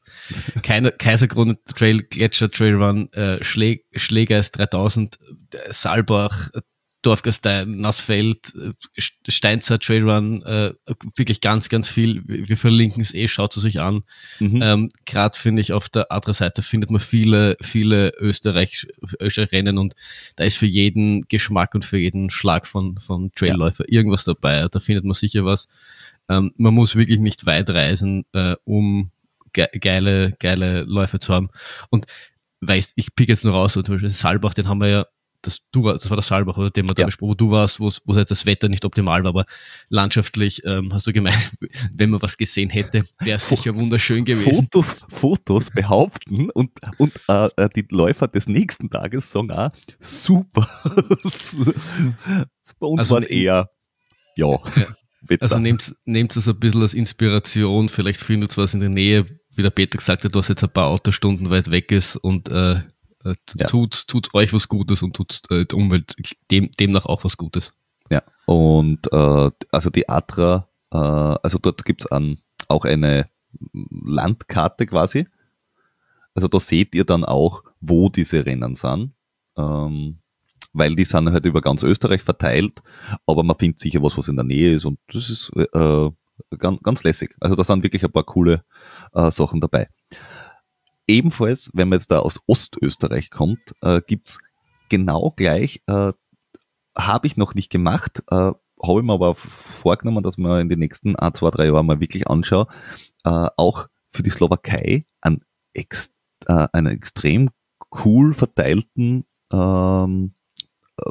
Keine, 0.61 0.91
Kaisergrund 0.91 1.59
Trail, 1.65 2.01
Gletscher 2.03 2.49
Trail 2.49 2.75
Run, 2.75 3.11
äh, 3.13 3.43
Schlä, 3.43 3.81
Schlägeist 3.95 4.57
3000, 4.57 5.19
äh, 5.53 5.73
Saalbach, 5.73 6.49
äh, 6.53 6.61
Dorfgastein, 7.05 7.71
Nassfeld, 7.71 8.53
äh, 8.55 8.73
St- 8.99 9.13
Steinzer 9.29 9.77
Trail 9.79 10.09
Run, 10.09 10.41
äh, 10.43 10.73
wirklich 11.15 11.41
ganz, 11.41 11.69
ganz 11.69 11.87
viel. 11.87 12.23
Wir 12.25 12.57
verlinken 12.57 13.01
es 13.01 13.13
eh, 13.13 13.27
schaut 13.27 13.55
es 13.55 13.63
euch 13.63 13.79
an. 13.79 14.03
Mhm. 14.39 14.61
Ähm, 14.61 14.89
Gerade 15.05 15.37
finde 15.37 15.61
ich 15.61 15.73
auf 15.73 15.89
der 15.89 16.11
Adra-Seite 16.11 16.61
findet 16.61 16.89
man 16.89 16.99
viele, 16.99 17.57
viele 17.61 18.11
Österreich, 18.19 18.87
Österreich-Rennen 19.19 19.77
und 19.77 19.93
da 20.35 20.43
ist 20.43 20.57
für 20.57 20.65
jeden 20.65 21.27
Geschmack 21.27 21.75
und 21.75 21.85
für 21.85 21.97
jeden 21.97 22.29
Schlag 22.29 22.65
von, 22.65 22.97
von 22.99 23.31
Trailläufer 23.35 23.85
irgendwas 23.87 24.23
dabei. 24.23 24.67
Da 24.71 24.79
findet 24.79 25.05
man 25.05 25.13
sicher 25.13 25.45
was. 25.45 25.67
Ähm, 26.27 26.51
man 26.57 26.73
muss 26.73 26.95
wirklich 26.95 27.19
nicht 27.19 27.45
weit 27.45 27.69
reisen, 27.69 28.25
äh, 28.33 28.55
um 28.63 29.11
ge 29.53 29.67
geile, 29.79 30.33
geile 30.39 30.81
Läufe 30.81 31.19
zu 31.19 31.33
haben. 31.33 31.49
Und 31.89 32.05
weißt, 32.61 32.93
ich 32.95 33.13
pick 33.15 33.29
jetzt 33.29 33.43
nur 33.45 33.53
raus, 33.53 33.73
so 33.73 33.83
zum 33.83 33.95
Beispiel 33.95 34.09
Saalbach, 34.09 34.55
den 34.55 34.67
haben 34.67 34.81
wir 34.81 34.87
ja, 34.87 35.05
das, 35.45 35.61
du 35.71 35.83
war, 35.83 35.93
das 35.93 36.09
war 36.09 36.17
der 36.17 36.23
Saalbach, 36.23 36.57
oder 36.57 36.69
den 36.69 36.87
wir 36.87 36.93
da 36.93 37.01
Ja. 37.03 37.05
besprochen, 37.05 37.29
wo 37.31 37.35
du 37.35 37.51
warst, 37.51 37.79
wo 37.79 37.89
halt 38.15 38.29
das 38.31 38.45
Wetter 38.45 38.67
nicht 38.69 38.83
optimal 38.85 39.23
war, 39.23 39.29
aber 39.29 39.45
landschaftlich 39.89 40.61
ähm, 40.65 40.93
hast 40.93 41.07
du 41.07 41.13
gemeint, 41.13 41.51
wenn 41.93 42.09
man 42.09 42.21
was 42.21 42.37
gesehen 42.37 42.69
hätte, 42.69 43.03
wäre 43.19 43.37
es 43.37 43.47
sicher 43.47 43.75
wunderschön 43.75 44.25
gewesen. 44.25 44.63
Fotos, 44.71 45.05
Fotos 45.09 45.69
behaupten 45.71 46.49
und, 46.51 46.71
und 46.97 47.13
äh, 47.27 47.49
äh, 47.57 47.69
die 47.75 47.85
Läufer 47.91 48.27
des 48.27 48.47
nächsten 48.47 48.89
Tages 48.89 49.31
sagen 49.31 49.51
auch, 49.51 49.71
super. 49.99 50.67
Bei 52.79 52.87
uns 52.87 53.01
Also 53.01 53.15
war 53.15 53.21
es 53.21 53.27
eher, 53.27 53.69
ja, 54.35 54.47
Ja. 54.47 54.59
Wetter. 55.27 55.41
Also 55.41 55.57
nehmt, 55.57 55.95
nehmt 56.05 56.35
es 56.37 56.47
ein 56.47 56.59
bisschen 56.59 56.81
als 56.83 56.93
Inspiration, 56.93 57.89
vielleicht 57.89 58.21
findet 58.21 58.55
was 58.57 58.75
in 58.75 58.79
der 58.81 58.89
Nähe, 58.89 59.25
wie 59.55 59.63
der 59.63 59.71
Peter 59.71 59.97
gesagt 59.97 60.23
hat, 60.23 60.35
was 60.35 60.49
jetzt 60.49 60.63
ein 60.63 60.69
paar 60.69 60.87
Autostunden 60.87 61.49
weit 61.49 61.71
weg 61.71 61.91
ist 61.91 62.15
und 62.17 62.47
äh, 62.49 62.81
äh, 63.25 63.35
Ja. 63.57 63.67
tut, 63.67 64.07
tut 64.07 64.33
euch 64.33 64.53
was 64.53 64.67
Gutes 64.67 65.03
und 65.03 65.15
tut 65.15 65.41
äh, 65.49 65.65
der 65.65 65.77
Umwelt 65.77 66.15
dem, 66.51 66.69
demnach 66.79 67.05
auch 67.05 67.23
was 67.23 67.37
Gutes. 67.37 67.73
Ja, 68.09 68.21
und 68.45 69.11
äh, 69.11 69.51
also 69.71 69.89
die 69.89 70.07
Atra, 70.07 70.69
äh, 70.91 70.97
also 70.97 71.57
dort 71.57 71.83
gibt's 71.85 72.05
an, 72.07 72.39
auch 72.67 72.85
eine 72.85 73.29
Landkarte 73.73 74.85
quasi. 74.85 75.27
Also 76.33 76.47
da 76.47 76.59
seht 76.59 76.93
ihr 76.93 77.05
dann 77.05 77.23
auch, 77.25 77.63
wo 77.79 78.09
diese 78.09 78.45
Rennen 78.45 78.75
sind. 78.75 79.13
Ähm, 79.57 80.19
weil 80.73 80.93
die 80.95 81.05
sind 81.05 81.31
halt 81.31 81.45
über 81.45 81.61
ganz 81.61 81.83
Österreich 81.83 82.21
verteilt, 82.21 82.81
aber 83.25 83.43
man 83.43 83.57
findet 83.57 83.79
sicher 83.79 84.03
was, 84.03 84.17
was 84.17 84.27
in 84.27 84.35
der 84.35 84.43
Nähe 84.43 84.75
ist 84.75 84.83
und 84.83 84.99
das 85.07 85.29
ist 85.29 85.49
äh, 85.55 86.09
ganz, 86.57 86.81
ganz 86.83 87.03
lässig. 87.03 87.33
Also 87.39 87.55
da 87.55 87.63
sind 87.63 87.81
wirklich 87.81 88.03
ein 88.03 88.11
paar 88.11 88.25
coole 88.25 88.65
äh, 89.13 89.31
Sachen 89.31 89.61
dabei. 89.61 89.87
Ebenfalls, 91.07 91.69
wenn 91.73 91.89
man 91.89 91.97
jetzt 91.97 92.11
da 92.11 92.19
aus 92.19 92.39
Ostösterreich 92.47 93.29
kommt, 93.29 93.75
äh, 93.81 94.01
gibt's 94.05 94.39
genau 94.89 95.31
gleich, 95.35 95.81
äh, 95.87 96.13
habe 96.97 97.27
ich 97.27 97.37
noch 97.37 97.53
nicht 97.53 97.69
gemacht, 97.69 98.23
äh, 98.29 98.35
habe 98.35 98.99
ich 98.99 99.03
mir 99.03 99.13
aber 99.13 99.35
vorgenommen, 99.35 100.23
dass 100.23 100.37
man 100.37 100.61
in 100.61 100.69
den 100.69 100.79
nächsten 100.79 101.15
ein, 101.15 101.33
zwei, 101.33 101.51
drei 101.51 101.67
Jahren 101.67 101.85
mal 101.85 101.99
wirklich 101.99 102.27
anschaue, 102.27 102.67
äh, 103.23 103.47
auch 103.57 103.87
für 104.09 104.23
die 104.23 104.29
Slowakei 104.29 105.05
einen, 105.21 105.41
ex, 105.73 106.09
äh, 106.47 106.67
einen 106.73 106.87
extrem 106.87 107.49
cool 108.03 108.33
verteilten 108.33 109.25
ähm, 109.51 110.33
äh, 110.97 111.03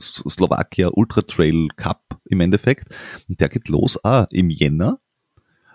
Slowakia 0.00 0.90
Ultra 0.92 1.22
Trail 1.22 1.68
Cup 1.76 2.20
im 2.24 2.40
Endeffekt. 2.40 2.94
Und 3.28 3.40
der 3.40 3.48
geht 3.48 3.68
los 3.68 4.02
ah, 4.04 4.26
im 4.30 4.50
Jänner 4.50 5.00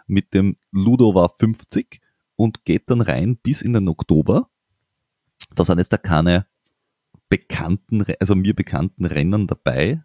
mit 0.07 0.33
dem 0.33 0.57
Ludova 0.71 1.29
50 1.29 2.01
und 2.35 2.65
geht 2.65 2.89
dann 2.89 3.01
rein 3.01 3.37
bis 3.37 3.61
in 3.61 3.73
den 3.73 3.87
Oktober. 3.87 4.47
Da 5.55 5.65
sind 5.65 5.77
jetzt 5.77 5.93
da 5.93 5.97
keine 5.97 6.47
bekannten, 7.29 8.05
also 8.19 8.35
mir 8.35 8.53
bekannten 8.53 9.05
Rennen 9.05 9.47
dabei, 9.47 10.03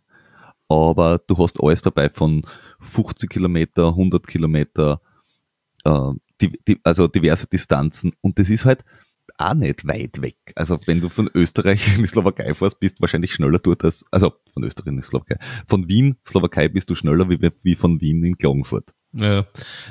aber 0.69 1.19
du 1.19 1.37
hast 1.39 1.63
alles 1.63 1.83
dabei 1.83 2.11
von 2.11 2.43
50 2.81 3.29
Kilometer, 3.29 3.89
100 3.89 4.27
Kilometer, 4.27 5.01
äh, 5.85 6.13
also 6.85 7.09
diverse 7.09 7.47
Distanzen 7.47 8.13
und 8.21 8.39
das 8.39 8.49
ist 8.49 8.65
halt 8.65 8.85
auch 9.39 9.55
nicht 9.55 9.87
weit 9.87 10.21
weg. 10.21 10.37
Also 10.57 10.77
wenn 10.87 11.01
du 11.01 11.09
von 11.09 11.31
Österreich 11.35 11.87
in 11.97 12.03
die 12.03 12.09
Slowakei 12.09 12.55
fährst, 12.55 12.81
bist 12.81 12.99
du 12.99 13.03
wahrscheinlich 13.03 13.33
schneller 13.33 13.59
dort 13.59 13.85
als, 13.85 14.05
also 14.11 14.33
von 14.53 14.65
Österreich 14.65 14.89
in 14.89 14.97
die 14.97 15.03
Slowakei. 15.03 15.37
Von 15.67 15.89
Wien, 15.89 16.17
Slowakei 16.27 16.69
bist 16.69 16.91
du 16.91 16.95
schneller 16.95 17.29
wie, 17.29 17.39
wie 17.63 17.75
von 17.75 18.01
Wien 18.01 18.25
in 18.25 18.37
Klagenfurt. 18.37 18.95
Ja, 19.13 19.47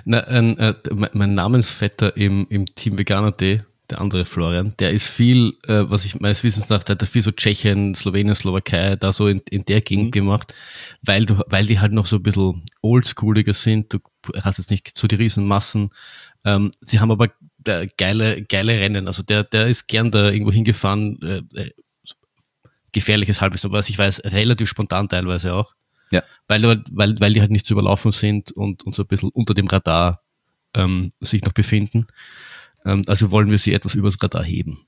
Na, 0.06 0.20
äh, 0.20 0.76
mein 1.14 1.34
Namensvetter 1.34 2.16
im, 2.16 2.46
im 2.50 2.66
Team 2.76 3.00
Veganer.de, 3.00 3.62
der 3.90 4.02
andere 4.02 4.26
Florian, 4.26 4.74
der 4.80 4.92
ist 4.92 5.08
viel, 5.08 5.58
äh, 5.68 5.84
was 5.88 6.06
ich 6.06 6.20
meines 6.20 6.44
Wissens 6.44 6.70
nach, 6.70 6.84
der 6.84 6.98
hat 6.98 7.08
viel 7.08 7.22
so 7.22 7.32
Tschechien, 7.32 7.96
Slowenien, 7.96 8.36
Slowakei, 8.36 8.96
da 8.96 9.12
so 9.12 9.28
in, 9.28 9.42
in 9.50 9.66
der 9.66 9.82
Gegend 9.82 10.08
mhm. 10.08 10.12
gemacht, 10.12 10.54
weil 11.02 11.26
du, 11.26 11.42
weil 11.48 11.66
die 11.66 11.80
halt 11.80 11.94
noch 11.94 12.06
so 12.06 12.18
ein 12.18 12.24
bisschen 12.24 12.64
oldschooliger 12.82 13.54
sind, 13.54 13.94
du 13.94 14.00
hast 14.42 14.60
jetzt 14.60 14.72
nicht 14.72 14.96
so 14.98 15.08
die 15.08 15.16
Riesenmassen. 15.16 15.90
Ähm, 16.46 16.72
sie 16.82 17.00
haben 17.00 17.12
aber 17.12 17.30
äh, 17.66 17.88
geile, 17.98 18.44
geile 18.44 18.74
Rennen. 18.74 19.08
Also 19.08 19.24
der, 19.24 19.44
der 19.44 19.68
ist 19.68 19.88
gern 19.88 20.12
da 20.12 20.30
irgendwo 20.30 20.52
hingefahren, 20.52 21.20
äh, 21.22 21.62
äh 21.62 21.72
gefährliches 22.94 23.42
Halbwissen, 23.42 23.72
was 23.72 23.90
ich 23.90 23.98
weiß, 23.98 24.24
relativ 24.26 24.70
spontan 24.70 25.10
teilweise 25.10 25.54
auch. 25.54 25.74
Ja. 26.12 26.24
Weil, 26.48 26.64
weil, 26.92 27.20
weil 27.20 27.34
die 27.34 27.42
halt 27.42 27.52
nicht 27.52 27.66
zu 27.66 27.74
überlaufen 27.74 28.12
sind 28.12 28.52
und, 28.52 28.84
und 28.86 28.96
so 28.96 29.04
ein 29.04 29.08
bisschen 29.08 29.30
unter 29.30 29.54
dem 29.54 29.68
Radar 29.68 30.22
ähm, 30.74 31.12
sich 31.20 31.42
noch 31.44 31.54
befinden. 31.54 32.08
Ähm, 32.86 33.02
also 33.08 33.32
wollen 33.32 33.52
wir 33.52 33.58
sie 33.58 33.74
etwas 33.74 33.96
übers 33.96 34.22
Radar 34.22 34.44
heben. 34.44 34.80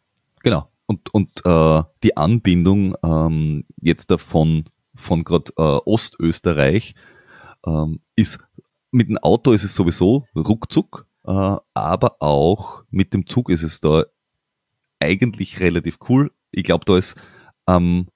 Genau. 0.44 0.70
Und, 0.86 1.14
und 1.14 1.46
äh, 1.46 1.84
die 2.04 2.18
Anbindung 2.18 2.96
ähm, 3.04 3.66
jetzt 3.82 4.10
davon 4.10 4.66
von 4.96 5.24
gerade 5.24 5.52
äh, 5.58 5.62
Ostösterreich 5.62 6.96
ähm, 7.66 8.00
ist 8.16 8.40
mit 8.92 9.10
dem 9.10 9.18
Auto 9.20 9.52
ist 9.52 9.64
es 9.64 9.76
sowieso 9.76 10.26
ruckzuck, 10.36 11.06
äh, 11.26 11.56
aber 11.74 12.16
auch 12.22 12.84
mit 12.90 13.14
dem 13.14 13.28
Zug 13.28 13.50
ist 13.50 13.64
es 13.64 13.82
da 13.82 14.04
eigentlich 15.00 15.60
relativ 15.60 16.00
cool. 16.10 16.32
Ich 16.52 16.64
glaube, 16.64 16.86
da 16.86 16.98
ist 16.98 17.16
ähm, 17.68 18.08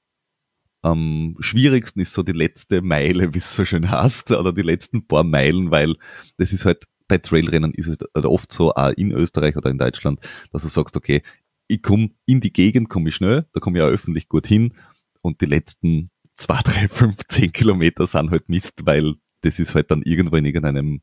am 0.84 1.36
schwierigsten 1.40 2.02
ist 2.02 2.14
so 2.14 2.22
die 2.22 2.34
letzte 2.34 2.82
Meile, 2.82 3.34
wie 3.34 3.40
es 3.40 3.56
so 3.56 3.66
schön 3.66 3.90
heißt, 3.90 4.32
oder 4.32 4.54
die 4.54 4.62
letzten 4.62 5.08
paar 5.08 5.24
Meilen, 5.24 5.72
weil 5.72 5.96
das 6.38 6.54
ist 6.54 6.66
halt 6.66 6.84
bei 7.08 7.18
Trailrennen 7.18 7.74
ist 7.74 7.88
es 7.88 7.98
halt 8.16 8.26
oft 8.26 8.52
so, 8.52 8.74
auch 8.74 8.92
in 8.92 9.12
Österreich 9.12 9.58
oder 9.58 9.70
in 9.70 9.78
Deutschland, 9.78 10.20
dass 10.52 10.62
du 10.62 10.70
sagst, 10.70 10.96
okay, 10.96 11.22
ich 11.68 11.82
komme 11.82 12.12
in 12.26 12.40
die 12.40 12.54
Gegend, 12.54 12.90
komme 12.90 13.10
ich 13.10 13.16
schnell, 13.16 13.46
da 13.54 13.60
komme 13.60 13.78
ich 13.78 13.84
auch 13.84 13.90
öffentlich 13.90 14.30
gut 14.30 14.48
hin 14.48 14.74
und 15.22 15.42
die 15.42 15.46
letzten 15.46 16.12
zwei, 16.36 16.60
drei, 16.64 16.88
fünf, 16.88 17.18
zehn 17.28 17.52
Kilometer 17.52 18.08
sind 18.08 18.32
halt 18.32 18.50
Mist, 18.50 18.86
weil 18.86 19.14
das 19.42 19.60
ist 19.60 19.76
halt 19.76 19.92
dann 19.92 20.02
irgendwo 20.04 20.38
in 20.38 20.46
irgendeinem 20.46 21.02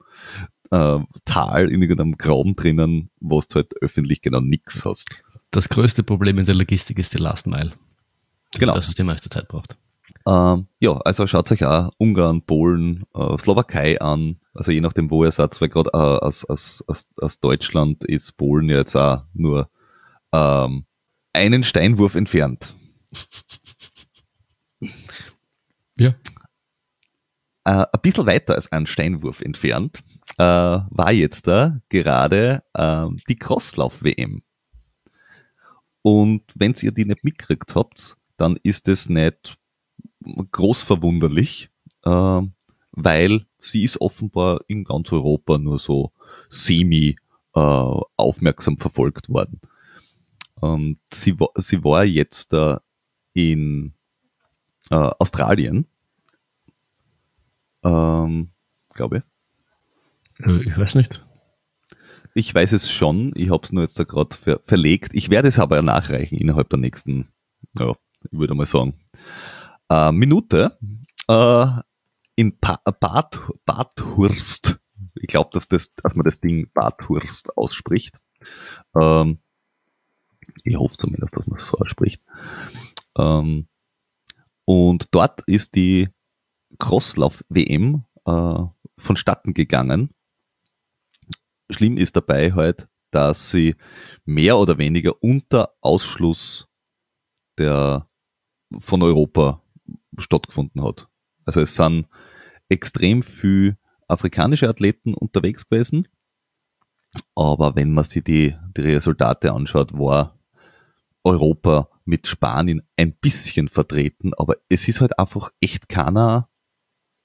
äh, 0.71 0.99
Tal, 1.25 1.71
in 1.71 1.83
irgendeinem 1.83 2.17
Graben 2.17 2.57
drinnen, 2.57 3.11
wo 3.21 3.41
du 3.41 3.55
halt 3.57 3.75
öffentlich 3.83 4.23
genau 4.23 4.41
nichts 4.41 4.85
hast. 4.85 5.23
Das 5.51 5.69
größte 5.69 6.03
Problem 6.03 6.39
in 6.39 6.47
der 6.47 6.55
Logistik 6.55 6.99
ist 6.99 7.13
die 7.13 7.19
Last 7.19 7.47
Mile. 7.47 7.73
Das 8.53 8.61
genau. 8.61 8.73
ist 8.73 8.77
das, 8.77 8.89
was 8.89 8.95
die 8.95 9.03
meiste 9.03 9.31
Zeit 9.31 9.49
braucht. 9.49 9.77
Ähm, 10.27 10.67
ja, 10.81 10.97
also 10.99 11.27
schaut 11.27 11.51
euch 11.51 11.65
auch 11.65 11.91
Ungarn, 11.99 12.43
Polen, 12.43 13.05
äh, 13.15 13.39
Slowakei 13.39 14.01
an, 14.01 14.41
also 14.55 14.71
je 14.71 14.81
nachdem, 14.81 15.11
wo 15.11 15.25
ihr 15.25 15.33
seid, 15.33 15.59
weil 15.61 15.69
gerade 15.69 15.91
äh, 15.93 15.97
aus, 15.97 16.45
aus, 16.45 16.85
aus, 16.87 17.09
aus 17.21 17.41
Deutschland 17.41 18.05
ist 18.05 18.33
Polen 18.37 18.69
ja 18.69 18.79
jetzt 18.79 18.97
auch 18.97 19.23
nur 19.33 19.71
ähm, 20.33 20.85
einen 21.33 21.65
Steinwurf 21.65 22.15
entfernt. 22.15 22.75
Ja. 25.99 26.15
Äh, 27.65 27.87
ein 27.93 28.01
bisschen 28.03 28.27
weiter 28.27 28.55
als 28.55 28.73
einen 28.73 28.87
Steinwurf 28.87 29.41
entfernt 29.41 30.03
äh, 30.39 30.43
war 30.43 31.13
jetzt 31.13 31.47
da 31.47 31.81
gerade 31.89 32.63
äh, 32.75 33.07
die 33.29 33.37
Crosslauf-WM. 33.37 34.43
Und 36.03 36.43
wenn 36.55 36.75
ihr 36.81 36.93
die 36.93 37.05
nicht 37.05 37.25
mitgekriegt 37.25 37.75
habt, 37.75 38.17
dann 38.41 38.59
ist 38.63 38.89
es 38.89 39.09
nicht 39.09 39.59
groß 40.53 40.83
verwunderlich, 40.83 41.71
äh, 42.05 42.43
weil 42.93 43.47
sie 43.59 43.85
ist 43.85 44.01
offenbar 44.01 44.61
in 44.67 44.85
ganz 44.85 45.13
Europa 45.13 45.59
nur 45.59 45.79
so 45.79 46.13
semi 46.49 47.17
äh, 47.55 47.61
aufmerksam 48.17 48.79
verfolgt 48.79 49.29
worden. 49.29 49.61
Und 50.55 50.99
sie, 51.13 51.37
sie 51.57 51.85
war 51.85 52.05
jetzt 52.05 52.53
äh, 52.53 52.77
in 53.33 53.95
äh, 54.91 54.95
Australien, 54.95 55.87
ähm, 57.83 58.51
glaube 58.95 59.19
ich. 60.39 60.47
Äh, 60.47 60.69
ich 60.69 60.77
weiß 60.77 60.95
nicht. 60.97 61.27
Ich 62.35 62.55
weiß 62.55 62.73
es 62.73 62.91
schon, 62.91 63.33
ich 63.35 63.51
habe 63.51 63.65
es 63.65 63.73
nur 63.73 63.83
jetzt 63.83 63.99
da 63.99 64.05
gerade 64.05 64.37
ver 64.37 64.61
verlegt. 64.65 65.13
Ich 65.15 65.31
werde 65.31 65.49
es 65.49 65.59
aber 65.59 65.83
nachreichen 65.83 66.39
innerhalb 66.39 66.69
der 66.69 66.79
nächsten, 66.79 67.29
ja, 67.77 67.97
ich 68.25 68.39
würde 68.39 68.55
mal 68.55 68.67
sagen, 68.67 68.95
äh, 69.89 70.13
Minute 70.13 70.79
äh, 71.29 71.67
in 72.37 72.59
pa 72.59 72.81
Bad, 73.01 73.41
Badhurst. 73.65 74.81
Ich 75.15 75.29
glaube, 75.29 75.51
dass, 75.53 75.69
das, 75.69 75.95
dass 75.95 76.15
man 76.15 76.25
das 76.25 76.41
Ding 76.41 76.71
Badhurst 76.73 77.57
ausspricht. 77.57 78.19
Ähm, 78.99 79.39
ich 80.65 80.77
hoffe 80.77 80.97
zumindest, 80.97 81.37
dass 81.37 81.47
man 81.47 81.59
es 81.59 81.67
so 81.67 81.79
ausspricht. 81.79 82.23
Ähm, 83.19 83.69
und 84.65 85.09
dort 85.11 85.43
ist 85.47 85.75
die 85.75 86.09
Crosslauf-WM 86.79 88.05
äh, 88.25 88.63
vonstatten 88.97 89.55
gegangen. 89.55 90.11
Schlimm 91.71 91.97
ist 91.97 92.17
dabei 92.17 92.53
halt, 92.53 92.89
dass 93.11 93.51
sie 93.51 93.77
mehr 94.25 94.59
oder 94.59 94.79
weniger 94.79 95.23
unter 95.23 95.75
Ausschluss 95.81 96.69
der 97.59 98.09
von 98.79 99.03
Europa 99.03 99.63
stattgefunden 100.19 100.83
hat. 100.83 101.09
Also 101.45 101.61
es 101.61 101.75
sind 101.75 102.07
extrem 102.69 103.23
viel 103.23 103.77
afrikanische 104.09 104.69
Athleten 104.69 105.15
unterwegs 105.15 105.69
gewesen, 105.69 106.09
aber 107.35 107.75
wenn 107.77 107.93
man 107.93 108.05
sich 108.05 108.23
die, 108.23 108.55
die 108.77 108.81
Resultate 108.83 109.53
anschaut, 109.53 109.93
war 109.93 110.39
Europa 111.25 111.89
mit 112.05 112.27
Spanien 112.27 112.83
ein 112.97 113.13
bisschen 113.13 113.69
vertreten, 113.69 114.33
aber 114.35 114.57
es 114.69 114.89
ist 114.89 115.01
halt 115.01 115.19
einfach 115.19 115.51
echt 115.61 115.89
keiner 115.89 116.49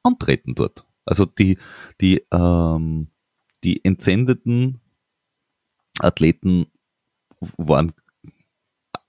antreten 0.04 0.56
dort. 0.56 0.86
Also 1.06 1.26
die, 1.26 1.58
die, 2.02 2.26
ähm, 2.32 3.08
die 3.64 3.84
entsendeten 3.86 4.82
Athleten 6.00 6.68
waren 7.58 7.93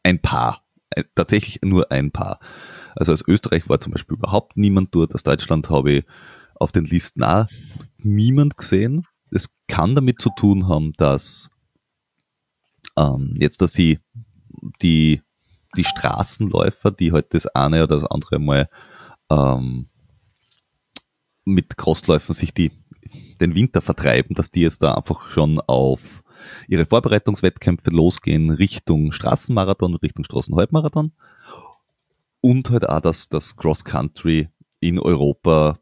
ein 0.03 0.21
paar, 0.21 0.66
tatsächlich 1.15 1.61
nur 1.63 1.91
ein 1.91 2.11
paar. 2.11 2.41
Also 2.95 3.13
aus 3.13 3.23
Österreich 3.27 3.69
war 3.69 3.81
zum 3.81 3.93
Beispiel 3.93 4.17
überhaupt 4.17 4.57
niemand 4.57 4.95
dort. 4.95 5.15
Aus 5.15 5.23
Deutschland 5.23 5.69
habe 5.71 5.93
ich 5.93 6.05
auf 6.55 6.73
den 6.73 6.85
Listen 6.85 7.23
auch 7.23 7.47
niemand 7.99 8.57
gesehen. 8.57 9.07
Es 9.31 9.55
kann 9.69 9.95
damit 9.95 10.21
zu 10.21 10.31
tun 10.37 10.69
haben, 10.69 10.93
dass 10.97 11.51
ähm, 12.97 13.35
jetzt, 13.39 13.61
dass 13.61 13.73
sie 13.73 13.99
die, 14.83 15.23
die 15.77 15.85
Straßenläufer, 15.85 16.91
die 16.91 17.13
halt 17.13 17.35
das 17.35 17.47
eine 17.47 17.85
oder 17.85 18.01
das 18.01 18.11
andere 18.11 18.39
Mal 18.39 18.69
ähm, 19.31 19.89
mit 21.45 21.77
Crossläufen 21.77 22.35
sich 22.35 22.55
die, 22.55 22.73
den 23.41 23.55
Winter 23.55 23.83
vertreiben, 23.83 24.35
dass 24.35 24.51
die 24.51 24.63
jetzt 24.63 24.83
da 24.83 24.95
einfach 24.95 25.31
schon 25.31 25.61
auf 25.61 26.23
ihre 26.69 26.87
Vorbereitungswettkämpfe 26.87 27.91
losgehen 27.91 28.51
Richtung 28.51 29.13
Straßenmarathon, 29.13 29.95
Richtung 29.97 30.25
Straßenhalbmarathon 30.25 31.13
und 32.41 32.71
halt 32.71 32.89
auch, 32.89 33.01
dass 33.01 33.29
das 33.29 33.57
Cross-Country 33.57 34.49
in 34.81 34.99
Europa 34.99 35.79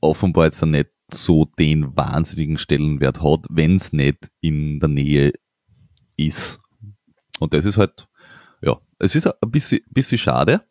offenbar 0.00 0.46
jetzt 0.46 0.64
nicht 0.64 0.88
so 1.10 1.44
den 1.44 1.96
wahnsinnigen 1.96 2.58
Stellenwert 2.58 3.22
hat, 3.22 3.46
wenn 3.50 3.76
es 3.76 3.92
nicht 3.92 4.30
in 4.40 4.80
der 4.80 4.88
Nähe 4.88 5.32
ist. 6.16 6.60
Und 7.38 7.54
das 7.54 7.64
ist 7.64 7.78
halt, 7.78 8.08
ja, 8.62 8.80
es 8.98 9.14
ist 9.14 9.26
ein 9.26 9.50
bisschen, 9.50 9.80
bisschen 9.90 10.18
schade, 10.18 10.64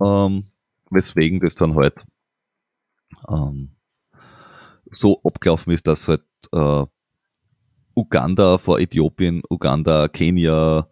ähm, 0.00 0.44
weswegen 0.90 1.40
das 1.40 1.54
dann 1.54 1.74
halt 1.74 1.94
ähm, 3.28 3.76
so 4.90 5.20
abgelaufen 5.24 5.72
ist, 5.72 5.86
dass 5.86 6.08
halt 6.08 6.24
äh, 6.52 6.84
Uganda 7.98 8.58
vor 8.58 8.78
Äthiopien, 8.78 9.42
Uganda, 9.50 10.06
Kenia 10.06 10.88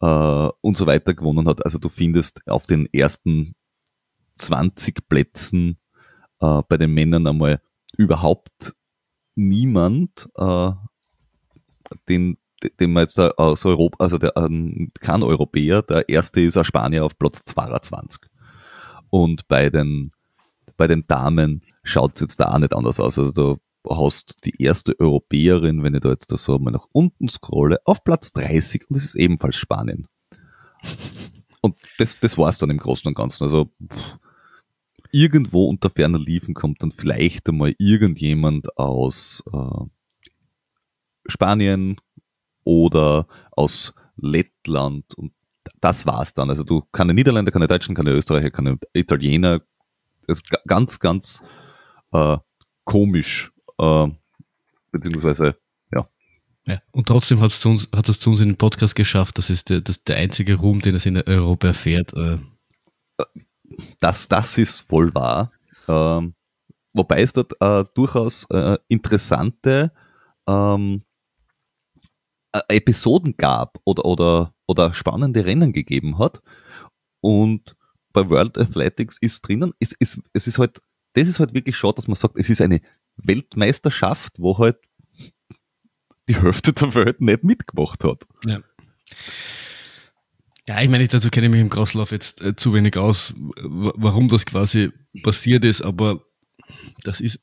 äh, 0.00 0.48
und 0.60 0.76
so 0.76 0.86
weiter 0.86 1.14
gewonnen 1.14 1.48
hat. 1.48 1.64
Also 1.64 1.78
du 1.78 1.88
findest 1.88 2.46
auf 2.46 2.66
den 2.66 2.86
ersten 2.92 3.54
20 4.34 5.08
Plätzen 5.08 5.78
äh, 6.40 6.62
bei 6.68 6.76
den 6.76 6.92
Männern 6.92 7.26
einmal 7.26 7.62
überhaupt 7.96 8.74
niemand, 9.34 10.28
äh, 10.36 10.72
den, 12.08 12.36
den 12.78 12.92
man 12.92 13.04
jetzt 13.04 13.18
aus 13.18 13.64
Europa, 13.64 14.04
also 14.04 14.18
der, 14.18 14.36
äh, 14.36 14.88
kein 15.00 15.22
Europäer, 15.22 15.82
der 15.82 16.06
erste 16.08 16.42
ist 16.42 16.58
ein 16.58 16.64
Spanier 16.64 17.06
auf 17.06 17.18
Platz 17.18 17.44
22. 17.46 18.20
Und 19.08 19.48
bei 19.48 19.70
den, 19.70 20.12
bei 20.76 20.86
den 20.86 21.06
Damen 21.06 21.62
schaut 21.82 22.14
es 22.14 22.20
jetzt 22.20 22.40
da 22.40 22.52
auch 22.52 22.58
nicht 22.58 22.74
anders 22.74 23.00
aus. 23.00 23.18
Also 23.18 23.32
du 23.32 23.58
hast 23.88 24.44
die 24.44 24.62
erste 24.62 24.98
Europäerin, 24.98 25.82
wenn 25.82 25.94
ich 25.94 26.00
da 26.00 26.10
jetzt 26.10 26.30
so 26.30 26.58
mal 26.58 26.70
nach 26.70 26.86
unten 26.92 27.28
scrolle, 27.28 27.78
auf 27.84 28.04
Platz 28.04 28.32
30 28.32 28.88
und 28.88 28.96
es 28.96 29.04
ist 29.04 29.14
ebenfalls 29.14 29.56
Spanien. 29.56 30.08
Und 31.60 31.76
das, 31.98 32.18
das 32.20 32.36
war 32.38 32.48
es 32.48 32.58
dann 32.58 32.70
im 32.70 32.78
Großen 32.78 33.08
und 33.08 33.14
Ganzen. 33.14 33.44
Also 33.44 33.70
pff, 33.92 34.18
irgendwo 35.12 35.66
unter 35.66 35.90
ferner 35.90 36.18
Liefen 36.18 36.54
kommt 36.54 36.82
dann 36.82 36.90
vielleicht 36.90 37.48
einmal 37.48 37.74
irgendjemand 37.78 38.76
aus 38.76 39.44
äh, 39.52 39.84
Spanien 41.26 42.00
oder 42.64 43.26
aus 43.52 43.94
Lettland 44.16 45.14
und 45.14 45.32
das 45.80 46.06
war's 46.06 46.34
dann. 46.34 46.50
Also 46.50 46.64
du 46.64 46.82
keine 46.92 47.14
Niederländer, 47.14 47.52
keine 47.52 47.68
Deutschen, 47.68 47.94
keine 47.94 48.10
Österreicher, 48.10 48.50
keine 48.50 48.78
Italiener. 48.92 49.60
Das 50.26 50.38
ist 50.38 50.50
ganz, 50.66 50.98
ganz 50.98 51.42
äh, 52.12 52.38
komisch, 52.84 53.52
äh, 53.82 54.08
beziehungsweise 54.92 55.56
ja. 55.92 56.08
ja. 56.66 56.80
Und 56.92 57.08
trotzdem 57.08 57.40
hat 57.40 57.50
es 57.50 57.60
zu 57.60 57.70
uns, 57.70 57.88
hat 57.94 58.08
es 58.08 58.20
zu 58.20 58.30
uns 58.30 58.40
in 58.40 58.50
den 58.50 58.56
Podcast 58.56 58.94
geschafft. 58.94 59.38
Das 59.38 59.50
ist 59.50 59.70
der, 59.70 59.80
das 59.80 60.04
der 60.04 60.16
einzige 60.16 60.54
Ruhm, 60.54 60.80
den 60.80 60.94
es 60.94 61.06
in 61.06 61.16
Europa 61.16 61.68
erfährt. 61.68 62.12
Äh. 62.14 62.38
Das, 64.00 64.28
das 64.28 64.58
ist 64.58 64.80
voll 64.80 65.14
wahr. 65.14 65.50
Ähm, 65.88 66.34
wobei 66.92 67.22
es 67.22 67.32
dort 67.32 67.54
äh, 67.60 67.84
durchaus 67.94 68.44
äh, 68.50 68.78
interessante 68.88 69.92
ähm, 70.46 71.02
äh, 72.52 72.60
Episoden 72.68 73.36
gab 73.36 73.78
oder, 73.84 74.04
oder, 74.04 74.54
oder 74.66 74.94
spannende 74.94 75.44
Rennen 75.44 75.72
gegeben 75.72 76.18
hat. 76.18 76.42
Und 77.20 77.76
bei 78.12 78.28
World 78.28 78.58
Athletics 78.58 79.16
ist 79.20 79.40
drinnen, 79.40 79.72
es, 79.80 79.96
es, 79.98 80.20
es 80.32 80.46
ist 80.46 80.58
halt, 80.58 80.82
das 81.14 81.28
ist 81.28 81.40
halt 81.40 81.54
wirklich 81.54 81.76
schade, 81.76 81.94
dass 81.96 82.08
man 82.08 82.14
sagt, 82.14 82.38
es 82.38 82.50
ist 82.50 82.60
eine 82.60 82.80
Weltmeisterschaft, 83.16 84.34
wo 84.38 84.58
halt 84.58 84.76
die 86.28 86.36
Hälfte 86.36 86.72
der 86.72 86.94
Welt 86.94 87.20
nicht 87.20 87.44
mitgemacht 87.44 88.04
hat. 88.04 88.24
Ja. 88.46 88.60
Ja, 90.68 90.80
ich 90.80 90.88
meine, 90.88 91.06
dazu 91.08 91.28
kenne 91.28 91.46
ich 91.46 91.52
mich 91.52 91.60
im 91.60 91.70
Crosslauf 91.70 92.12
jetzt 92.12 92.40
äh, 92.40 92.54
zu 92.54 92.72
wenig 92.72 92.96
aus, 92.96 93.34
warum 93.36 94.28
das 94.28 94.46
quasi 94.46 94.92
passiert 95.24 95.64
ist, 95.64 95.82
aber 95.82 96.24
das 97.02 97.20
ist, 97.20 97.40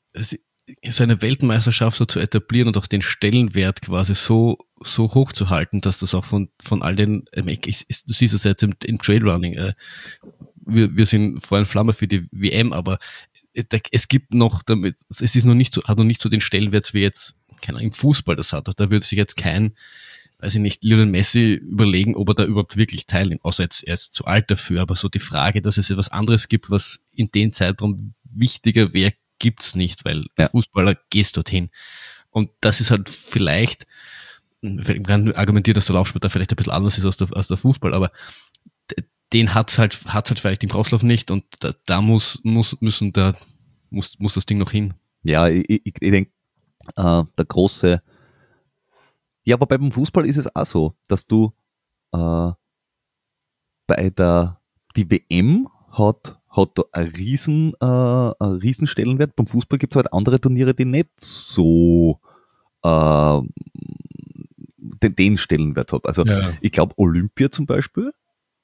so 0.88 1.02
eine 1.02 1.20
Weltmeisterschaft 1.20 1.96
so 1.96 2.04
zu 2.04 2.20
etablieren 2.20 2.68
und 2.68 2.76
auch 2.76 2.86
den 2.86 3.02
Stellenwert 3.02 3.82
quasi 3.82 4.14
so, 4.14 4.58
so 4.80 5.12
hoch 5.14 5.32
zu 5.32 5.50
halten, 5.50 5.80
dass 5.80 5.98
das 5.98 6.14
auch 6.14 6.24
von, 6.24 6.48
von 6.62 6.82
all 6.82 6.96
den, 6.96 7.24
äh, 7.32 7.42
ist, 7.66 7.82
ist, 7.82 8.08
du 8.08 8.12
siehst 8.12 8.34
es 8.34 8.44
jetzt 8.44 8.62
im, 8.62 8.74
im 8.84 8.98
Trailrunning, 8.98 9.54
äh, 9.54 9.74
wir, 10.66 10.96
wir 10.96 11.06
sind 11.06 11.44
vor 11.44 11.58
allem 11.58 11.66
Flamme 11.66 11.92
für 11.92 12.06
die 12.06 12.28
WM, 12.30 12.72
aber 12.72 12.98
es 13.52 14.08
gibt 14.08 14.32
noch 14.32 14.62
damit, 14.62 14.98
es 15.08 15.20
ist 15.20 15.44
noch 15.44 15.54
nicht 15.54 15.72
so, 15.72 15.82
hat 15.84 15.98
noch 15.98 16.04
nicht 16.04 16.20
so 16.20 16.28
den 16.28 16.40
Stellenwert 16.40 16.94
wie 16.94 17.00
jetzt, 17.00 17.36
keine 17.60 17.78
Ahnung, 17.78 17.90
im 17.90 17.92
Fußball 17.92 18.36
das 18.36 18.52
hat. 18.52 18.68
Da 18.76 18.90
würde 18.90 19.04
sich 19.04 19.18
jetzt 19.18 19.36
kein, 19.36 19.74
weiß 20.38 20.54
ich 20.54 20.60
nicht, 20.60 20.84
Lionel 20.84 21.06
Messi 21.06 21.54
überlegen, 21.54 22.14
ob 22.14 22.28
er 22.28 22.34
da 22.34 22.44
überhaupt 22.44 22.76
wirklich 22.76 23.06
teilnimmt, 23.06 23.44
außer 23.44 23.64
jetzt 23.64 23.82
er 23.82 23.94
ist 23.94 24.14
zu 24.14 24.24
alt 24.24 24.50
dafür. 24.50 24.80
Aber 24.82 24.96
so 24.96 25.08
die 25.08 25.18
Frage, 25.18 25.62
dass 25.62 25.78
es 25.78 25.90
etwas 25.90 26.08
anderes 26.08 26.48
gibt, 26.48 26.70
was 26.70 27.04
in 27.12 27.30
dem 27.30 27.52
Zeitraum 27.52 28.14
wichtiger 28.24 28.92
wäre, 28.92 29.14
gibt's 29.38 29.74
nicht, 29.74 30.04
weil 30.04 30.26
ja. 30.38 30.44
als 30.44 30.50
Fußballer 30.52 30.96
gehst 31.10 31.36
dorthin. 31.36 31.70
Und 32.30 32.50
das 32.60 32.80
ist 32.80 32.90
halt 32.90 33.08
vielleicht, 33.08 33.86
man 34.62 35.02
kann 35.02 35.32
argumentieren, 35.32 35.74
dass 35.74 35.86
der 35.86 35.96
Laufsport 35.96 36.22
da 36.24 36.28
vielleicht 36.28 36.52
ein 36.52 36.56
bisschen 36.56 36.72
anders 36.72 36.98
ist 36.98 37.04
als 37.04 37.16
der, 37.16 37.34
als 37.34 37.48
der 37.48 37.56
Fußball, 37.56 37.94
aber 37.94 38.12
den 39.32 39.54
hat's 39.54 39.78
halt, 39.78 39.98
hat's 40.06 40.30
halt 40.30 40.40
vielleicht 40.40 40.62
im 40.62 40.70
Crosslauf 40.70 41.02
nicht 41.02 41.30
und 41.30 41.44
da, 41.60 41.70
da 41.86 42.00
muss, 42.00 42.40
muss, 42.44 42.80
müssen 42.80 43.12
da, 43.12 43.34
muss, 43.90 44.18
muss 44.18 44.34
das 44.34 44.46
Ding 44.46 44.58
noch 44.58 44.70
hin. 44.70 44.94
Ja, 45.22 45.48
ich, 45.48 45.64
ich, 45.68 45.82
ich 45.84 46.10
denke, 46.10 46.30
äh, 46.96 47.22
der 47.38 47.44
große, 47.46 48.02
ja, 49.44 49.56
aber 49.56 49.66
beim 49.66 49.92
Fußball 49.92 50.26
ist 50.26 50.36
es 50.36 50.54
auch 50.54 50.66
so, 50.66 50.94
dass 51.08 51.26
du 51.26 51.52
äh, 52.12 52.50
bei 53.86 54.10
der 54.10 54.60
die 54.96 55.10
WM 55.10 55.68
hat, 55.90 56.38
hat 56.48 56.70
da 56.74 56.82
einen 56.92 57.12
riesen, 57.14 57.74
äh, 57.80 57.84
einen 57.84 58.58
riesen 58.60 58.86
Stellenwert. 58.86 59.36
Beim 59.36 59.46
Fußball 59.46 59.78
gibt 59.78 59.94
es 59.94 59.96
halt 59.96 60.12
andere 60.12 60.40
Turniere, 60.40 60.74
die 60.74 60.84
nicht 60.84 61.08
so 61.18 62.20
äh, 62.82 63.40
den, 64.76 65.16
den 65.16 65.36
Stellenwert 65.38 65.92
haben. 65.92 66.04
Also 66.04 66.24
ja. 66.24 66.52
ich 66.60 66.72
glaube, 66.72 66.94
Olympia 66.96 67.50
zum 67.50 67.66
Beispiel 67.66 68.12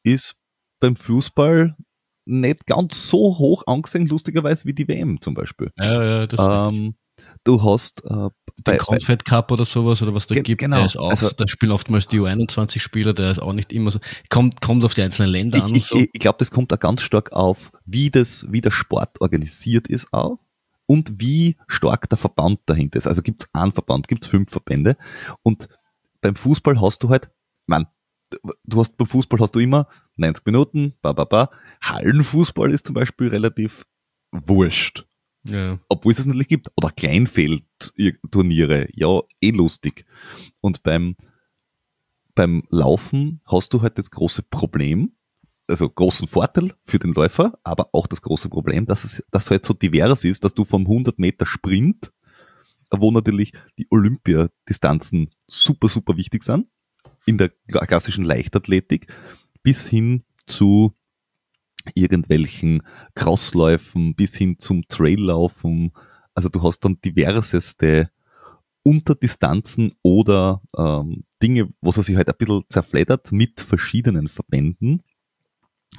ist 0.02 0.36
beim 0.80 0.96
Fußball 0.96 1.76
nicht 2.24 2.66
ganz 2.66 3.08
so 3.08 3.38
hoch 3.38 3.62
angesehen, 3.66 4.06
lustigerweise, 4.06 4.64
wie 4.64 4.74
die 4.74 4.88
WM 4.88 5.20
zum 5.20 5.34
Beispiel. 5.34 5.70
Ja, 5.78 6.04
ja, 6.04 6.26
das 6.26 6.68
ähm, 6.68 6.96
Du 7.44 7.62
hast 7.62 8.04
äh, 8.04 8.28
bei, 8.64 8.76
Confed 8.76 9.24
Cup 9.24 9.52
oder 9.52 9.64
sowas 9.64 10.02
oder 10.02 10.12
was 10.14 10.26
da 10.26 10.34
gibt, 10.34 10.60
genau. 10.60 10.76
der 10.76 10.86
ist 10.86 10.96
auch, 10.96 11.10
also, 11.10 11.30
da 11.30 11.46
spielen 11.46 11.72
oftmals 11.72 12.08
die 12.08 12.18
U21-Spieler, 12.18 13.14
der 13.14 13.30
ist 13.30 13.38
auch 13.38 13.52
nicht 13.52 13.72
immer 13.72 13.90
so, 13.90 14.00
kommt, 14.28 14.60
kommt 14.60 14.84
auf 14.84 14.94
die 14.94 15.02
einzelnen 15.02 15.30
Länder 15.30 15.58
ich, 15.58 15.64
an. 15.64 15.74
Ich, 15.74 15.84
so. 15.86 15.96
ich 15.96 16.12
glaube, 16.12 16.38
das 16.38 16.50
kommt 16.50 16.72
da 16.72 16.76
ganz 16.76 17.02
stark 17.02 17.32
auf, 17.32 17.70
wie 17.84 18.10
das, 18.10 18.46
wie 18.50 18.60
der 18.60 18.72
Sport 18.72 19.20
organisiert 19.20 19.86
ist 19.86 20.12
auch 20.12 20.38
und 20.86 21.20
wie 21.20 21.56
stark 21.68 22.08
der 22.08 22.18
Verband 22.18 22.60
dahinter 22.66 22.98
ist. 22.98 23.06
Also 23.06 23.22
gibt 23.22 23.44
es 23.44 23.48
einen 23.52 23.72
Verband, 23.72 24.08
gibt 24.08 24.24
es 24.24 24.30
fünf 24.30 24.50
Verbände 24.50 24.96
und 25.42 25.68
beim 26.20 26.34
Fußball 26.34 26.80
hast 26.80 27.02
du 27.02 27.10
halt, 27.10 27.30
man, 27.66 27.86
du 28.30 28.80
hast 28.80 28.96
beim 28.96 29.06
Fußball 29.06 29.40
hast 29.40 29.54
du 29.54 29.60
immer 29.60 29.88
90 30.16 30.44
Minuten, 30.46 30.94
ba, 31.02 31.12
ba, 31.12 31.24
ba. 31.24 31.50
Hallenfußball 31.82 32.70
ist 32.72 32.86
zum 32.86 32.94
Beispiel 32.94 33.28
relativ 33.28 33.84
wurscht. 34.32 35.06
Ja. 35.48 35.78
Obwohl 35.88 36.12
es 36.12 36.18
es 36.18 36.26
natürlich 36.26 36.48
gibt. 36.48 36.70
Oder 36.76 36.90
Kleinfeld-Turniere. 36.90 38.88
Ja, 38.94 39.20
eh 39.40 39.50
lustig. 39.50 40.04
Und 40.60 40.82
beim, 40.82 41.16
beim 42.34 42.64
Laufen 42.68 43.40
hast 43.46 43.72
du 43.72 43.82
halt 43.82 43.98
das 43.98 44.10
große 44.10 44.42
Problem, 44.42 45.12
also 45.68 45.88
großen 45.88 46.28
Vorteil 46.28 46.72
für 46.84 46.98
den 46.98 47.12
Läufer, 47.12 47.58
aber 47.62 47.90
auch 47.92 48.06
das 48.06 48.22
große 48.22 48.48
Problem, 48.48 48.86
dass 48.86 49.04
es 49.04 49.22
dass 49.30 49.50
halt 49.50 49.64
so 49.64 49.74
divers 49.74 50.24
ist, 50.24 50.44
dass 50.44 50.54
du 50.54 50.64
vom 50.64 50.82
100 50.82 51.18
Meter 51.18 51.46
Sprint, 51.46 52.12
wo 52.90 53.10
natürlich 53.10 53.52
die 53.78 53.86
Olympiadistanzen 53.90 55.30
super, 55.48 55.88
super 55.88 56.16
wichtig 56.16 56.44
sind, 56.44 56.68
in 57.26 57.38
der 57.38 57.50
klassischen 57.68 58.24
Leichtathletik, 58.24 59.12
bis 59.62 59.86
hin 59.86 60.24
zu 60.46 60.94
irgendwelchen 61.94 62.82
Crossläufen 63.14 64.14
bis 64.14 64.36
hin 64.36 64.58
zum 64.58 64.86
Traillaufen. 64.88 65.92
Also 66.34 66.48
du 66.48 66.62
hast 66.62 66.80
dann 66.80 67.00
diverseste 67.00 68.10
Unterdistanzen 68.82 69.92
oder 70.02 70.62
ähm, 70.76 71.24
Dinge, 71.42 71.72
wo 71.80 71.90
es 71.90 71.96
sich 71.96 72.16
halt 72.16 72.28
ein 72.28 72.36
bisschen 72.38 72.64
zerfleddert 72.68 73.32
mit 73.32 73.60
verschiedenen 73.60 74.28
Verbänden, 74.28 75.02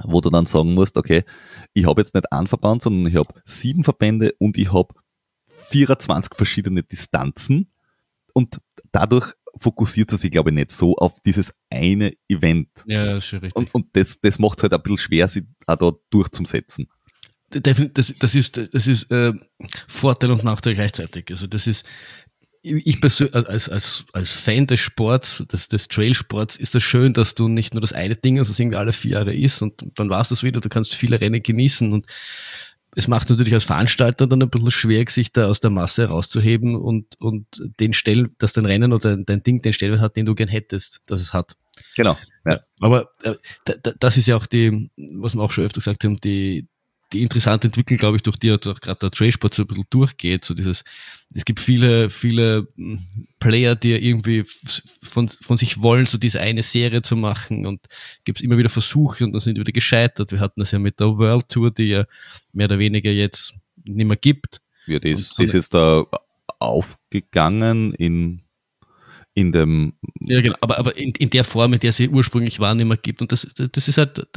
wo 0.03 0.21
du 0.21 0.29
dann 0.29 0.45
sagen 0.45 0.73
musst, 0.73 0.97
okay, 0.97 1.23
ich 1.73 1.85
habe 1.85 2.01
jetzt 2.01 2.13
nicht 2.13 2.31
einen 2.31 2.47
Verband, 2.47 2.81
sondern 2.81 3.11
ich 3.11 3.17
habe 3.17 3.33
sieben 3.45 3.83
Verbände 3.83 4.33
und 4.39 4.57
ich 4.57 4.71
habe 4.71 4.93
24 5.45 6.35
verschiedene 6.35 6.83
Distanzen 6.83 7.71
und 8.33 8.61
dadurch 8.91 9.33
fokussiert 9.59 10.11
er 10.11 10.17
sich, 10.17 10.31
glaube 10.31 10.49
ich, 10.49 10.55
nicht 10.55 10.71
so 10.71 10.95
auf 10.95 11.19
dieses 11.21 11.53
eine 11.69 12.13
Event. 12.27 12.69
Ja, 12.85 13.05
das 13.05 13.23
ist 13.23 13.29
schon 13.29 13.39
richtig. 13.39 13.55
Und, 13.55 13.73
und 13.73 13.87
das, 13.93 14.19
das 14.21 14.39
macht 14.39 14.59
es 14.59 14.63
halt 14.63 14.73
ein 14.73 14.81
bisschen 14.81 14.97
schwer, 14.97 15.29
sich 15.29 15.43
auch 15.65 15.75
da 15.75 15.91
durchzusetzen. 16.09 16.87
Das, 17.49 18.13
das 18.19 18.35
ist, 18.35 18.57
das 18.73 18.87
ist 18.87 19.09
äh, 19.09 19.33
Vorteil 19.87 20.31
und 20.31 20.43
Nachteil 20.43 20.73
gleichzeitig. 20.73 21.25
Also 21.29 21.47
das 21.47 21.65
ist, 21.65 21.85
ich 22.61 22.99
persönlich, 22.99 23.35
als, 23.35 23.69
als, 23.69 24.05
als 24.11 24.31
Fan 24.31 24.67
des 24.67 24.79
Sports, 24.79 25.43
des, 25.51 25.69
des 25.69 25.87
Trailsports, 25.87 26.57
ist 26.57 26.75
das 26.75 26.83
schön, 26.83 27.13
dass 27.13 27.35
du 27.35 27.47
nicht 27.47 27.73
nur 27.73 27.81
das 27.81 27.93
eine 27.93 28.15
Ding 28.15 28.39
hast, 28.39 28.49
das 28.49 28.59
irgendwie 28.59 28.77
alle 28.77 28.91
vier 28.91 29.11
Jahre 29.11 29.33
ist 29.33 29.61
und 29.61 29.85
dann 29.95 30.09
war 30.09 30.21
es 30.21 30.29
das 30.29 30.43
wieder, 30.43 30.59
du 30.59 30.69
kannst 30.69 30.95
viele 30.95 31.21
Rennen 31.21 31.41
genießen 31.41 31.93
und 31.93 32.05
es 32.97 33.07
macht 33.07 33.29
natürlich 33.29 33.53
als 33.53 33.65
Veranstalter 33.65 34.25
dann 34.25 34.41
ein 34.41 34.49
bisschen 34.49 34.71
schwer, 34.71 35.05
sich 35.07 35.31
da 35.31 35.45
aus 35.47 35.59
der 35.59 35.69
Masse 35.69 36.05
rauszuheben 36.05 36.75
und, 36.75 37.15
und 37.21 37.45
den 37.79 37.93
Stellen, 37.93 38.35
dass 38.39 38.53
dein 38.53 38.65
Rennen 38.65 38.91
oder 38.91 39.15
dein 39.15 39.43
Ding 39.43 39.61
den 39.61 39.71
Stellenwert 39.71 40.01
hat, 40.01 40.15
den 40.17 40.25
du 40.25 40.33
gern 40.33 40.47
hättest, 40.47 41.03
dass 41.05 41.21
es 41.21 41.31
hat. 41.31 41.55
Genau. 41.95 42.17
Ja. 42.43 42.59
Aber 42.79 43.11
äh, 43.21 43.35
das 43.99 44.17
ist 44.17 44.27
ja 44.27 44.35
auch 44.35 44.47
die, 44.47 44.89
was 45.13 45.35
wir 45.35 45.43
auch 45.43 45.51
schon 45.51 45.65
öfter 45.65 45.79
gesagt 45.79 46.03
haben, 46.05 46.15
die, 46.15 46.67
die 47.13 47.21
interessante 47.21 47.67
Entwicklung, 47.67 47.97
glaube 47.97 48.17
ich, 48.17 48.23
durch 48.23 48.37
die 48.37 48.51
auch 48.51 48.59
gerade 48.59 48.99
der 48.99 49.11
Trade-Sport 49.11 49.53
so 49.53 49.63
ein 49.63 49.67
bisschen 49.67 49.85
durchgeht. 49.89 50.43
So 50.43 50.53
dieses, 50.53 50.83
es 51.33 51.45
gibt 51.45 51.59
viele, 51.59 52.09
viele 52.09 52.67
hm, 52.75 53.05
Player, 53.39 53.75
die 53.75 53.93
irgendwie 53.93 54.43
von, 55.03 55.29
von 55.29 55.57
sich 55.57 55.81
wollen, 55.81 56.05
so 56.05 56.17
diese 56.17 56.41
eine 56.41 56.63
Serie 56.63 57.01
zu 57.01 57.15
machen 57.15 57.65
und 57.65 57.87
gibt 58.25 58.39
es 58.39 58.43
immer 58.43 58.57
wieder 58.57 58.69
Versuche 58.69 59.23
und 59.23 59.31
dann 59.31 59.39
sind 59.39 59.55
die 59.55 59.61
wieder 59.61 59.71
gescheitert. 59.71 60.31
Wir 60.31 60.39
hatten 60.39 60.59
das 60.59 60.71
ja 60.71 60.79
mit 60.79 60.99
der 60.99 61.17
World 61.17 61.47
Tour, 61.49 61.71
die 61.71 61.89
ja 61.89 62.05
mehr 62.51 62.65
oder 62.65 62.79
weniger 62.79 63.11
jetzt 63.11 63.55
nicht 63.85 64.07
mehr 64.07 64.17
gibt. 64.17 64.61
Ja, 64.85 64.99
das, 64.99 65.35
das 65.35 65.53
ist 65.53 65.73
da 65.73 66.05
aufgegangen 66.59 67.93
in 67.93 68.41
in 69.37 69.51
dem. 69.51 69.93
Ja, 70.21 70.41
genau, 70.41 70.55
aber, 70.61 70.79
aber 70.79 70.97
in, 70.97 71.11
in 71.11 71.29
der 71.29 71.43
Form, 71.43 71.73
in 71.73 71.79
der 71.79 71.91
sie 71.91 72.09
ursprünglich 72.09 72.59
war, 72.59 72.73
nicht 72.73 72.87
mehr 72.87 72.97
gibt. 72.97 73.21
Und 73.21 73.31
das, 73.31 73.47
das 73.55 73.87
ist 73.87 73.99
halt 73.99 74.27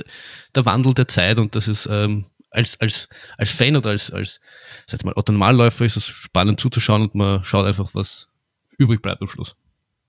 der 0.54 0.66
Wandel 0.66 0.92
der 0.92 1.08
Zeit 1.08 1.38
und 1.38 1.54
das 1.54 1.68
ist 1.68 1.88
ähm, 1.90 2.26
als, 2.50 2.78
als, 2.80 3.08
als 3.38 3.50
Fan 3.52 3.76
oder 3.76 3.90
als, 3.90 4.10
als 4.10 4.40
sag 4.86 5.04
mal, 5.04 5.14
Autonomalläufer 5.14 5.84
ist 5.84 5.96
es 5.96 6.06
spannend 6.06 6.60
zuzuschauen 6.60 7.02
und 7.02 7.14
man 7.14 7.44
schaut 7.44 7.66
einfach, 7.66 7.94
was 7.94 8.28
übrig 8.78 9.02
bleibt 9.02 9.22
am 9.22 9.28
Schluss. 9.28 9.56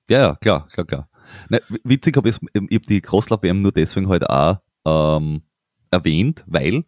Ja, 0.09 0.19
ja, 0.19 0.35
klar, 0.35 0.67
klar, 0.69 0.85
klar. 0.85 1.09
Ne, 1.49 1.61
witzig 1.83 2.17
habe 2.17 2.29
ich, 2.29 2.37
ich 2.53 2.77
hab 2.77 2.83
die 2.83 3.01
Crosslauf-WM 3.01 3.61
nur 3.61 3.71
deswegen 3.71 4.07
heute 4.07 4.27
halt 4.27 4.61
auch 4.85 5.17
ähm, 5.17 5.41
erwähnt, 5.91 6.43
weil 6.47 6.83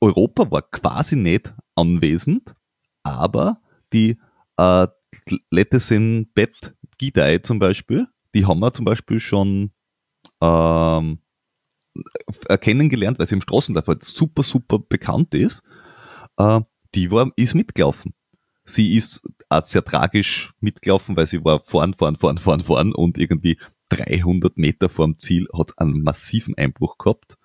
Europa 0.00 0.50
war 0.50 0.62
quasi 0.62 1.16
nicht 1.16 1.52
anwesend, 1.74 2.54
aber 3.02 3.60
die 3.92 4.18
äh, 4.56 4.86
Lettesen 5.50 6.30
Bet 6.34 6.74
Gidei 6.98 7.38
zum 7.38 7.58
Beispiel, 7.58 8.06
die 8.34 8.46
haben 8.46 8.60
wir 8.60 8.72
zum 8.72 8.84
Beispiel 8.84 9.20
schon 9.20 9.70
ähm, 10.40 11.12
äh, 11.12 11.25
kennengelernt, 12.60 13.18
weil 13.18 13.26
sie 13.26 13.34
im 13.34 13.42
Straßenlauf 13.42 13.86
halt 13.86 14.04
super, 14.04 14.42
super 14.42 14.78
bekannt 14.78 15.34
ist. 15.34 15.62
Äh, 16.36 16.60
die 16.94 17.10
war, 17.10 17.30
ist 17.36 17.54
mitgelaufen. 17.54 18.14
Sie 18.64 18.96
ist 18.96 19.22
auch 19.48 19.64
sehr 19.64 19.84
tragisch 19.84 20.52
mitgelaufen, 20.60 21.16
weil 21.16 21.26
sie 21.26 21.44
war 21.44 21.60
vorn, 21.60 21.94
vorn, 21.94 22.16
vorn, 22.16 22.38
vorn, 22.38 22.60
vorn 22.60 22.92
und 22.92 23.18
irgendwie 23.18 23.58
300 23.90 24.56
Meter 24.56 24.88
vorm 24.88 25.18
Ziel 25.18 25.46
hat 25.56 25.78
einen 25.78 26.02
massiven 26.02 26.56
Einbruch 26.56 26.98
gehabt, 26.98 27.36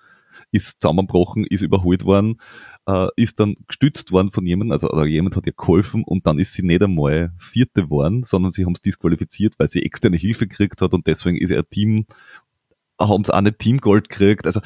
ist 0.52 0.82
zusammengebrochen, 0.82 1.46
ist 1.46 1.62
überholt 1.62 2.06
worden, 2.06 2.42
äh, 2.88 3.08
ist 3.16 3.40
dann 3.40 3.56
gestützt 3.68 4.12
worden 4.12 4.32
von 4.32 4.46
jemandem, 4.46 4.72
also 4.72 4.90
oder 4.90 5.06
jemand 5.06 5.36
hat 5.36 5.46
ihr 5.46 5.54
geholfen 5.54 6.04
und 6.04 6.26
dann 6.26 6.40
ist 6.40 6.54
sie 6.54 6.64
nicht 6.64 6.82
einmal 6.82 7.32
Vierte 7.38 7.84
geworden, 7.84 8.24
sondern 8.24 8.52
sie 8.52 8.66
haben 8.66 8.74
es 8.74 8.82
disqualifiziert, 8.82 9.56
weil 9.60 9.70
sie 9.70 9.84
externe 9.84 10.18
Hilfe 10.18 10.48
gekriegt 10.48 10.82
hat 10.82 10.94
und 10.94 11.06
deswegen 11.06 11.38
ist 11.38 11.52
ihr 11.52 11.70
Team 11.70 12.06
haben 13.08 13.24
sie 13.24 13.34
auch 13.34 13.42
nicht 13.42 13.60
Teamgold 13.60 14.10
gekriegt. 14.10 14.46
Also 14.46 14.62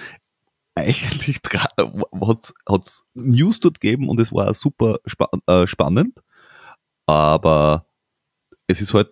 eigentlich 0.76 1.40
hat 1.54 2.86
es 2.86 3.06
News 3.14 3.60
dort 3.60 3.80
gegeben 3.80 4.10
und 4.10 4.20
es 4.20 4.32
war 4.32 4.54
super 4.54 4.98
spa 5.06 5.30
äh, 5.48 5.68
spannend. 5.68 6.20
Aber 7.08 7.86
es 8.68 8.82
ist 8.82 8.94
halt 8.94 9.12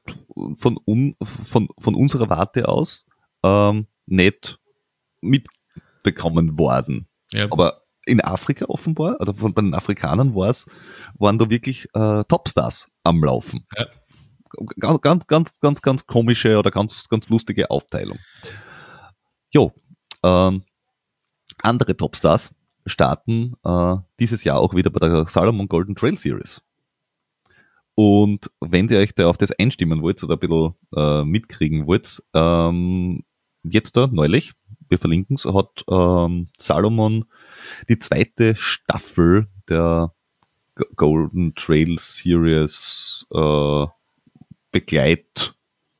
von, 0.57 0.79
un 0.85 1.15
von, 1.21 1.69
von 1.79 1.95
unserer 1.95 2.29
Warte 2.29 2.67
aus 2.67 3.05
ähm, 3.43 3.87
nicht 4.05 4.59
mitbekommen 5.21 6.57
worden. 6.57 7.07
Ja. 7.31 7.45
Aber 7.51 7.83
in 8.05 8.21
Afrika 8.21 8.65
offenbar, 8.65 9.17
also 9.19 9.33
von, 9.33 9.53
bei 9.53 9.61
den 9.61 9.73
Afrikanern 9.73 10.35
war 10.35 10.49
es, 10.49 10.69
waren 11.17 11.37
da 11.37 11.49
wirklich 11.49 11.87
äh, 11.93 12.23
Topstars 12.25 12.89
am 13.03 13.23
Laufen. 13.23 13.65
Ja. 13.77 13.85
Ganz, 14.79 15.01
ganz, 15.01 15.27
ganz, 15.27 15.59
ganz, 15.59 15.81
ganz 15.81 16.05
komische 16.05 16.59
oder 16.59 16.69
ganz, 16.69 17.07
ganz 17.09 17.29
lustige 17.29 17.71
Aufteilung. 17.71 18.19
Jo, 19.53 19.71
ähm, 20.23 20.63
andere 21.61 21.95
Topstars 21.95 22.53
starten 22.87 23.53
äh, 23.63 23.95
dieses 24.19 24.43
Jahr 24.43 24.59
auch 24.59 24.73
wieder 24.73 24.89
bei 24.89 25.07
der 25.07 25.27
Salomon 25.27 25.67
Golden 25.67 25.95
Trail 25.95 26.17
Series. 26.17 26.63
Und 27.95 28.49
wenn 28.59 28.89
ihr 28.89 28.97
euch 28.97 29.13
da 29.13 29.27
auf 29.27 29.37
das 29.37 29.51
einstimmen 29.51 30.01
wollt 30.01 30.23
oder 30.23 30.35
ein 30.35 30.39
bisschen 30.39 30.73
äh, 30.95 31.23
mitkriegen 31.23 31.85
wollt, 31.85 32.23
ähm, 32.33 33.23
jetzt 33.61 33.95
da 33.95 34.07
neulich, 34.07 34.53
wir 34.89 34.97
verlinken 34.97 35.35
es, 35.35 35.45
hat 35.45 35.85
ähm, 35.87 36.47
Salomon 36.57 37.25
die 37.89 37.99
zweite 37.99 38.55
Staffel 38.55 39.47
der 39.69 40.13
Golden 40.95 41.53
Trail 41.53 41.97
Series 41.99 43.27
äh, 43.31 43.85
Begleit 44.71 45.55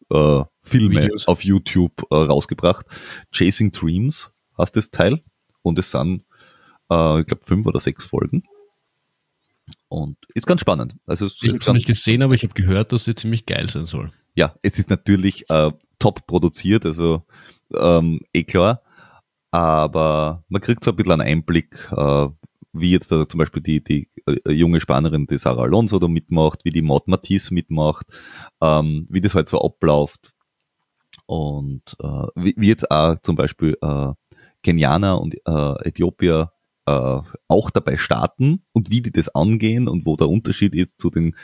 äh, 0.10 0.44
Filme 0.64 1.04
Videos. 1.04 1.28
auf 1.28 1.44
YouTube 1.44 2.04
äh, 2.10 2.16
rausgebracht. 2.16 2.86
Chasing 3.32 3.72
Dreams 3.72 4.32
heißt 4.58 4.76
das 4.76 4.92
Teil. 4.92 5.22
Und 5.62 5.80
es 5.80 5.92
sind, 5.92 6.24
äh, 6.90 7.22
ich 7.22 7.28
glaube, 7.28 7.42
fünf 7.44 7.68
oder 7.68 7.80
sechs 7.80 8.06
Folgen. 8.06 8.44
Und 9.88 10.18
ist 10.34 10.48
ganz 10.48 10.62
spannend. 10.62 10.96
Also 11.06 11.28
ich 11.28 11.50
habe 11.50 11.58
es 11.58 11.68
noch 11.68 11.74
nicht 11.74 11.88
gesehen, 11.88 12.22
aber 12.22 12.34
ich 12.34 12.44
habe 12.44 12.54
gehört, 12.54 12.92
dass 12.92 13.06
sie 13.06 13.16
ziemlich 13.16 13.46
geil 13.46 13.70
sein 13.70 13.86
soll. 13.86 14.12
Ja, 14.36 14.56
es 14.62 14.80
ist 14.80 14.90
natürlich 14.90 15.50
äh, 15.50 15.72
top 16.00 16.26
produziert, 16.26 16.86
also 16.86 17.24
ähm, 17.74 18.20
eh 18.34 18.44
klar. 18.44 18.82
Aber 19.52 20.44
man 20.50 20.62
kriegt 20.62 20.84
so 20.84 20.92
ein 20.92 20.96
bisschen 20.96 21.12
einen 21.14 21.22
Einblick, 21.22 21.88
äh, 21.96 22.28
wie 22.74 22.92
jetzt 22.92 23.12
da 23.12 23.30
zum 23.30 23.38
Beispiel 23.38 23.62
die, 23.62 23.84
die 23.84 24.10
äh, 24.26 24.52
junge 24.52 24.82
Spanerin, 24.82 25.28
die 25.28 25.38
Sarah 25.38 25.64
Alonso 25.64 26.00
da 26.00 26.08
mitmacht, 26.08 26.66
wie 26.66 26.72
die 26.72 26.82
Maud 26.82 27.08
Matisse 27.08 27.54
mitmacht, 27.54 28.08
ähm, 28.62 29.06
wie 29.10 29.22
das 29.22 29.36
halt 29.36 29.48
so 29.48 29.62
abläuft, 29.62 30.33
und 31.26 31.82
äh, 32.02 32.28
wie, 32.36 32.54
wie 32.58 32.68
jetzt 32.68 32.90
auch 32.92 33.18
zum 33.24 33.36
Beispiel 33.36 33.78
äh, 33.82 34.14
Kenianer 34.62 35.22
und 35.22 35.36
äh, 35.36 35.88
Äthiopier 35.88 36.52
äh, 36.86 37.20
auch 37.48 37.70
dabei 37.70 37.98
starten 37.98 38.64
und 38.74 38.90
wie 38.90 39.02
die 39.02 39.12
das 39.12 39.30
angehen 39.30 39.88
und 39.88 40.06
wo 40.06 40.16
der 40.16 40.30
Unterschied 40.30 40.76
ist 40.76 41.00
zu 41.00 41.10
den 41.10 41.36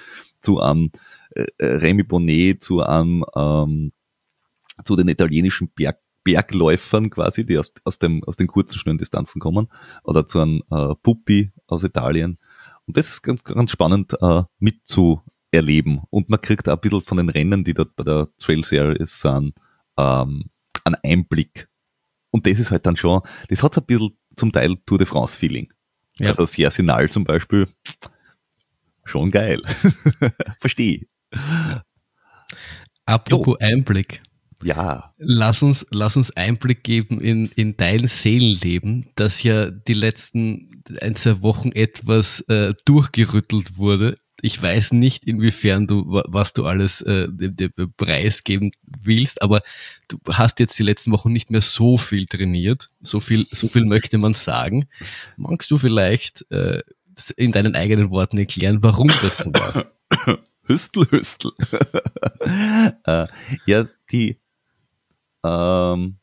zu 0.42 0.60
einem 0.60 0.92
äh, 1.32 1.46
Remy 1.60 2.04
Bonnet, 2.04 2.64
zu 2.64 2.82
einem 2.82 3.26
ähm, 3.36 3.92
zu 4.86 4.96
den 4.96 5.08
italienischen 5.08 5.70
Berg, 5.70 6.00
Bergläufern 6.24 7.10
quasi, 7.10 7.46
die 7.46 7.58
aus, 7.58 7.74
aus, 7.86 7.98
dem, 8.00 8.24
aus 8.24 8.36
den 8.36 8.48
kurzen, 8.48 8.78
schnellen 8.78 8.98
Distanzen 8.98 9.40
kommen, 9.40 9.68
oder 10.04 10.28
zu 10.28 10.40
einem 10.40 10.62
äh, 10.70 10.94
Puppi 11.02 11.52
aus 11.68 11.84
Italien. 11.84 12.38
Und 12.86 12.98
das 12.98 13.10
ist 13.10 13.22
ganz, 13.22 13.44
ganz 13.44 13.72
spannend 13.72 14.16
äh, 14.22 14.44
mitzuerleben. 14.60 16.02
Und 16.10 16.30
man 16.30 16.42
kriegt 16.42 16.68
auch 16.68 16.74
ein 16.74 16.82
bisschen 16.82 17.02
von 17.02 17.18
den 17.18 17.30
Rennen, 17.30 17.64
die 17.64 17.74
dort 17.74 17.96
bei 17.96 18.04
der 18.04 18.28
Trail 18.38 18.64
Series 18.66 19.20
sind, 19.20 19.54
ähm, 20.00 20.46
einen 20.84 20.98
Einblick. 21.04 21.68
Und 22.32 22.46
das 22.46 22.60
ist 22.60 22.72
halt 22.72 22.86
dann 22.86 22.96
schon, 22.96 23.22
das 23.48 23.64
hat 23.64 23.74
so 23.74 23.82
ein 23.82 23.88
bisschen 23.88 24.18
zum 24.36 24.52
Teil 24.52 24.76
Tour 24.86 24.98
de 24.98 25.08
France-Feeling. 25.08 25.72
Ja. 26.20 26.30
Also 26.30 26.46
Sersinal 26.46 27.10
zum 27.10 27.24
Beispiel, 27.24 27.68
schon 29.06 29.32
geil. 29.32 29.62
Verstehe. 30.60 31.08
Apropos 33.06 33.58
jo. 33.60 33.68
Einblick. 33.68 34.22
Ja. 34.62 35.14
Lass 35.18 35.64
uns, 35.64 35.88
lass 35.92 36.18
uns 36.18 36.36
Einblick 36.36 36.84
geben 36.84 37.22
in, 37.22 37.50
in 37.56 37.78
dein 37.78 38.08
Seelenleben, 38.08 39.10
das 39.16 39.42
ja 39.42 39.72
die 39.72 39.94
letzten 39.94 40.84
ein, 41.02 41.16
zwei 41.16 41.42
Wochen 41.42 41.72
etwas 41.72 42.42
äh, 42.42 42.74
durchgerüttelt 42.86 43.78
wurde 43.78 44.18
ich 44.42 44.62
weiß 44.62 44.94
nicht, 44.94 45.26
inwiefern 45.26 45.88
du, 45.88 46.22
was 46.28 46.54
du 46.54 46.66
alles 46.66 47.02
äh, 47.02 47.28
preisgeben 47.98 48.72
willst, 48.84 49.42
aber 49.42 49.62
du 50.08 50.18
hast 50.30 50.60
jetzt 50.60 50.78
die 50.80 50.84
letzten 50.84 51.12
Wochen 51.12 51.32
nicht 51.32 51.52
mehr 51.52 51.62
so 51.62 51.98
viel 51.98 52.26
trainiert. 52.26 52.90
So 53.02 53.20
viel, 53.20 53.46
so 53.46 53.68
viel 53.68 53.86
möchte 53.86 54.18
man 54.18 54.34
sagen. 54.34 54.88
Magst 55.38 55.72
du 55.72 55.78
vielleicht 55.78 56.50
äh, 56.52 56.82
in 57.36 57.52
deinen 57.52 57.76
eigenen 57.76 58.12
Worten 58.12 58.38
erklären, 58.38 58.82
warum 58.82 59.08
das 59.22 59.40
so 59.40 59.52
war? 59.54 59.92
Hüstel, 60.64 61.08
Hüstel. 61.10 61.52
äh, 63.06 63.28
ja, 63.66 63.88
die, 64.12 64.40
ähm, 65.44 66.18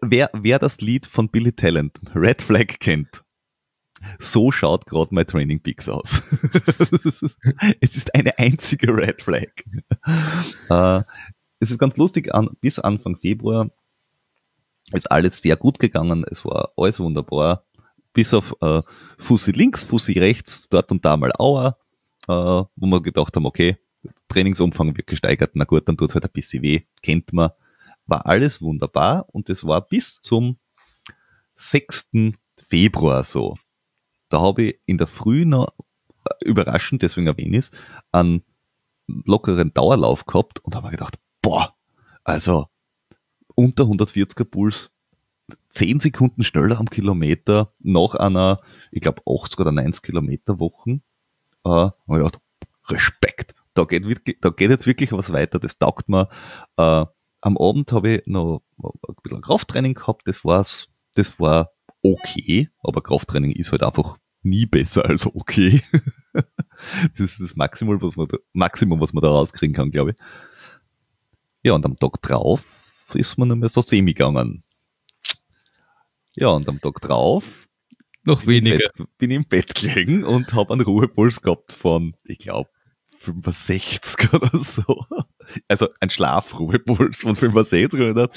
wer, 0.00 0.30
wer 0.32 0.58
das 0.58 0.80
Lied 0.80 1.06
von 1.06 1.28
Billy 1.28 1.52
Talent, 1.52 1.98
Red 2.14 2.42
Flag 2.42 2.78
kennt, 2.78 3.24
so 4.18 4.50
schaut 4.50 4.86
gerade 4.86 5.14
mein 5.14 5.26
Training 5.26 5.60
Peaks 5.60 5.88
aus. 5.88 6.22
es 7.80 7.96
ist 7.96 8.14
eine 8.14 8.38
einzige 8.38 8.96
Red 8.96 9.22
Flag. 9.22 9.50
Äh, 10.68 11.02
es 11.58 11.70
ist 11.70 11.78
ganz 11.78 11.96
lustig, 11.96 12.30
bis 12.60 12.78
Anfang 12.78 13.16
Februar 13.16 13.70
ist 14.92 15.10
alles 15.10 15.42
sehr 15.42 15.56
gut 15.56 15.78
gegangen. 15.78 16.24
Es 16.30 16.44
war 16.44 16.72
alles 16.76 17.00
wunderbar. 17.00 17.64
Bis 18.12 18.32
auf 18.34 18.54
äh, 18.60 18.82
Fussi 19.18 19.52
links, 19.52 19.82
Fussi 19.82 20.18
rechts, 20.18 20.68
dort 20.68 20.90
und 20.90 21.04
da 21.04 21.16
mal 21.16 21.32
Aua, 21.38 21.76
äh, 22.28 22.32
wo 22.32 22.86
wir 22.86 23.02
gedacht 23.02 23.34
haben, 23.36 23.46
okay, 23.46 23.76
Trainingsumfang 24.28 24.96
wird 24.96 25.06
gesteigert, 25.06 25.52
na 25.54 25.64
gut, 25.64 25.88
dann 25.88 25.96
tut's 25.96 26.14
halt 26.14 26.24
ein 26.24 26.32
bisschen 26.32 26.62
weh, 26.62 26.82
kennt 27.02 27.32
man. 27.32 27.50
War 28.06 28.26
alles 28.26 28.62
wunderbar 28.62 29.26
und 29.32 29.50
es 29.50 29.66
war 29.66 29.80
bis 29.86 30.20
zum 30.20 30.58
6. 31.56 32.10
Februar 32.66 33.24
so. 33.24 33.56
Da 34.28 34.40
habe 34.40 34.62
ich 34.62 34.80
in 34.86 34.98
der 34.98 35.06
Früh 35.06 35.44
noch 35.44 35.68
äh, 36.24 36.44
überraschend, 36.44 37.02
deswegen 37.02 37.26
erwähne 37.26 37.58
ich 37.58 37.66
es, 37.66 37.70
einen 38.12 38.42
lockeren 39.06 39.72
Dauerlauf 39.72 40.26
gehabt 40.26 40.60
und 40.60 40.74
habe 40.74 40.86
mir 40.86 40.92
gedacht, 40.92 41.18
boah, 41.42 41.74
also 42.24 42.66
unter 43.54 43.84
140er 43.84 44.44
Puls, 44.44 44.90
10 45.70 46.00
Sekunden 46.00 46.42
schneller 46.42 46.78
am 46.78 46.90
Kilometer 46.90 47.72
nach 47.80 48.14
einer, 48.14 48.60
ich 48.90 49.00
glaube 49.00 49.22
80 49.26 49.58
oder 49.60 49.72
90 49.72 50.02
Kilometer 50.02 50.58
Wochen. 50.58 51.02
Äh, 51.64 51.68
und 51.68 51.92
ich 52.08 52.24
gedacht, 52.24 52.40
Respekt, 52.88 53.54
da 53.74 53.84
geht, 53.84 54.06
wirklich, 54.06 54.38
da 54.40 54.50
geht 54.50 54.70
jetzt 54.70 54.86
wirklich 54.86 55.12
was 55.12 55.32
weiter, 55.32 55.58
das 55.58 55.78
taugt 55.78 56.08
mir. 56.08 56.28
Äh, 56.76 57.06
am 57.40 57.58
Abend 57.58 57.92
habe 57.92 58.16
ich 58.16 58.26
noch 58.26 58.62
ein 58.82 59.14
bisschen 59.22 59.42
Krafttraining 59.42 59.94
gehabt, 59.94 60.26
das 60.26 60.44
war's, 60.44 60.88
das 61.14 61.38
war 61.38 61.70
okay, 62.12 62.68
aber 62.82 63.02
Krafttraining 63.02 63.52
ist 63.52 63.72
halt 63.72 63.82
einfach 63.82 64.18
nie 64.42 64.66
besser 64.66 65.04
als 65.04 65.26
okay. 65.26 65.82
das 66.32 67.20
ist 67.32 67.40
das 67.40 67.56
Maximum, 67.56 68.00
was 68.00 68.16
man, 68.16 68.28
Maximum, 68.52 69.00
was 69.00 69.12
man 69.12 69.22
da 69.22 69.30
rauskriegen 69.30 69.74
kann, 69.74 69.90
glaube 69.90 70.12
ich. 70.12 70.16
Ja, 71.62 71.72
und 71.72 71.84
am 71.84 71.98
Tag 71.98 72.22
drauf 72.22 73.10
ist 73.14 73.38
man 73.38 73.48
nicht 73.48 73.58
mehr 73.58 73.68
so 73.68 73.82
semi 73.82 74.14
gegangen. 74.14 74.62
Ja, 76.34 76.48
und 76.48 76.68
am 76.68 76.80
Tag 76.80 77.00
drauf 77.00 77.66
noch 78.26 78.46
weniger. 78.46 78.90
Bett, 78.96 79.08
bin 79.18 79.30
ich 79.30 79.36
im 79.36 79.44
Bett 79.44 79.74
gelegen 79.74 80.24
und 80.24 80.52
habe 80.52 80.72
einen 80.72 80.82
Ruhepuls 80.82 81.40
gehabt 81.40 81.72
von, 81.72 82.14
ich 82.24 82.38
glaube, 82.38 82.68
65 83.18 84.32
oder 84.32 84.58
so. 84.58 85.06
Also 85.68 85.88
ein 86.00 86.10
Schlafruhepuls 86.10 87.20
von 87.22 87.36
65 87.36 88.00
oder 88.00 88.28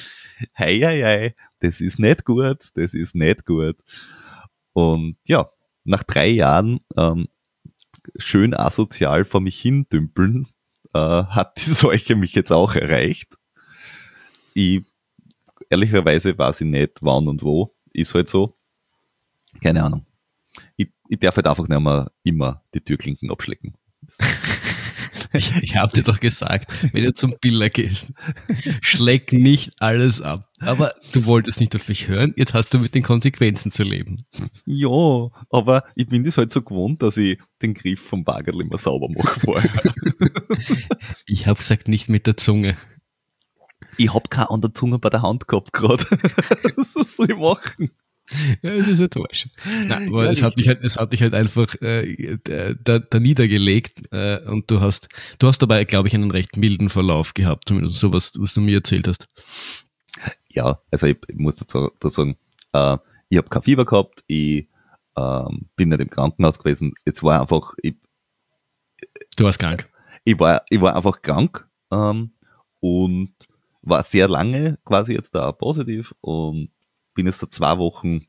hei, 0.55 0.79
hei, 0.79 1.01
hei, 1.01 1.35
das 1.59 1.81
ist 1.81 1.99
nicht 1.99 2.25
gut, 2.25 2.71
das 2.75 2.93
ist 2.93 3.15
nicht 3.15 3.45
gut. 3.45 3.77
Und 4.73 5.17
ja, 5.27 5.49
nach 5.83 6.03
drei 6.03 6.27
Jahren 6.27 6.79
ähm, 6.95 7.27
schön 8.17 8.53
asozial 8.53 9.25
vor 9.25 9.41
mich 9.41 9.59
hindümpeln, 9.59 10.47
äh, 10.93 10.99
hat 10.99 11.57
die 11.57 11.69
Seuche 11.73 12.15
mich 12.15 12.33
jetzt 12.33 12.51
auch 12.51 12.75
erreicht. 12.75 13.37
Ich, 14.53 14.83
ehrlicherweise 15.69 16.37
weiß 16.37 16.61
ich 16.61 16.67
nicht, 16.67 16.99
wann 17.01 17.27
und 17.27 17.43
wo. 17.43 17.75
Ist 17.91 18.13
halt 18.13 18.29
so. 18.29 18.57
Keine 19.61 19.83
Ahnung. 19.83 20.05
Ich, 20.77 20.91
ich 21.07 21.19
darf 21.19 21.35
halt 21.35 21.47
einfach 21.47 21.67
nicht 21.67 21.79
mehr 21.79 22.11
immer 22.23 22.63
die 22.73 22.81
Türklinken 22.81 23.31
abschlecken. 23.31 23.75
Ich, 25.33 25.55
ich 25.61 25.75
habe 25.75 25.93
dir 25.93 26.03
doch 26.03 26.19
gesagt, 26.19 26.71
wenn 26.93 27.03
du 27.03 27.13
zum 27.13 27.35
Biller 27.39 27.69
gehst, 27.69 28.13
schleck 28.81 29.31
nicht 29.31 29.71
alles 29.79 30.21
ab. 30.21 30.49
Aber 30.59 30.93
du 31.11 31.25
wolltest 31.25 31.59
nicht 31.59 31.75
auf 31.75 31.87
mich 31.87 32.07
hören, 32.07 32.33
jetzt 32.35 32.53
hast 32.53 32.73
du 32.73 32.79
mit 32.79 32.95
den 32.95 33.03
Konsequenzen 33.03 33.71
zu 33.71 33.83
leben. 33.83 34.25
Ja, 34.65 35.29
aber 35.49 35.83
ich 35.95 36.07
bin 36.07 36.23
das 36.23 36.37
halt 36.37 36.51
so 36.51 36.61
gewohnt, 36.61 37.01
dass 37.01 37.17
ich 37.17 37.39
den 37.61 37.73
Griff 37.73 38.01
vom 38.01 38.23
Baggerl 38.23 38.61
immer 38.61 38.77
sauber 38.77 39.07
mache 39.09 39.39
vorher. 39.39 39.93
ich 41.25 41.47
habe 41.47 41.57
gesagt, 41.57 41.87
nicht 41.87 42.09
mit 42.09 42.27
der 42.27 42.35
Zunge. 42.35 42.75
Ich 43.97 44.13
hab 44.13 44.29
keine 44.29 44.49
an 44.49 44.61
der 44.61 44.73
Zunge 44.73 44.99
bei 44.99 45.09
der 45.09 45.21
Hand 45.21 45.47
gehabt 45.47 45.73
gerade. 45.73 46.03
Was 46.95 47.15
soll 47.15 47.31
ich 47.31 47.37
machen? 47.37 47.91
Ja, 48.61 48.71
es 48.71 48.87
ist 48.87 48.99
enttäuschend. 48.99 49.53
Nein, 49.87 50.09
aber 50.09 50.25
ja, 50.25 50.31
es 50.31 50.41
hat 50.41 50.57
dich 50.57 50.67
halt, 50.67 50.83
es 50.83 50.97
hat 50.97 51.13
dich 51.13 51.21
halt 51.21 51.33
einfach 51.33 51.75
äh, 51.81 52.37
da, 52.83 52.99
da 52.99 53.19
niedergelegt 53.19 54.11
äh, 54.11 54.39
und 54.45 54.69
du 54.69 54.81
hast, 54.81 55.09
du 55.39 55.47
hast 55.47 55.59
dabei, 55.59 55.83
glaube 55.85 56.07
ich, 56.07 56.15
einen 56.15 56.31
recht 56.31 56.57
milden 56.57 56.89
Verlauf 56.89 57.33
gehabt, 57.33 57.67
zumindest 57.67 57.99
so 57.99 58.13
was, 58.13 58.33
was 58.39 58.53
du 58.53 58.61
mir 58.61 58.77
erzählt 58.77 59.07
hast. 59.07 59.27
Ja, 60.49 60.79
also 60.91 61.07
ich, 61.07 61.17
ich 61.27 61.35
muss 61.35 61.55
dazu, 61.55 61.91
dazu 61.99 62.09
sagen, 62.09 62.37
äh, 62.73 62.97
ich 63.29 63.37
habe 63.37 63.49
kein 63.49 63.63
Fieber 63.63 63.85
gehabt, 63.85 64.23
ich 64.27 64.67
ähm, 65.17 65.69
bin 65.75 65.89
nicht 65.89 66.01
im 66.01 66.09
Krankenhaus 66.09 66.59
gewesen. 66.59 66.93
Jetzt 67.05 67.23
war 67.23 67.41
einfach, 67.41 67.73
ich, 67.81 67.95
du 69.37 69.43
warst 69.43 69.59
krank. 69.59 69.89
Ich 70.23 70.39
war, 70.39 70.63
ich 70.69 70.81
war 70.81 70.95
einfach 70.95 71.21
krank 71.21 71.67
ähm, 71.91 72.31
und 72.79 73.33
war 73.81 74.03
sehr 74.03 74.27
lange 74.27 74.77
quasi 74.85 75.13
jetzt 75.13 75.33
da 75.35 75.51
positiv 75.51 76.13
und 76.21 76.69
bin 77.19 77.27
jetzt 77.27 77.43
da 77.43 77.49
zwei 77.49 77.77
Wochen, 77.79 78.27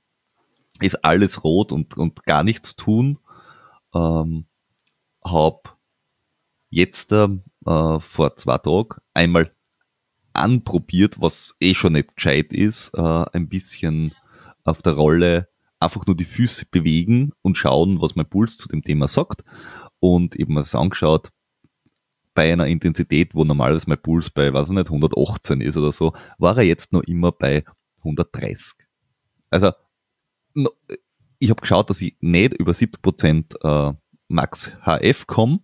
ist 0.81 1.05
alles 1.05 1.45
rot 1.45 1.71
und, 1.71 1.97
und 1.97 2.25
gar 2.25 2.43
nichts 2.43 2.75
tun. 2.75 3.19
Ähm, 3.95 4.47
hab 5.23 5.79
jetzt 6.71 7.13
äh, 7.13 7.29
vor 7.65 8.37
zwei 8.37 8.59
Tagen 8.59 8.97
einmal 9.15 9.53
anprobiert, 10.33 11.21
was 11.21 11.55
eh 11.61 11.75
schon 11.75 11.93
nicht 11.93 12.17
gescheit 12.17 12.53
ist, 12.53 12.91
äh, 12.95 13.25
ein 13.33 13.49
bisschen 13.49 14.13
auf 14.65 14.83
der 14.83 14.95
Rolle 14.95 15.49
einfach 15.79 16.05
nur 16.05 16.17
die 16.17 16.25
Füße 16.25 16.67
bewegen 16.69 17.31
und 17.43 17.57
schauen, 17.57 18.01
was 18.01 18.17
mein 18.17 18.29
Puls 18.29 18.59
zu 18.59 18.67
dem 18.67 18.83
Thema 18.83 19.07
sagt. 19.07 19.45
Und 20.01 20.35
eben 20.35 20.55
mal 20.55 20.65
angeschaut, 20.73 21.31
bei 22.35 22.53
einer 22.53 22.67
Intensität, 22.67 23.37
wo 23.37 23.45
normalerweise 23.45 23.89
mein 23.89 24.03
Puls 24.03 24.31
bei, 24.31 24.53
weiß 24.53 24.71
ich 24.71 24.75
nicht, 24.75 24.89
118 24.89 25.61
ist 25.61 25.77
oder 25.77 25.93
so, 25.93 26.13
war 26.39 26.57
er 26.57 26.65
jetzt 26.65 26.93
noch 26.93 27.05
immer 27.05 27.31
bei 27.31 27.63
130. 28.01 28.87
Also 29.51 29.73
ich 31.39 31.51
habe 31.51 31.61
geschaut, 31.61 31.91
dass 31.91 32.01
ich 32.01 32.17
nicht 32.21 32.55
über 32.55 32.73
70% 32.73 33.91
äh, 33.91 33.95
Max 34.29 34.73
HF 34.85 35.27
komme, 35.27 35.61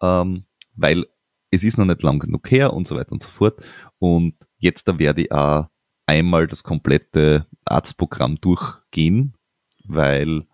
ähm, 0.00 0.44
weil 0.76 1.06
es 1.50 1.64
ist 1.64 1.78
noch 1.78 1.86
nicht 1.86 2.02
lang 2.02 2.18
genug 2.18 2.50
her 2.50 2.74
und 2.74 2.86
so 2.86 2.94
weiter 2.94 3.12
und 3.12 3.22
so 3.22 3.28
fort. 3.28 3.62
Und 3.98 4.34
jetzt 4.58 4.86
da 4.86 4.98
werde 4.98 5.22
ich 5.22 5.32
auch 5.32 5.66
einmal 6.06 6.46
das 6.46 6.62
komplette 6.62 7.46
Arztprogramm 7.64 8.36
durchgehen, 8.36 9.34
weil 9.84 10.46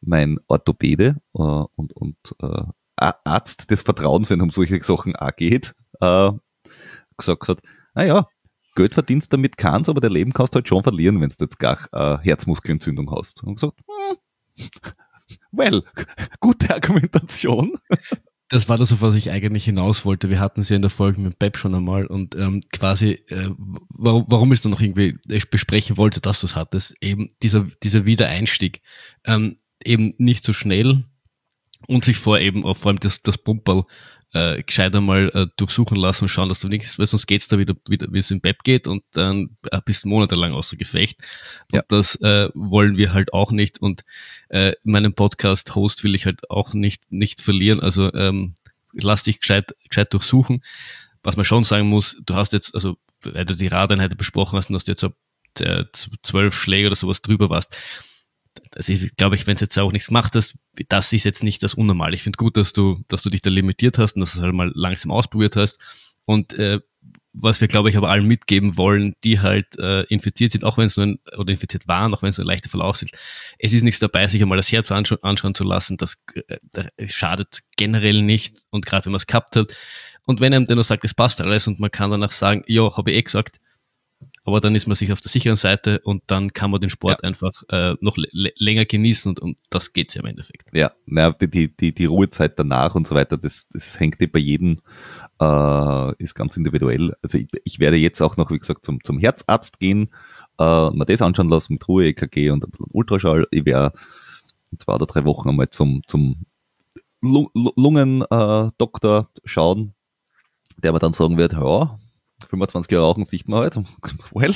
mein 0.00 0.38
Orthopäde 0.48 1.20
äh, 1.34 1.38
und, 1.38 1.92
und 1.94 2.16
äh, 2.40 2.64
Arzt 2.96 3.70
des 3.70 3.82
Vertrauens, 3.82 4.30
wenn 4.30 4.40
um 4.42 4.50
solche 4.50 4.82
Sachen 4.82 5.16
auch 5.16 5.34
geht, 5.34 5.74
gesagt 5.98 7.48
hat, 7.48 7.60
naja, 7.94 8.26
Geld 8.74 8.94
verdienst 8.94 9.32
damit 9.32 9.56
kannst, 9.56 9.90
aber 9.90 10.00
dein 10.00 10.12
Leben 10.12 10.32
kannst 10.32 10.54
du 10.54 10.56
halt 10.56 10.68
schon 10.68 10.82
verlieren, 10.82 11.20
wenn 11.20 11.28
du 11.28 11.36
jetzt 11.40 11.58
gar 11.58 11.78
äh, 11.92 12.18
Herzmuskelentzündung 12.22 13.10
hast. 13.10 13.42
Und 13.42 13.56
gesagt, 13.56 13.78
hm, 14.56 14.68
well, 15.52 15.84
gute 16.40 16.74
Argumentation. 16.74 17.78
Das 18.48 18.68
war 18.68 18.76
das, 18.76 18.92
auf 18.92 19.00
was 19.00 19.14
ich 19.14 19.30
eigentlich 19.30 19.64
hinaus 19.64 20.04
wollte. 20.04 20.28
Wir 20.28 20.38
hatten 20.38 20.60
es 20.60 20.68
ja 20.68 20.76
in 20.76 20.82
der 20.82 20.90
Folge 20.90 21.20
mit 21.20 21.38
Pep 21.38 21.56
schon 21.56 21.74
einmal 21.74 22.06
und 22.06 22.34
ähm, 22.34 22.60
quasi, 22.70 23.12
äh, 23.28 23.50
warum, 23.88 24.26
warum 24.28 24.52
ich 24.52 24.58
es 24.58 24.62
dann 24.62 24.72
noch 24.72 24.80
irgendwie 24.80 25.18
besprechen 25.50 25.96
wollte, 25.96 26.20
dass 26.20 26.40
du 26.40 26.46
es 26.46 26.54
hattest, 26.54 26.96
eben 27.02 27.30
dieser, 27.42 27.66
dieser 27.82 28.04
Wiedereinstieg. 28.04 28.82
Ähm, 29.24 29.56
eben 29.84 30.14
nicht 30.18 30.44
so 30.44 30.52
schnell 30.52 31.04
und 31.88 32.04
sich 32.04 32.16
vor 32.16 32.38
eben 32.38 32.64
auch 32.64 32.76
vor 32.76 32.90
allem 32.90 33.00
das, 33.00 33.22
das 33.22 33.38
Pumperl 33.38 33.84
äh, 34.32 34.62
gescheit 34.62 34.94
einmal 34.94 35.30
äh, 35.34 35.46
durchsuchen 35.56 35.96
lassen 35.96 36.24
und 36.24 36.28
schauen, 36.28 36.48
dass 36.48 36.60
du 36.60 36.68
nichts, 36.68 36.98
weil 36.98 37.06
sonst 37.06 37.26
geht's 37.26 37.48
da 37.48 37.58
wieder, 37.58 37.74
wieder 37.88 38.08
wie 38.10 38.18
es 38.18 38.30
im 38.30 38.40
Bett 38.40 38.64
geht 38.64 38.86
und 38.86 39.02
dann 39.12 39.56
äh, 39.70 39.80
bist 39.84 40.04
du 40.04 40.08
monatelang 40.08 40.52
außer 40.52 40.76
Gefecht. 40.76 41.20
Und 41.70 41.76
ja. 41.76 41.84
das 41.88 42.16
äh, 42.16 42.48
wollen 42.54 42.96
wir 42.96 43.12
halt 43.12 43.32
auch 43.32 43.52
nicht. 43.52 43.80
Und 43.80 44.04
äh, 44.48 44.72
meinen 44.84 45.14
Podcast-Host 45.14 46.04
will 46.04 46.14
ich 46.14 46.26
halt 46.26 46.50
auch 46.50 46.72
nicht, 46.72 47.12
nicht 47.12 47.40
verlieren. 47.40 47.80
Also 47.80 48.12
ähm, 48.14 48.54
lass 48.92 49.22
dich 49.22 49.40
gescheit, 49.40 49.74
gescheit 49.88 50.12
durchsuchen. 50.12 50.64
Was 51.22 51.36
man 51.36 51.44
schon 51.44 51.64
sagen 51.64 51.88
muss, 51.88 52.18
du 52.24 52.34
hast 52.34 52.52
jetzt, 52.52 52.74
also 52.74 52.96
weil 53.24 53.44
du 53.44 53.54
die 53.54 53.68
Radeinheit 53.68 54.16
besprochen 54.16 54.56
hast 54.56 54.70
und 54.70 54.76
hast 54.76 54.88
jetzt 54.88 55.00
so 55.02 55.12
äh, 55.60 55.84
zwölf 56.22 56.54
Schläge 56.54 56.88
oder 56.88 56.96
sowas 56.96 57.22
drüber 57.22 57.50
warst, 57.50 57.76
das 58.72 58.88
ist, 58.88 59.16
glaube 59.16 59.36
ich, 59.36 59.46
wenn 59.46 59.54
es 59.54 59.60
jetzt 59.60 59.78
auch 59.78 59.92
nichts 59.92 60.08
gemacht 60.08 60.34
hast, 60.34 60.58
das 60.88 61.12
ist 61.12 61.24
jetzt 61.24 61.44
nicht 61.44 61.62
das 61.62 61.74
Unnormal. 61.74 62.14
Ich 62.14 62.22
finde 62.22 62.38
gut, 62.38 62.56
dass 62.56 62.72
du, 62.72 63.00
dass 63.08 63.22
du 63.22 63.30
dich 63.30 63.42
da 63.42 63.50
limitiert 63.50 63.98
hast 63.98 64.16
und 64.16 64.20
dass 64.20 64.32
du 64.32 64.38
es 64.38 64.42
halt 64.42 64.54
mal 64.54 64.72
langsam 64.74 65.10
ausprobiert 65.10 65.56
hast. 65.56 65.78
Und 66.24 66.54
äh, 66.54 66.80
was 67.34 67.60
wir, 67.60 67.68
glaube 67.68 67.90
ich, 67.90 67.96
aber 67.96 68.10
allen 68.10 68.26
mitgeben 68.26 68.76
wollen, 68.76 69.14
die 69.24 69.40
halt 69.40 69.78
äh, 69.78 70.02
infiziert 70.04 70.52
sind, 70.52 70.64
auch 70.64 70.78
wenn 70.78 70.86
es 70.86 70.96
nur 70.96 71.06
ein, 71.06 71.18
oder 71.36 71.52
infiziert 71.52 71.88
waren, 71.88 72.12
auch 72.14 72.22
wenn 72.22 72.30
es 72.30 72.38
nur 72.38 72.44
ein 72.44 72.48
leichter 72.48 72.68
Verlauf 72.68 72.96
sind. 72.96 73.12
Es 73.58 73.72
ist 73.72 73.82
nichts 73.82 74.00
dabei, 74.00 74.26
sich 74.26 74.42
einmal 74.42 74.56
das 74.56 74.70
Herz 74.72 74.90
anscha 74.90 75.16
anschauen 75.22 75.54
zu 75.54 75.64
lassen. 75.64 75.96
Das, 75.96 76.22
äh, 76.34 77.08
schadet 77.08 77.60
generell 77.76 78.22
nicht. 78.22 78.56
Und 78.70 78.86
gerade 78.86 79.06
wenn 79.06 79.12
man 79.12 79.18
es 79.18 79.26
gehabt 79.26 79.56
hat. 79.56 79.74
Und 80.26 80.40
wenn 80.40 80.54
einem 80.54 80.66
der 80.66 80.76
nur 80.76 80.84
sagt, 80.84 81.04
es 81.04 81.14
passt 81.14 81.40
alles 81.40 81.66
und 81.66 81.80
man 81.80 81.90
kann 81.90 82.10
danach 82.10 82.32
sagen, 82.32 82.62
ja, 82.66 82.96
habe 82.96 83.10
ich 83.10 83.18
eh 83.18 83.22
gesagt, 83.22 83.58
aber 84.44 84.60
dann 84.60 84.74
ist 84.74 84.86
man 84.86 84.96
sich 84.96 85.12
auf 85.12 85.20
der 85.20 85.30
sicheren 85.30 85.56
Seite 85.56 86.00
und 86.00 86.22
dann 86.26 86.52
kann 86.52 86.70
man 86.70 86.80
den 86.80 86.90
Sport 86.90 87.20
ja. 87.22 87.28
einfach 87.28 87.52
äh, 87.70 87.94
noch 88.00 88.16
länger 88.32 88.84
genießen 88.84 89.30
und 89.30 89.40
um 89.40 89.54
das 89.70 89.92
geht's 89.92 90.14
ja 90.14 90.22
im 90.22 90.26
Endeffekt. 90.26 90.68
Ja, 90.72 90.92
na, 91.06 91.30
die, 91.30 91.74
die, 91.76 91.94
die 91.94 92.04
Ruhezeit 92.04 92.58
danach 92.58 92.94
und 92.94 93.06
so 93.06 93.14
weiter, 93.14 93.38
das, 93.38 93.66
das 93.72 94.00
hängt 94.00 94.20
ja 94.20 94.26
bei 94.30 94.40
jedem, 94.40 94.80
äh, 95.40 96.22
ist 96.22 96.34
ganz 96.34 96.56
individuell. 96.56 97.14
Also 97.22 97.38
ich, 97.38 97.48
ich 97.64 97.78
werde 97.78 97.96
jetzt 97.96 98.20
auch 98.20 98.36
noch, 98.36 98.50
wie 98.50 98.58
gesagt, 98.58 98.84
zum, 98.84 99.02
zum 99.04 99.18
Herzarzt 99.18 99.78
gehen, 99.78 100.08
äh, 100.58 100.90
mir 100.90 101.06
das 101.06 101.22
anschauen 101.22 101.48
lassen 101.48 101.74
mit 101.74 101.86
Ruhe-EKG 101.86 102.50
und 102.50 102.64
ein 102.64 102.70
bisschen 102.70 102.86
Ultraschall. 102.90 103.46
Ich 103.52 103.64
werde 103.64 103.92
in 104.72 104.78
zwei 104.78 104.94
oder 104.94 105.06
drei 105.06 105.24
Wochen 105.24 105.50
einmal 105.50 105.70
zum, 105.70 106.02
zum 106.06 106.46
Lungendoktor 107.20 109.20
äh, 109.20 109.40
schauen, 109.44 109.94
der 110.78 110.92
mir 110.92 110.98
dann 110.98 111.12
sagen 111.12 111.38
wird, 111.38 111.52
ja, 111.52 112.00
25 112.48 112.90
Jahre 112.90 113.06
rauchen 113.06 113.24
sieht 113.24 113.48
man 113.48 113.60
halt. 113.60 113.76
Well, 114.32 114.54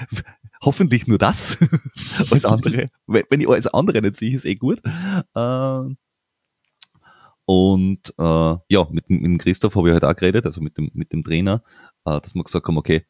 hoffentlich 0.62 1.06
nur 1.06 1.18
das. 1.18 1.58
alles 2.30 2.44
andere, 2.44 2.88
wenn 3.06 3.40
ich 3.40 3.48
alles 3.48 3.66
andere 3.66 4.02
nicht 4.02 4.16
sehe, 4.16 4.36
ist 4.36 4.44
eh 4.44 4.54
gut. 4.54 4.80
Ähm, 5.34 5.96
und 7.44 8.12
äh, 8.18 8.56
ja, 8.68 8.86
mit, 8.90 9.08
mit 9.08 9.24
dem 9.24 9.38
Christoph 9.38 9.76
habe 9.76 9.88
ich 9.88 9.92
halt 9.92 10.04
auch 10.04 10.16
geredet, 10.16 10.46
also 10.46 10.60
mit 10.60 10.76
dem, 10.76 10.90
mit 10.94 11.12
dem 11.12 11.22
Trainer, 11.22 11.62
äh, 12.04 12.20
dass 12.20 12.34
wir 12.34 12.42
gesagt 12.42 12.66
haben, 12.66 12.76
okay, 12.76 13.06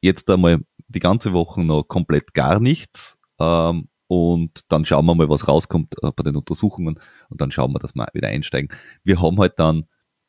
jetzt 0.00 0.30
einmal 0.30 0.60
die 0.86 1.00
ganze 1.00 1.32
Woche 1.32 1.62
noch 1.62 1.82
komplett 1.82 2.34
gar 2.34 2.60
nichts 2.60 3.18
ähm, 3.40 3.88
und 4.06 4.60
dann 4.68 4.86
schauen 4.86 5.06
wir 5.06 5.14
mal, 5.14 5.28
was 5.28 5.48
rauskommt 5.48 5.96
äh, 6.02 6.12
bei 6.14 6.22
den 6.22 6.36
Untersuchungen 6.36 7.00
und 7.28 7.40
dann 7.40 7.50
schauen 7.50 7.72
wir, 7.72 7.80
dass 7.80 7.94
wir 7.94 8.06
wieder 8.12 8.28
einsteigen. 8.28 8.70
Wir 9.02 9.20
haben 9.20 9.38
halt 9.40 9.58
dann 9.58 9.86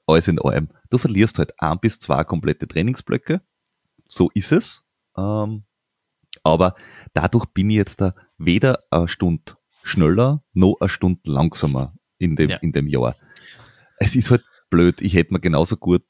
alles 0.10 0.28
in 0.28 0.39
allem, 0.39 0.70
du 0.89 0.97
verlierst 0.97 1.38
halt 1.38 1.53
ein 1.62 1.80
bis 1.80 1.99
zwei 1.99 2.24
komplette 2.24 2.68
Trainingsblöcke, 2.68 3.41
so 4.05 4.30
ist 4.34 4.51
es, 4.51 4.89
ähm, 5.18 5.64
aber 6.43 6.76
dadurch 7.14 7.45
bin 7.47 7.70
ich 7.70 7.78
jetzt 7.78 8.01
da 8.01 8.14
weder 8.38 8.84
eine 8.91 9.07
Stunde 9.07 9.57
schneller 9.84 10.43
noch 10.53 10.78
eine 10.80 10.89
Stunde 10.89 11.22
langsamer 11.26 11.95
in 12.18 12.36
dem, 12.36 12.49
ja. 12.49 12.57
in 12.57 12.72
dem 12.72 12.88
Jahr. 12.88 13.16
Es 13.97 14.16
ist 14.16 14.32
halt 14.32 14.43
blöd. 14.70 15.01
Ich 15.01 15.14
hätte 15.14 15.34
mir 15.34 15.39
genauso 15.39 15.78
gut, 15.78 16.03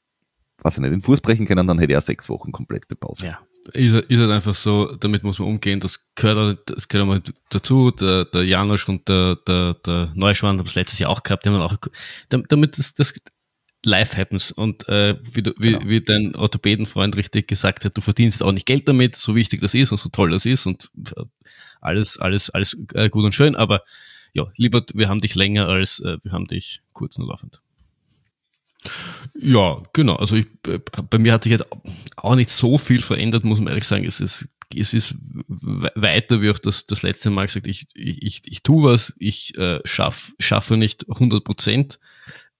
was 0.58 0.76
ich 0.76 0.80
nicht, 0.80 0.92
den 0.92 1.02
Fuß 1.02 1.20
brechen 1.20 1.46
können, 1.46 1.66
dann 1.66 1.78
hätte 1.78 1.94
er 1.94 2.00
sechs 2.00 2.28
Wochen 2.28 2.52
komplette 2.52 2.94
Pause. 2.96 3.26
Ja. 3.26 3.38
Ist, 3.72 3.94
ist 3.94 4.20
halt 4.20 4.30
einfach 4.30 4.54
so, 4.54 4.96
damit 4.96 5.22
muss 5.22 5.38
man 5.38 5.48
umgehen, 5.48 5.80
das 5.80 6.08
gehört, 6.14 6.38
halt, 6.38 6.58
das 6.70 6.88
gehört 6.88 7.02
einmal 7.02 7.22
dazu, 7.50 7.90
der, 7.90 8.24
der 8.24 8.42
Janosch 8.42 8.88
und 8.88 9.06
der, 9.08 9.36
der, 9.46 9.74
der 9.74 10.12
Neuschwan 10.14 10.58
haben 10.58 10.66
es 10.66 10.74
letztes 10.74 10.98
Jahr 10.98 11.10
auch 11.10 11.22
gehabt, 11.22 11.44
die 11.44 11.50
haben 11.50 11.60
auch, 11.60 11.76
damit 12.28 12.78
das, 12.78 12.94
das 12.94 13.14
life 13.84 14.16
happens 14.16 14.52
und 14.52 14.88
äh, 14.88 15.16
wie, 15.22 15.42
du, 15.42 15.52
wie, 15.58 15.72
genau. 15.72 15.88
wie 15.88 16.00
dein 16.00 16.36
Orthopädenfreund 16.36 17.16
richtig 17.16 17.48
gesagt 17.48 17.84
hat, 17.84 17.96
du 17.96 18.00
verdienst 18.00 18.42
auch 18.42 18.52
nicht 18.52 18.66
Geld 18.66 18.86
damit, 18.88 19.16
so 19.16 19.34
wichtig 19.34 19.60
das 19.60 19.74
ist 19.74 19.92
und 19.92 19.98
so 19.98 20.08
toll 20.10 20.30
das 20.30 20.46
ist 20.46 20.66
und 20.66 20.90
äh, 21.16 21.22
alles, 21.80 22.18
alles, 22.18 22.50
alles 22.50 22.76
äh, 22.94 23.08
gut 23.08 23.24
und 23.24 23.34
schön, 23.34 23.56
aber 23.56 23.82
ja, 24.32 24.46
lieber, 24.56 24.84
wir 24.94 25.08
haben 25.08 25.18
dich 25.18 25.34
länger 25.34 25.66
als 25.66 26.00
äh, 26.00 26.18
wir 26.22 26.32
haben 26.32 26.46
dich 26.46 26.82
kurz 26.92 27.18
nur 27.18 27.28
laufend. 27.28 27.60
Ja, 29.34 29.82
genau. 29.92 30.16
Also 30.16 30.36
ich, 30.36 30.46
äh, 30.66 30.78
bei 30.78 31.18
mir 31.18 31.32
hat 31.32 31.44
sich 31.44 31.52
jetzt 31.52 31.66
auch 32.16 32.34
nicht 32.34 32.50
so 32.50 32.78
viel 32.78 33.02
verändert, 33.02 33.44
muss 33.44 33.58
man 33.58 33.68
ehrlich 33.68 33.84
sagen. 33.84 34.04
Es 34.04 34.20
ist, 34.20 34.48
es 34.74 34.94
ist 34.94 35.16
weiter, 35.48 36.40
wie 36.40 36.50
auch 36.50 36.58
das, 36.58 36.86
das 36.86 37.02
letzte 37.02 37.30
Mal 37.30 37.46
gesagt, 37.46 37.66
ich, 37.66 37.86
ich, 37.94 38.22
ich, 38.22 38.42
ich 38.44 38.62
tue 38.62 38.84
was, 38.84 39.14
ich 39.18 39.56
äh, 39.58 39.80
schaff, 39.84 40.32
schaffe 40.38 40.76
nicht 40.76 41.06
100 41.08 41.44
Prozent, 41.44 41.98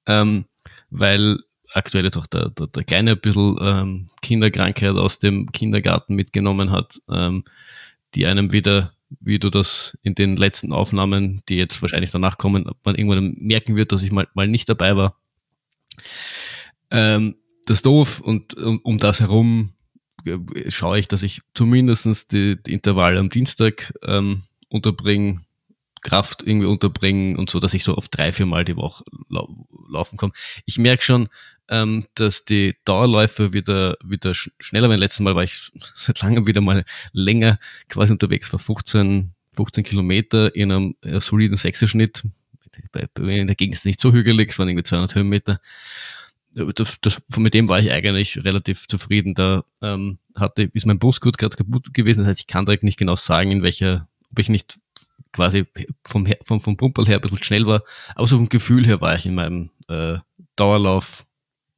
ähm, 0.07 0.47
weil 0.91 1.39
aktuell 1.73 2.05
jetzt 2.05 2.17
auch 2.17 2.27
der, 2.27 2.51
der, 2.51 2.67
der 2.67 2.85
Kleine 2.85 3.13
ein 3.13 3.21
bisschen 3.21 3.57
ähm, 3.61 4.07
Kinderkrankheit 4.23 4.97
aus 4.97 5.19
dem 5.19 5.51
Kindergarten 5.53 6.15
mitgenommen 6.15 6.71
hat, 6.71 7.01
ähm, 7.09 7.45
die 8.15 8.27
einem 8.27 8.53
wieder 8.53 8.93
wie 9.19 9.39
du 9.39 9.51
das 9.51 9.99
in 10.03 10.15
den 10.15 10.37
letzten 10.37 10.73
Aufnahmen, 10.73 11.43
die 11.49 11.57
jetzt 11.57 11.83
wahrscheinlich 11.83 12.13
danach 12.13 12.39
kommen, 12.39 12.71
man 12.85 12.95
irgendwann 12.95 13.35
merken 13.39 13.75
wird, 13.75 13.93
dass 13.93 14.03
ich 14.03 14.13
mal, 14.13 14.29
mal 14.35 14.47
nicht 14.47 14.69
dabei 14.69 14.97
war. 14.97 15.17
Ähm, 16.91 17.37
das 17.67 17.83
doof 17.83 18.21
und 18.21 18.55
um, 18.57 18.79
um 18.83 18.99
das 18.99 19.21
herum 19.21 19.73
äh, 20.25 20.39
schaue 20.71 20.99
ich, 20.99 21.09
dass 21.09 21.23
ich 21.23 21.43
zumindestens 21.55 22.29
die, 22.29 22.63
die 22.63 22.73
Intervalle 22.73 23.19
am 23.19 23.31
Dienstag 23.31 23.93
ähm, 24.05 24.43
unterbringe, 24.69 25.43
Kraft 26.01 26.43
irgendwie 26.43 26.67
unterbringen 26.67 27.37
und 27.37 27.51
so, 27.51 27.61
dass 27.61 27.75
ich 27.75 27.85
so 27.85 27.95
auf 27.95 28.09
drei, 28.09 28.33
vier 28.33 28.47
Mal 28.47 28.65
die 28.65 28.77
Woche 28.77 29.05
lau 29.29 29.67
laufen 29.91 30.17
kann. 30.17 30.33
Ich 30.67 30.79
merke 30.79 31.03
schon, 31.03 31.29
ähm, 31.69 32.07
dass 32.15 32.45
die 32.45 32.77
Dauerläufe 32.85 33.53
wieder, 33.53 33.97
wieder 34.05 34.35
schneller 34.35 34.89
werden. 34.89 35.01
Letztes 35.01 35.21
Mal 35.21 35.35
war 35.35 35.45
ich 35.45 35.71
seit 35.95 36.21
langem 36.23 36.47
wieder 36.47 36.61
mal 36.61 36.85
länger 37.13 37.59
quasi 37.89 38.13
unterwegs, 38.13 38.53
war 38.53 38.61
15, 38.61 39.33
15 39.53 39.85
Kilometer 39.85 40.55
in 40.55 40.73
einem 40.73 40.97
äh, 41.03 41.21
soliden 41.21 41.57
Sechserschnitt. 41.57 42.25
In 43.19 43.47
der 43.47 43.57
Gegend 43.57 43.75
ist 43.75 43.85
nicht 43.85 44.01
so 44.01 44.13
hügelig, 44.13 44.51
es 44.51 44.59
waren 44.59 44.69
irgendwie 44.69 44.85
200 44.85 45.15
Höhenmeter. 45.15 45.61
Das, 46.55 46.99
das, 47.01 47.23
mit 47.37 47.55
dem 47.55 47.69
war 47.69 47.79
ich 47.79 47.91
eigentlich 47.93 48.43
relativ 48.43 48.89
zufrieden. 48.89 49.35
Da 49.35 49.65
ähm, 49.83 50.19
hatte, 50.35 50.63
ist 50.73 50.87
mein 50.87 50.99
Bus 50.99 51.21
gut 51.21 51.39
gerade 51.39 51.57
kaputt 51.57 51.95
gewesen. 51.95 52.21
Das 52.21 52.29
heißt, 52.29 52.41
ich 52.41 52.47
kann 52.47 52.65
direkt 52.65 52.83
nicht 52.83 52.99
genau 52.99 53.17
sagen, 53.17 53.51
in 53.51 53.63
welcher, 53.63 54.09
ob 54.31 54.39
ich 54.39 54.49
nicht 54.49 54.79
quasi 55.33 55.67
vom, 56.07 56.27
vom, 56.45 56.61
vom 56.61 56.77
Pumperl 56.77 57.07
her 57.07 57.17
ein 57.17 57.21
bisschen 57.23 57.43
schnell 57.43 57.67
war. 57.67 57.83
Aber 58.15 58.27
so 58.27 58.37
vom 58.37 58.49
Gefühl 58.49 58.87
her 58.87 59.01
war 59.01 59.15
ich 59.17 59.27
in 59.27 59.35
meinem 59.35 59.71
äh, 59.89 60.19
Dauerlauf 60.57 61.27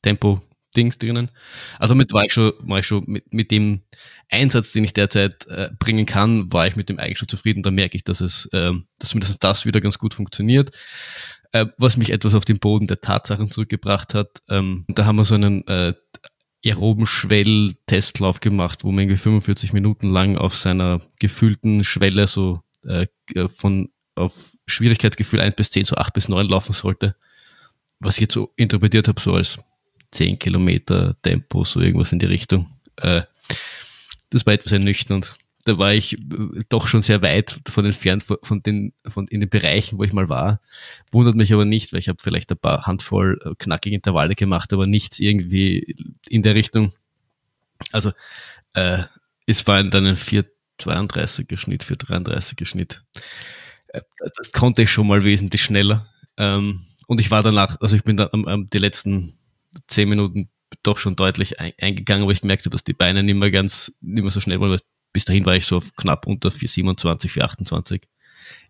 Tempo-Dings 0.03 0.99
drinnen. 0.99 1.31
Also 1.79 1.95
mit 1.95 2.13
war 2.13 2.25
ich 2.25 2.33
schon, 2.33 2.53
war 2.61 2.81
ich 2.81 2.87
schon 2.87 3.05
mit, 3.07 3.33
mit 3.33 3.51
dem 3.51 3.83
Einsatz, 4.29 4.73
den 4.73 4.85
ich 4.85 4.93
derzeit 4.93 5.47
äh, 5.47 5.71
bringen 5.79 6.07
kann, 6.07 6.53
war 6.53 6.67
ich 6.67 6.77
mit 6.77 6.89
dem 6.89 6.99
eigentlich 6.99 7.19
schon 7.19 7.29
zufrieden. 7.29 7.63
Da 7.63 7.71
merke 7.71 7.97
ich, 7.97 8.05
dass 8.05 8.21
es, 8.21 8.47
äh, 8.53 8.73
dass 8.99 9.11
zumindest 9.11 9.43
das 9.45 9.67
wieder 9.67 9.81
ganz 9.81 9.99
gut 9.99 10.15
funktioniert. 10.15 10.71
Äh, 11.53 11.67
was 11.77 11.99
mich 11.99 12.11
etwas 12.11 12.35
auf 12.35 12.47
den 12.47 12.59
Boden 12.59 12.87
der 12.87 13.01
Tatsachen 13.01 13.51
zurückgebracht 13.51 14.15
hat. 14.15 14.43
Ähm, 14.49 14.87
da 14.89 15.05
haben 15.05 15.17
wir 15.17 15.25
so 15.25 15.35
einen 15.35 15.67
äh, 15.69 15.93
aeroben 16.65 17.07
Schwell-Testlauf 17.07 18.41
gemacht, 18.41 18.85
wo 18.85 18.91
man 18.91 19.01
irgendwie 19.01 19.19
45 19.19 19.73
Minuten 19.73 20.11
lang 20.11 20.37
auf 20.37 20.57
seiner 20.57 21.01
gefühlten 21.19 21.85
Schwelle 21.85 22.27
so 22.27 22.63
äh, 22.85 23.07
von 23.49 23.91
auf 24.15 24.53
Schwierigkeitsgefühl 24.67 25.41
1 25.41 25.55
bis 25.57 25.71
10, 25.71 25.87
so 25.87 25.97
8 25.97 26.13
bis 26.13 26.29
9 26.29 26.47
laufen 26.47 26.73
sollte. 26.73 27.17
Was 27.99 28.17
ich 28.17 28.23
jetzt 28.23 28.35
so 28.35 28.53
interpretiert 28.57 29.09
habe, 29.09 29.21
so 29.21 29.35
als 29.35 29.59
10 30.11 30.39
Kilometer 30.39 31.17
Tempo, 31.23 31.65
so 31.65 31.81
irgendwas 31.81 32.13
in 32.13 32.19
die 32.19 32.27
Richtung. 32.27 32.69
Äh, 32.97 33.23
das 34.31 34.47
war 34.47 34.53
etwas 34.53 34.73
ernüchternd. 34.73 35.37
Da 35.65 35.79
war 35.79 35.93
ich 35.95 36.15
äh, 36.15 36.63
doch 36.69 36.87
schon 36.87 37.03
sehr 37.03 37.23
weit 37.23 37.61
davon 37.65 37.87
entfernt, 37.87 38.25
von 38.43 38.63
den, 38.63 38.93
von 39.07 39.29
in 39.29 39.41
den 39.41 39.49
Bereichen, 39.51 39.99
wo 39.99 40.05
ich 40.05 40.13
mal 40.13 40.29
war. 40.29 40.61
Wundert 41.11 41.37
mich 41.37 41.53
aber 41.53 41.65
nicht, 41.65 41.93
weil 41.93 42.01
ich 42.01 42.09
habe 42.09 42.19
vielleicht 42.23 42.51
ein 42.51 42.59
paar 42.59 42.87
Handvoll 42.87 43.39
äh, 43.45 43.55
knackige 43.59 43.95
Intervalle 43.95 44.35
gemacht, 44.35 44.73
aber 44.73 44.87
nichts 44.87 45.21
irgendwie 45.21 45.97
in 46.29 46.43
der 46.43 46.55
Richtung. 46.55 46.93
Also 47.91 48.13
äh, 48.75 49.03
es 49.47 49.67
war 49.67 49.83
dann 49.83 50.07
ein 50.07 50.17
432er 50.87 51.57
Schnitt, 51.57 51.85
433er 51.85 52.67
Schnitt. 52.67 53.03
Äh, 53.89 54.01
das 54.37 54.53
konnte 54.53 54.83
ich 54.83 54.91
schon 54.91 55.07
mal 55.07 55.25
wesentlich 55.25 55.63
schneller. 55.63 56.09
Ähm, 56.37 56.85
und 57.07 57.21
ich 57.21 57.31
war 57.31 57.43
danach, 57.43 57.77
also 57.81 57.97
ich 57.97 58.05
bin 58.05 58.17
da 58.17 58.27
um, 58.27 58.67
die 58.67 58.79
letzten 58.79 59.39
zehn 59.87 60.09
Minuten 60.09 60.49
doch 60.83 60.97
schon 60.97 61.17
deutlich 61.17 61.61
ein, 61.61 61.73
eingegangen, 61.81 62.23
aber 62.23 62.33
ich 62.33 62.41
gemerkt 62.41 62.65
habe, 62.65 62.71
dass 62.71 62.85
die 62.85 62.95
Beine 62.95 63.23
nicht 63.23 63.35
mehr 63.35 63.51
ganz, 63.51 63.93
nicht 64.01 64.23
mehr 64.23 64.31
so 64.31 64.41
schnell 64.41 64.61
waren, 64.61 64.71
weil 64.71 64.81
bis 65.13 65.25
dahin 65.25 65.45
war 65.45 65.57
ich 65.57 65.67
so 65.67 65.77
auf 65.77 65.95
knapp 65.97 66.27
unter 66.27 66.51
427, 66.51 67.31
428. 67.31 68.03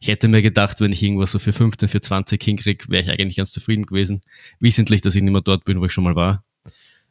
Ich 0.01 0.09
hätte 0.09 0.29
mir 0.29 0.43
gedacht, 0.43 0.81
wenn 0.81 0.93
ich 0.93 1.03
irgendwas 1.03 1.31
so 1.31 1.39
für 1.39 1.53
15, 1.53 1.89
für 1.89 2.01
20 2.01 2.43
hinkriege, 2.43 2.89
wäre 2.89 3.03
ich 3.03 3.11
eigentlich 3.11 3.37
ganz 3.37 3.53
zufrieden 3.53 3.87
gewesen. 3.87 4.23
Wissentlich, 4.59 5.01
dass 5.01 5.15
ich 5.15 5.23
nicht 5.23 5.33
mehr 5.33 5.43
dort 5.43 5.65
bin, 5.65 5.81
wo 5.81 5.85
ich 5.85 5.93
schon 5.93 6.05
mal 6.05 6.17
war. 6.17 6.45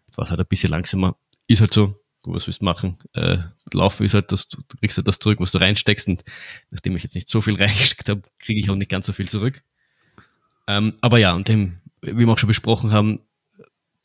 Jetzt 0.06 0.18
war 0.18 0.26
es 0.26 0.32
halt 0.32 0.41
ein 0.41 0.47
bisschen 0.47 0.70
langsamer. 0.70 1.16
Ist 1.47 1.62
halt 1.62 1.74
so. 1.74 1.95
Du, 2.24 2.34
was 2.34 2.45
willst 2.45 2.61
du 2.61 2.65
machen? 2.65 2.97
Äh, 3.13 3.38
Laufen 3.74 4.05
ist 4.05 4.13
halt, 4.13 4.32
dass 4.32 4.47
du, 4.47 4.57
du 4.67 4.78
kriegst 4.78 4.97
halt 4.97 5.07
das 5.07 5.19
zurück, 5.19 5.39
was 5.39 5.51
du 5.51 5.57
reinsteckst. 5.57 6.07
Und 6.07 6.24
nachdem 6.69 6.95
ich 6.95 7.03
jetzt 7.03 7.15
nicht 7.15 7.30
so 7.30 7.41
viel 7.41 7.55
reingesteckt 7.59 8.09
habe, 8.09 8.22
kriege 8.39 8.59
ich 8.59 8.69
auch 8.69 8.76
nicht 8.76 8.91
ganz 8.91 9.07
so 9.07 9.13
viel 9.13 9.30
zurück. 9.30 9.63
Ähm, 10.67 10.93
aber 11.01 11.17
ja, 11.17 11.34
und 11.34 11.47
dem, 11.47 11.80
wie 12.01 12.26
wir 12.26 12.30
auch 12.30 12.38
schon 12.38 12.47
besprochen 12.47 12.91
haben, 12.91 13.19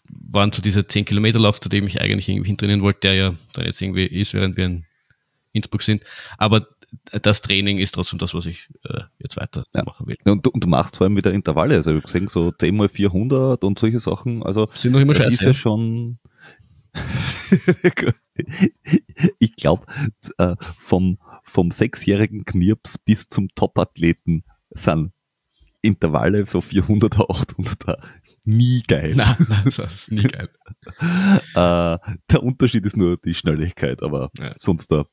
waren 0.08 0.52
so 0.52 0.62
dieser 0.62 0.86
10 0.86 1.04
Kilometer 1.04 1.38
Lauf, 1.38 1.60
zu 1.60 1.68
dem 1.68 1.86
ich 1.86 2.00
eigentlich 2.00 2.28
irgendwie 2.28 2.48
hintrainieren 2.48 2.82
wollte, 2.82 3.00
der 3.00 3.14
ja 3.14 3.34
dann 3.52 3.66
jetzt 3.66 3.82
irgendwie 3.82 4.06
ist, 4.06 4.34
während 4.34 4.56
wir 4.56 4.66
in 4.66 4.86
Innsbruck 5.52 5.82
sind. 5.82 6.02
Aber 6.38 6.66
das 7.22 7.42
Training 7.42 7.78
ist 7.78 7.92
trotzdem 7.92 8.18
das, 8.18 8.34
was 8.34 8.46
ich 8.46 8.68
äh, 8.84 9.02
jetzt 9.18 9.36
weiter 9.36 9.64
ja. 9.74 9.82
machen 9.84 10.06
will. 10.06 10.16
Und 10.24 10.46
du, 10.46 10.50
und 10.50 10.62
du, 10.62 10.68
machst 10.68 10.96
vor 10.96 11.06
allem 11.06 11.16
wieder 11.16 11.32
Intervalle, 11.32 11.74
also 11.74 11.90
ich 11.90 11.96
habe 11.96 12.06
gesehen, 12.06 12.28
so 12.28 12.52
10 12.52 12.76
mal 12.76 12.88
400 12.88 13.62
und 13.64 13.78
solche 13.78 14.00
Sachen, 14.00 14.42
also 14.42 14.68
sind 14.72 14.92
noch 14.92 15.00
immer 15.00 15.14
das 15.14 15.24
scheiße, 15.24 15.34
ist 15.34 15.42
ja, 15.42 15.54
schon 15.54 16.18
ich 19.38 19.56
glaube, 19.56 19.86
äh, 20.38 20.56
vom, 20.78 21.18
vom 21.42 21.70
sechsjährigen 21.70 22.44
Knirps 22.44 22.98
bis 22.98 23.28
zum 23.28 23.48
Topathleten 23.54 24.44
sind 24.70 25.12
Intervalle 25.82 26.46
so 26.46 26.58
400er, 26.58 27.28
800er 27.28 27.98
nie 28.46 28.82
geil. 28.86 29.14
Nein, 29.14 29.46
nein, 29.48 29.62
das 29.64 29.78
ist 29.78 30.12
nie 30.12 30.22
geil. 30.22 30.48
äh, 31.00 31.98
der 32.30 32.42
Unterschied 32.42 32.84
ist 32.86 32.96
nur 32.96 33.16
die 33.16 33.34
Schnelligkeit, 33.34 34.02
aber 34.02 34.30
ja. 34.38 34.52
sonst 34.54 34.90
da 34.90 35.04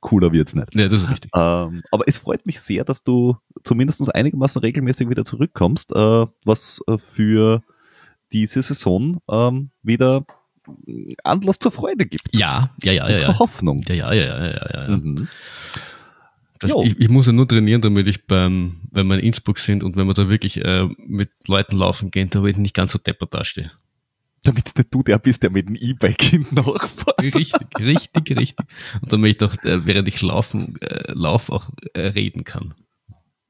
cooler 0.00 0.32
wird's 0.32 0.54
nicht. 0.54 0.74
Ja, 0.74 0.88
das 0.88 1.02
ist 1.02 1.10
richtig. 1.10 1.30
Ähm, 1.34 1.82
aber 1.90 2.04
es 2.06 2.18
freut 2.18 2.44
mich 2.46 2.60
sehr, 2.60 2.84
dass 2.84 3.02
du 3.02 3.36
zumindest 3.64 4.14
einigermaßen 4.14 4.60
regelmäßig 4.60 5.08
wieder 5.08 5.24
zurückkommst, 5.24 5.92
äh, 5.92 6.26
was 6.44 6.80
äh, 6.86 6.98
für 6.98 7.62
diese 8.32 8.62
Saison 8.62 9.20
ähm, 9.30 9.70
wieder 9.82 10.24
Anlass 11.24 11.58
zur 11.58 11.70
Freude 11.70 12.06
gibt. 12.06 12.36
Ja, 12.36 12.70
ja, 12.82 12.92
ja, 12.92 13.08
ja. 13.08 13.18
ja. 13.18 13.38
Hoffnung. 13.38 13.82
Ja, 13.88 13.94
ja, 13.94 14.12
ja, 14.12 14.24
ja, 14.24 14.48
ja. 14.48 14.88
ja. 14.88 14.96
Mhm. 14.96 15.28
Das, 16.60 16.72
ich, 16.84 17.00
ich, 17.00 17.08
muss 17.08 17.26
ja 17.26 17.32
nur 17.32 17.48
trainieren, 17.48 17.80
damit 17.80 18.06
ich 18.06 18.26
beim, 18.26 18.82
wenn 18.90 19.06
wir 19.06 19.14
in 19.14 19.24
Innsbruck 19.24 19.58
sind 19.58 19.82
und 19.82 19.96
wenn 19.96 20.06
wir 20.06 20.12
da 20.12 20.28
wirklich 20.28 20.62
äh, 20.62 20.86
mit 20.98 21.30
Leuten 21.46 21.76
laufen 21.76 22.10
gehen, 22.10 22.28
damit 22.30 22.52
ich 22.52 22.58
nicht 22.58 22.74
ganz 22.74 22.92
so 22.92 22.98
deppert 22.98 23.32
dastehe. 23.32 23.70
damit 24.42 24.76
nicht 24.76 24.94
du 24.94 25.02
der 25.02 25.18
bist, 25.18 25.42
der 25.42 25.50
mit 25.50 25.68
dem 25.68 25.74
E-Bike 25.74 26.46
nachfährt. 26.52 27.22
Richtig, 27.22 27.54
richtig, 27.78 28.36
richtig. 28.36 28.66
Und 29.00 29.10
damit 29.10 29.30
ich 29.30 29.36
doch, 29.38 29.54
äh, 29.64 29.86
während 29.86 30.06
ich 30.08 30.20
laufen, 30.20 30.76
äh, 30.82 31.12
lauf, 31.12 31.48
auch 31.48 31.70
äh, 31.94 32.08
reden 32.08 32.44
kann. 32.44 32.74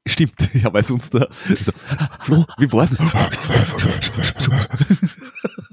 Stimmt, 0.07 0.49
ja, 0.53 0.73
weil 0.73 0.85
sonst 0.85 1.13
da, 1.13 1.27
so, 1.49 1.73
Flo, 2.21 2.45
wie 2.57 2.71
war's 2.71 2.91
denn? 2.91 2.97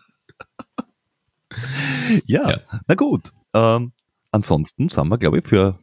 ja, 2.26 2.48
Ja. 2.50 2.58
na 2.86 2.94
gut. 2.94 3.32
Ähm, 3.54 3.92
ansonsten 4.30 4.88
sind 4.88 5.08
wir, 5.08 5.18
glaube 5.18 5.38
ich, 5.38 5.46
für 5.46 5.78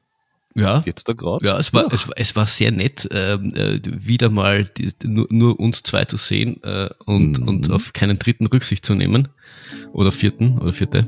Ja, 0.55 0.81
jetzt 0.85 1.07
da 1.09 1.13
gerade. 1.13 1.45
ja, 1.45 1.57
es 1.59 1.73
war, 1.73 1.91
es, 1.91 2.07
war- 2.07 2.15
es 2.17 2.35
war 2.35 2.45
sehr 2.45 2.71
nett, 2.71 3.07
ähm, 3.11 3.53
äh, 3.55 3.79
wieder 3.85 4.29
mal 4.29 4.63
die, 4.65 4.89
nur, 5.05 5.27
nur 5.29 5.59
uns 5.59 5.83
zwei 5.83 6.05
zu 6.05 6.17
sehen 6.17 6.61
äh, 6.63 6.89
und, 7.05 7.39
Mhm. 7.41 7.47
und 7.47 7.71
auf 7.71 7.91
keinen 7.93 8.19
dritten 8.19 8.45
Rücksicht 8.47 8.85
zu 8.85 8.95
nehmen. 8.95 9.27
Oder 9.93 10.11
vierten 10.11 10.57
oder 10.59 10.71
vierte. 10.73 11.07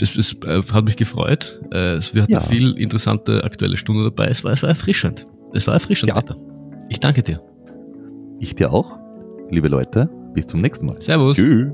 Es, 0.00 0.16
es 0.16 0.34
äh, 0.44 0.62
hat 0.72 0.84
mich 0.84 0.96
gefreut. 0.96 1.60
Äh, 1.72 1.94
es- 1.94 2.14
wir 2.14 2.22
hatten 2.22 2.32
Ja. 2.32 2.40
viel 2.40 2.72
interessante 2.72 3.42
aktuelle 3.44 3.76
Stunde 3.76 4.04
dabei. 4.04 4.26
Es 4.28 4.44
war, 4.44 4.52
es 4.52 4.62
war 4.62 4.68
erfrischend. 4.68 5.26
Es 5.54 5.66
war 5.66 5.74
erfrischend, 5.74 6.10
Ja. 6.10 6.20
Peter. 6.20 6.36
Ich 6.88 7.00
danke 7.00 7.22
dir. 7.22 7.40
Ich 8.40 8.54
dir 8.54 8.72
auch. 8.72 8.98
Liebe 9.50 9.68
Leute, 9.68 10.08
bis 10.34 10.46
zum 10.46 10.60
nächsten 10.60 10.86
Mal. 10.86 11.00
Servus. 11.00 11.36
Tschüss. 11.36 11.68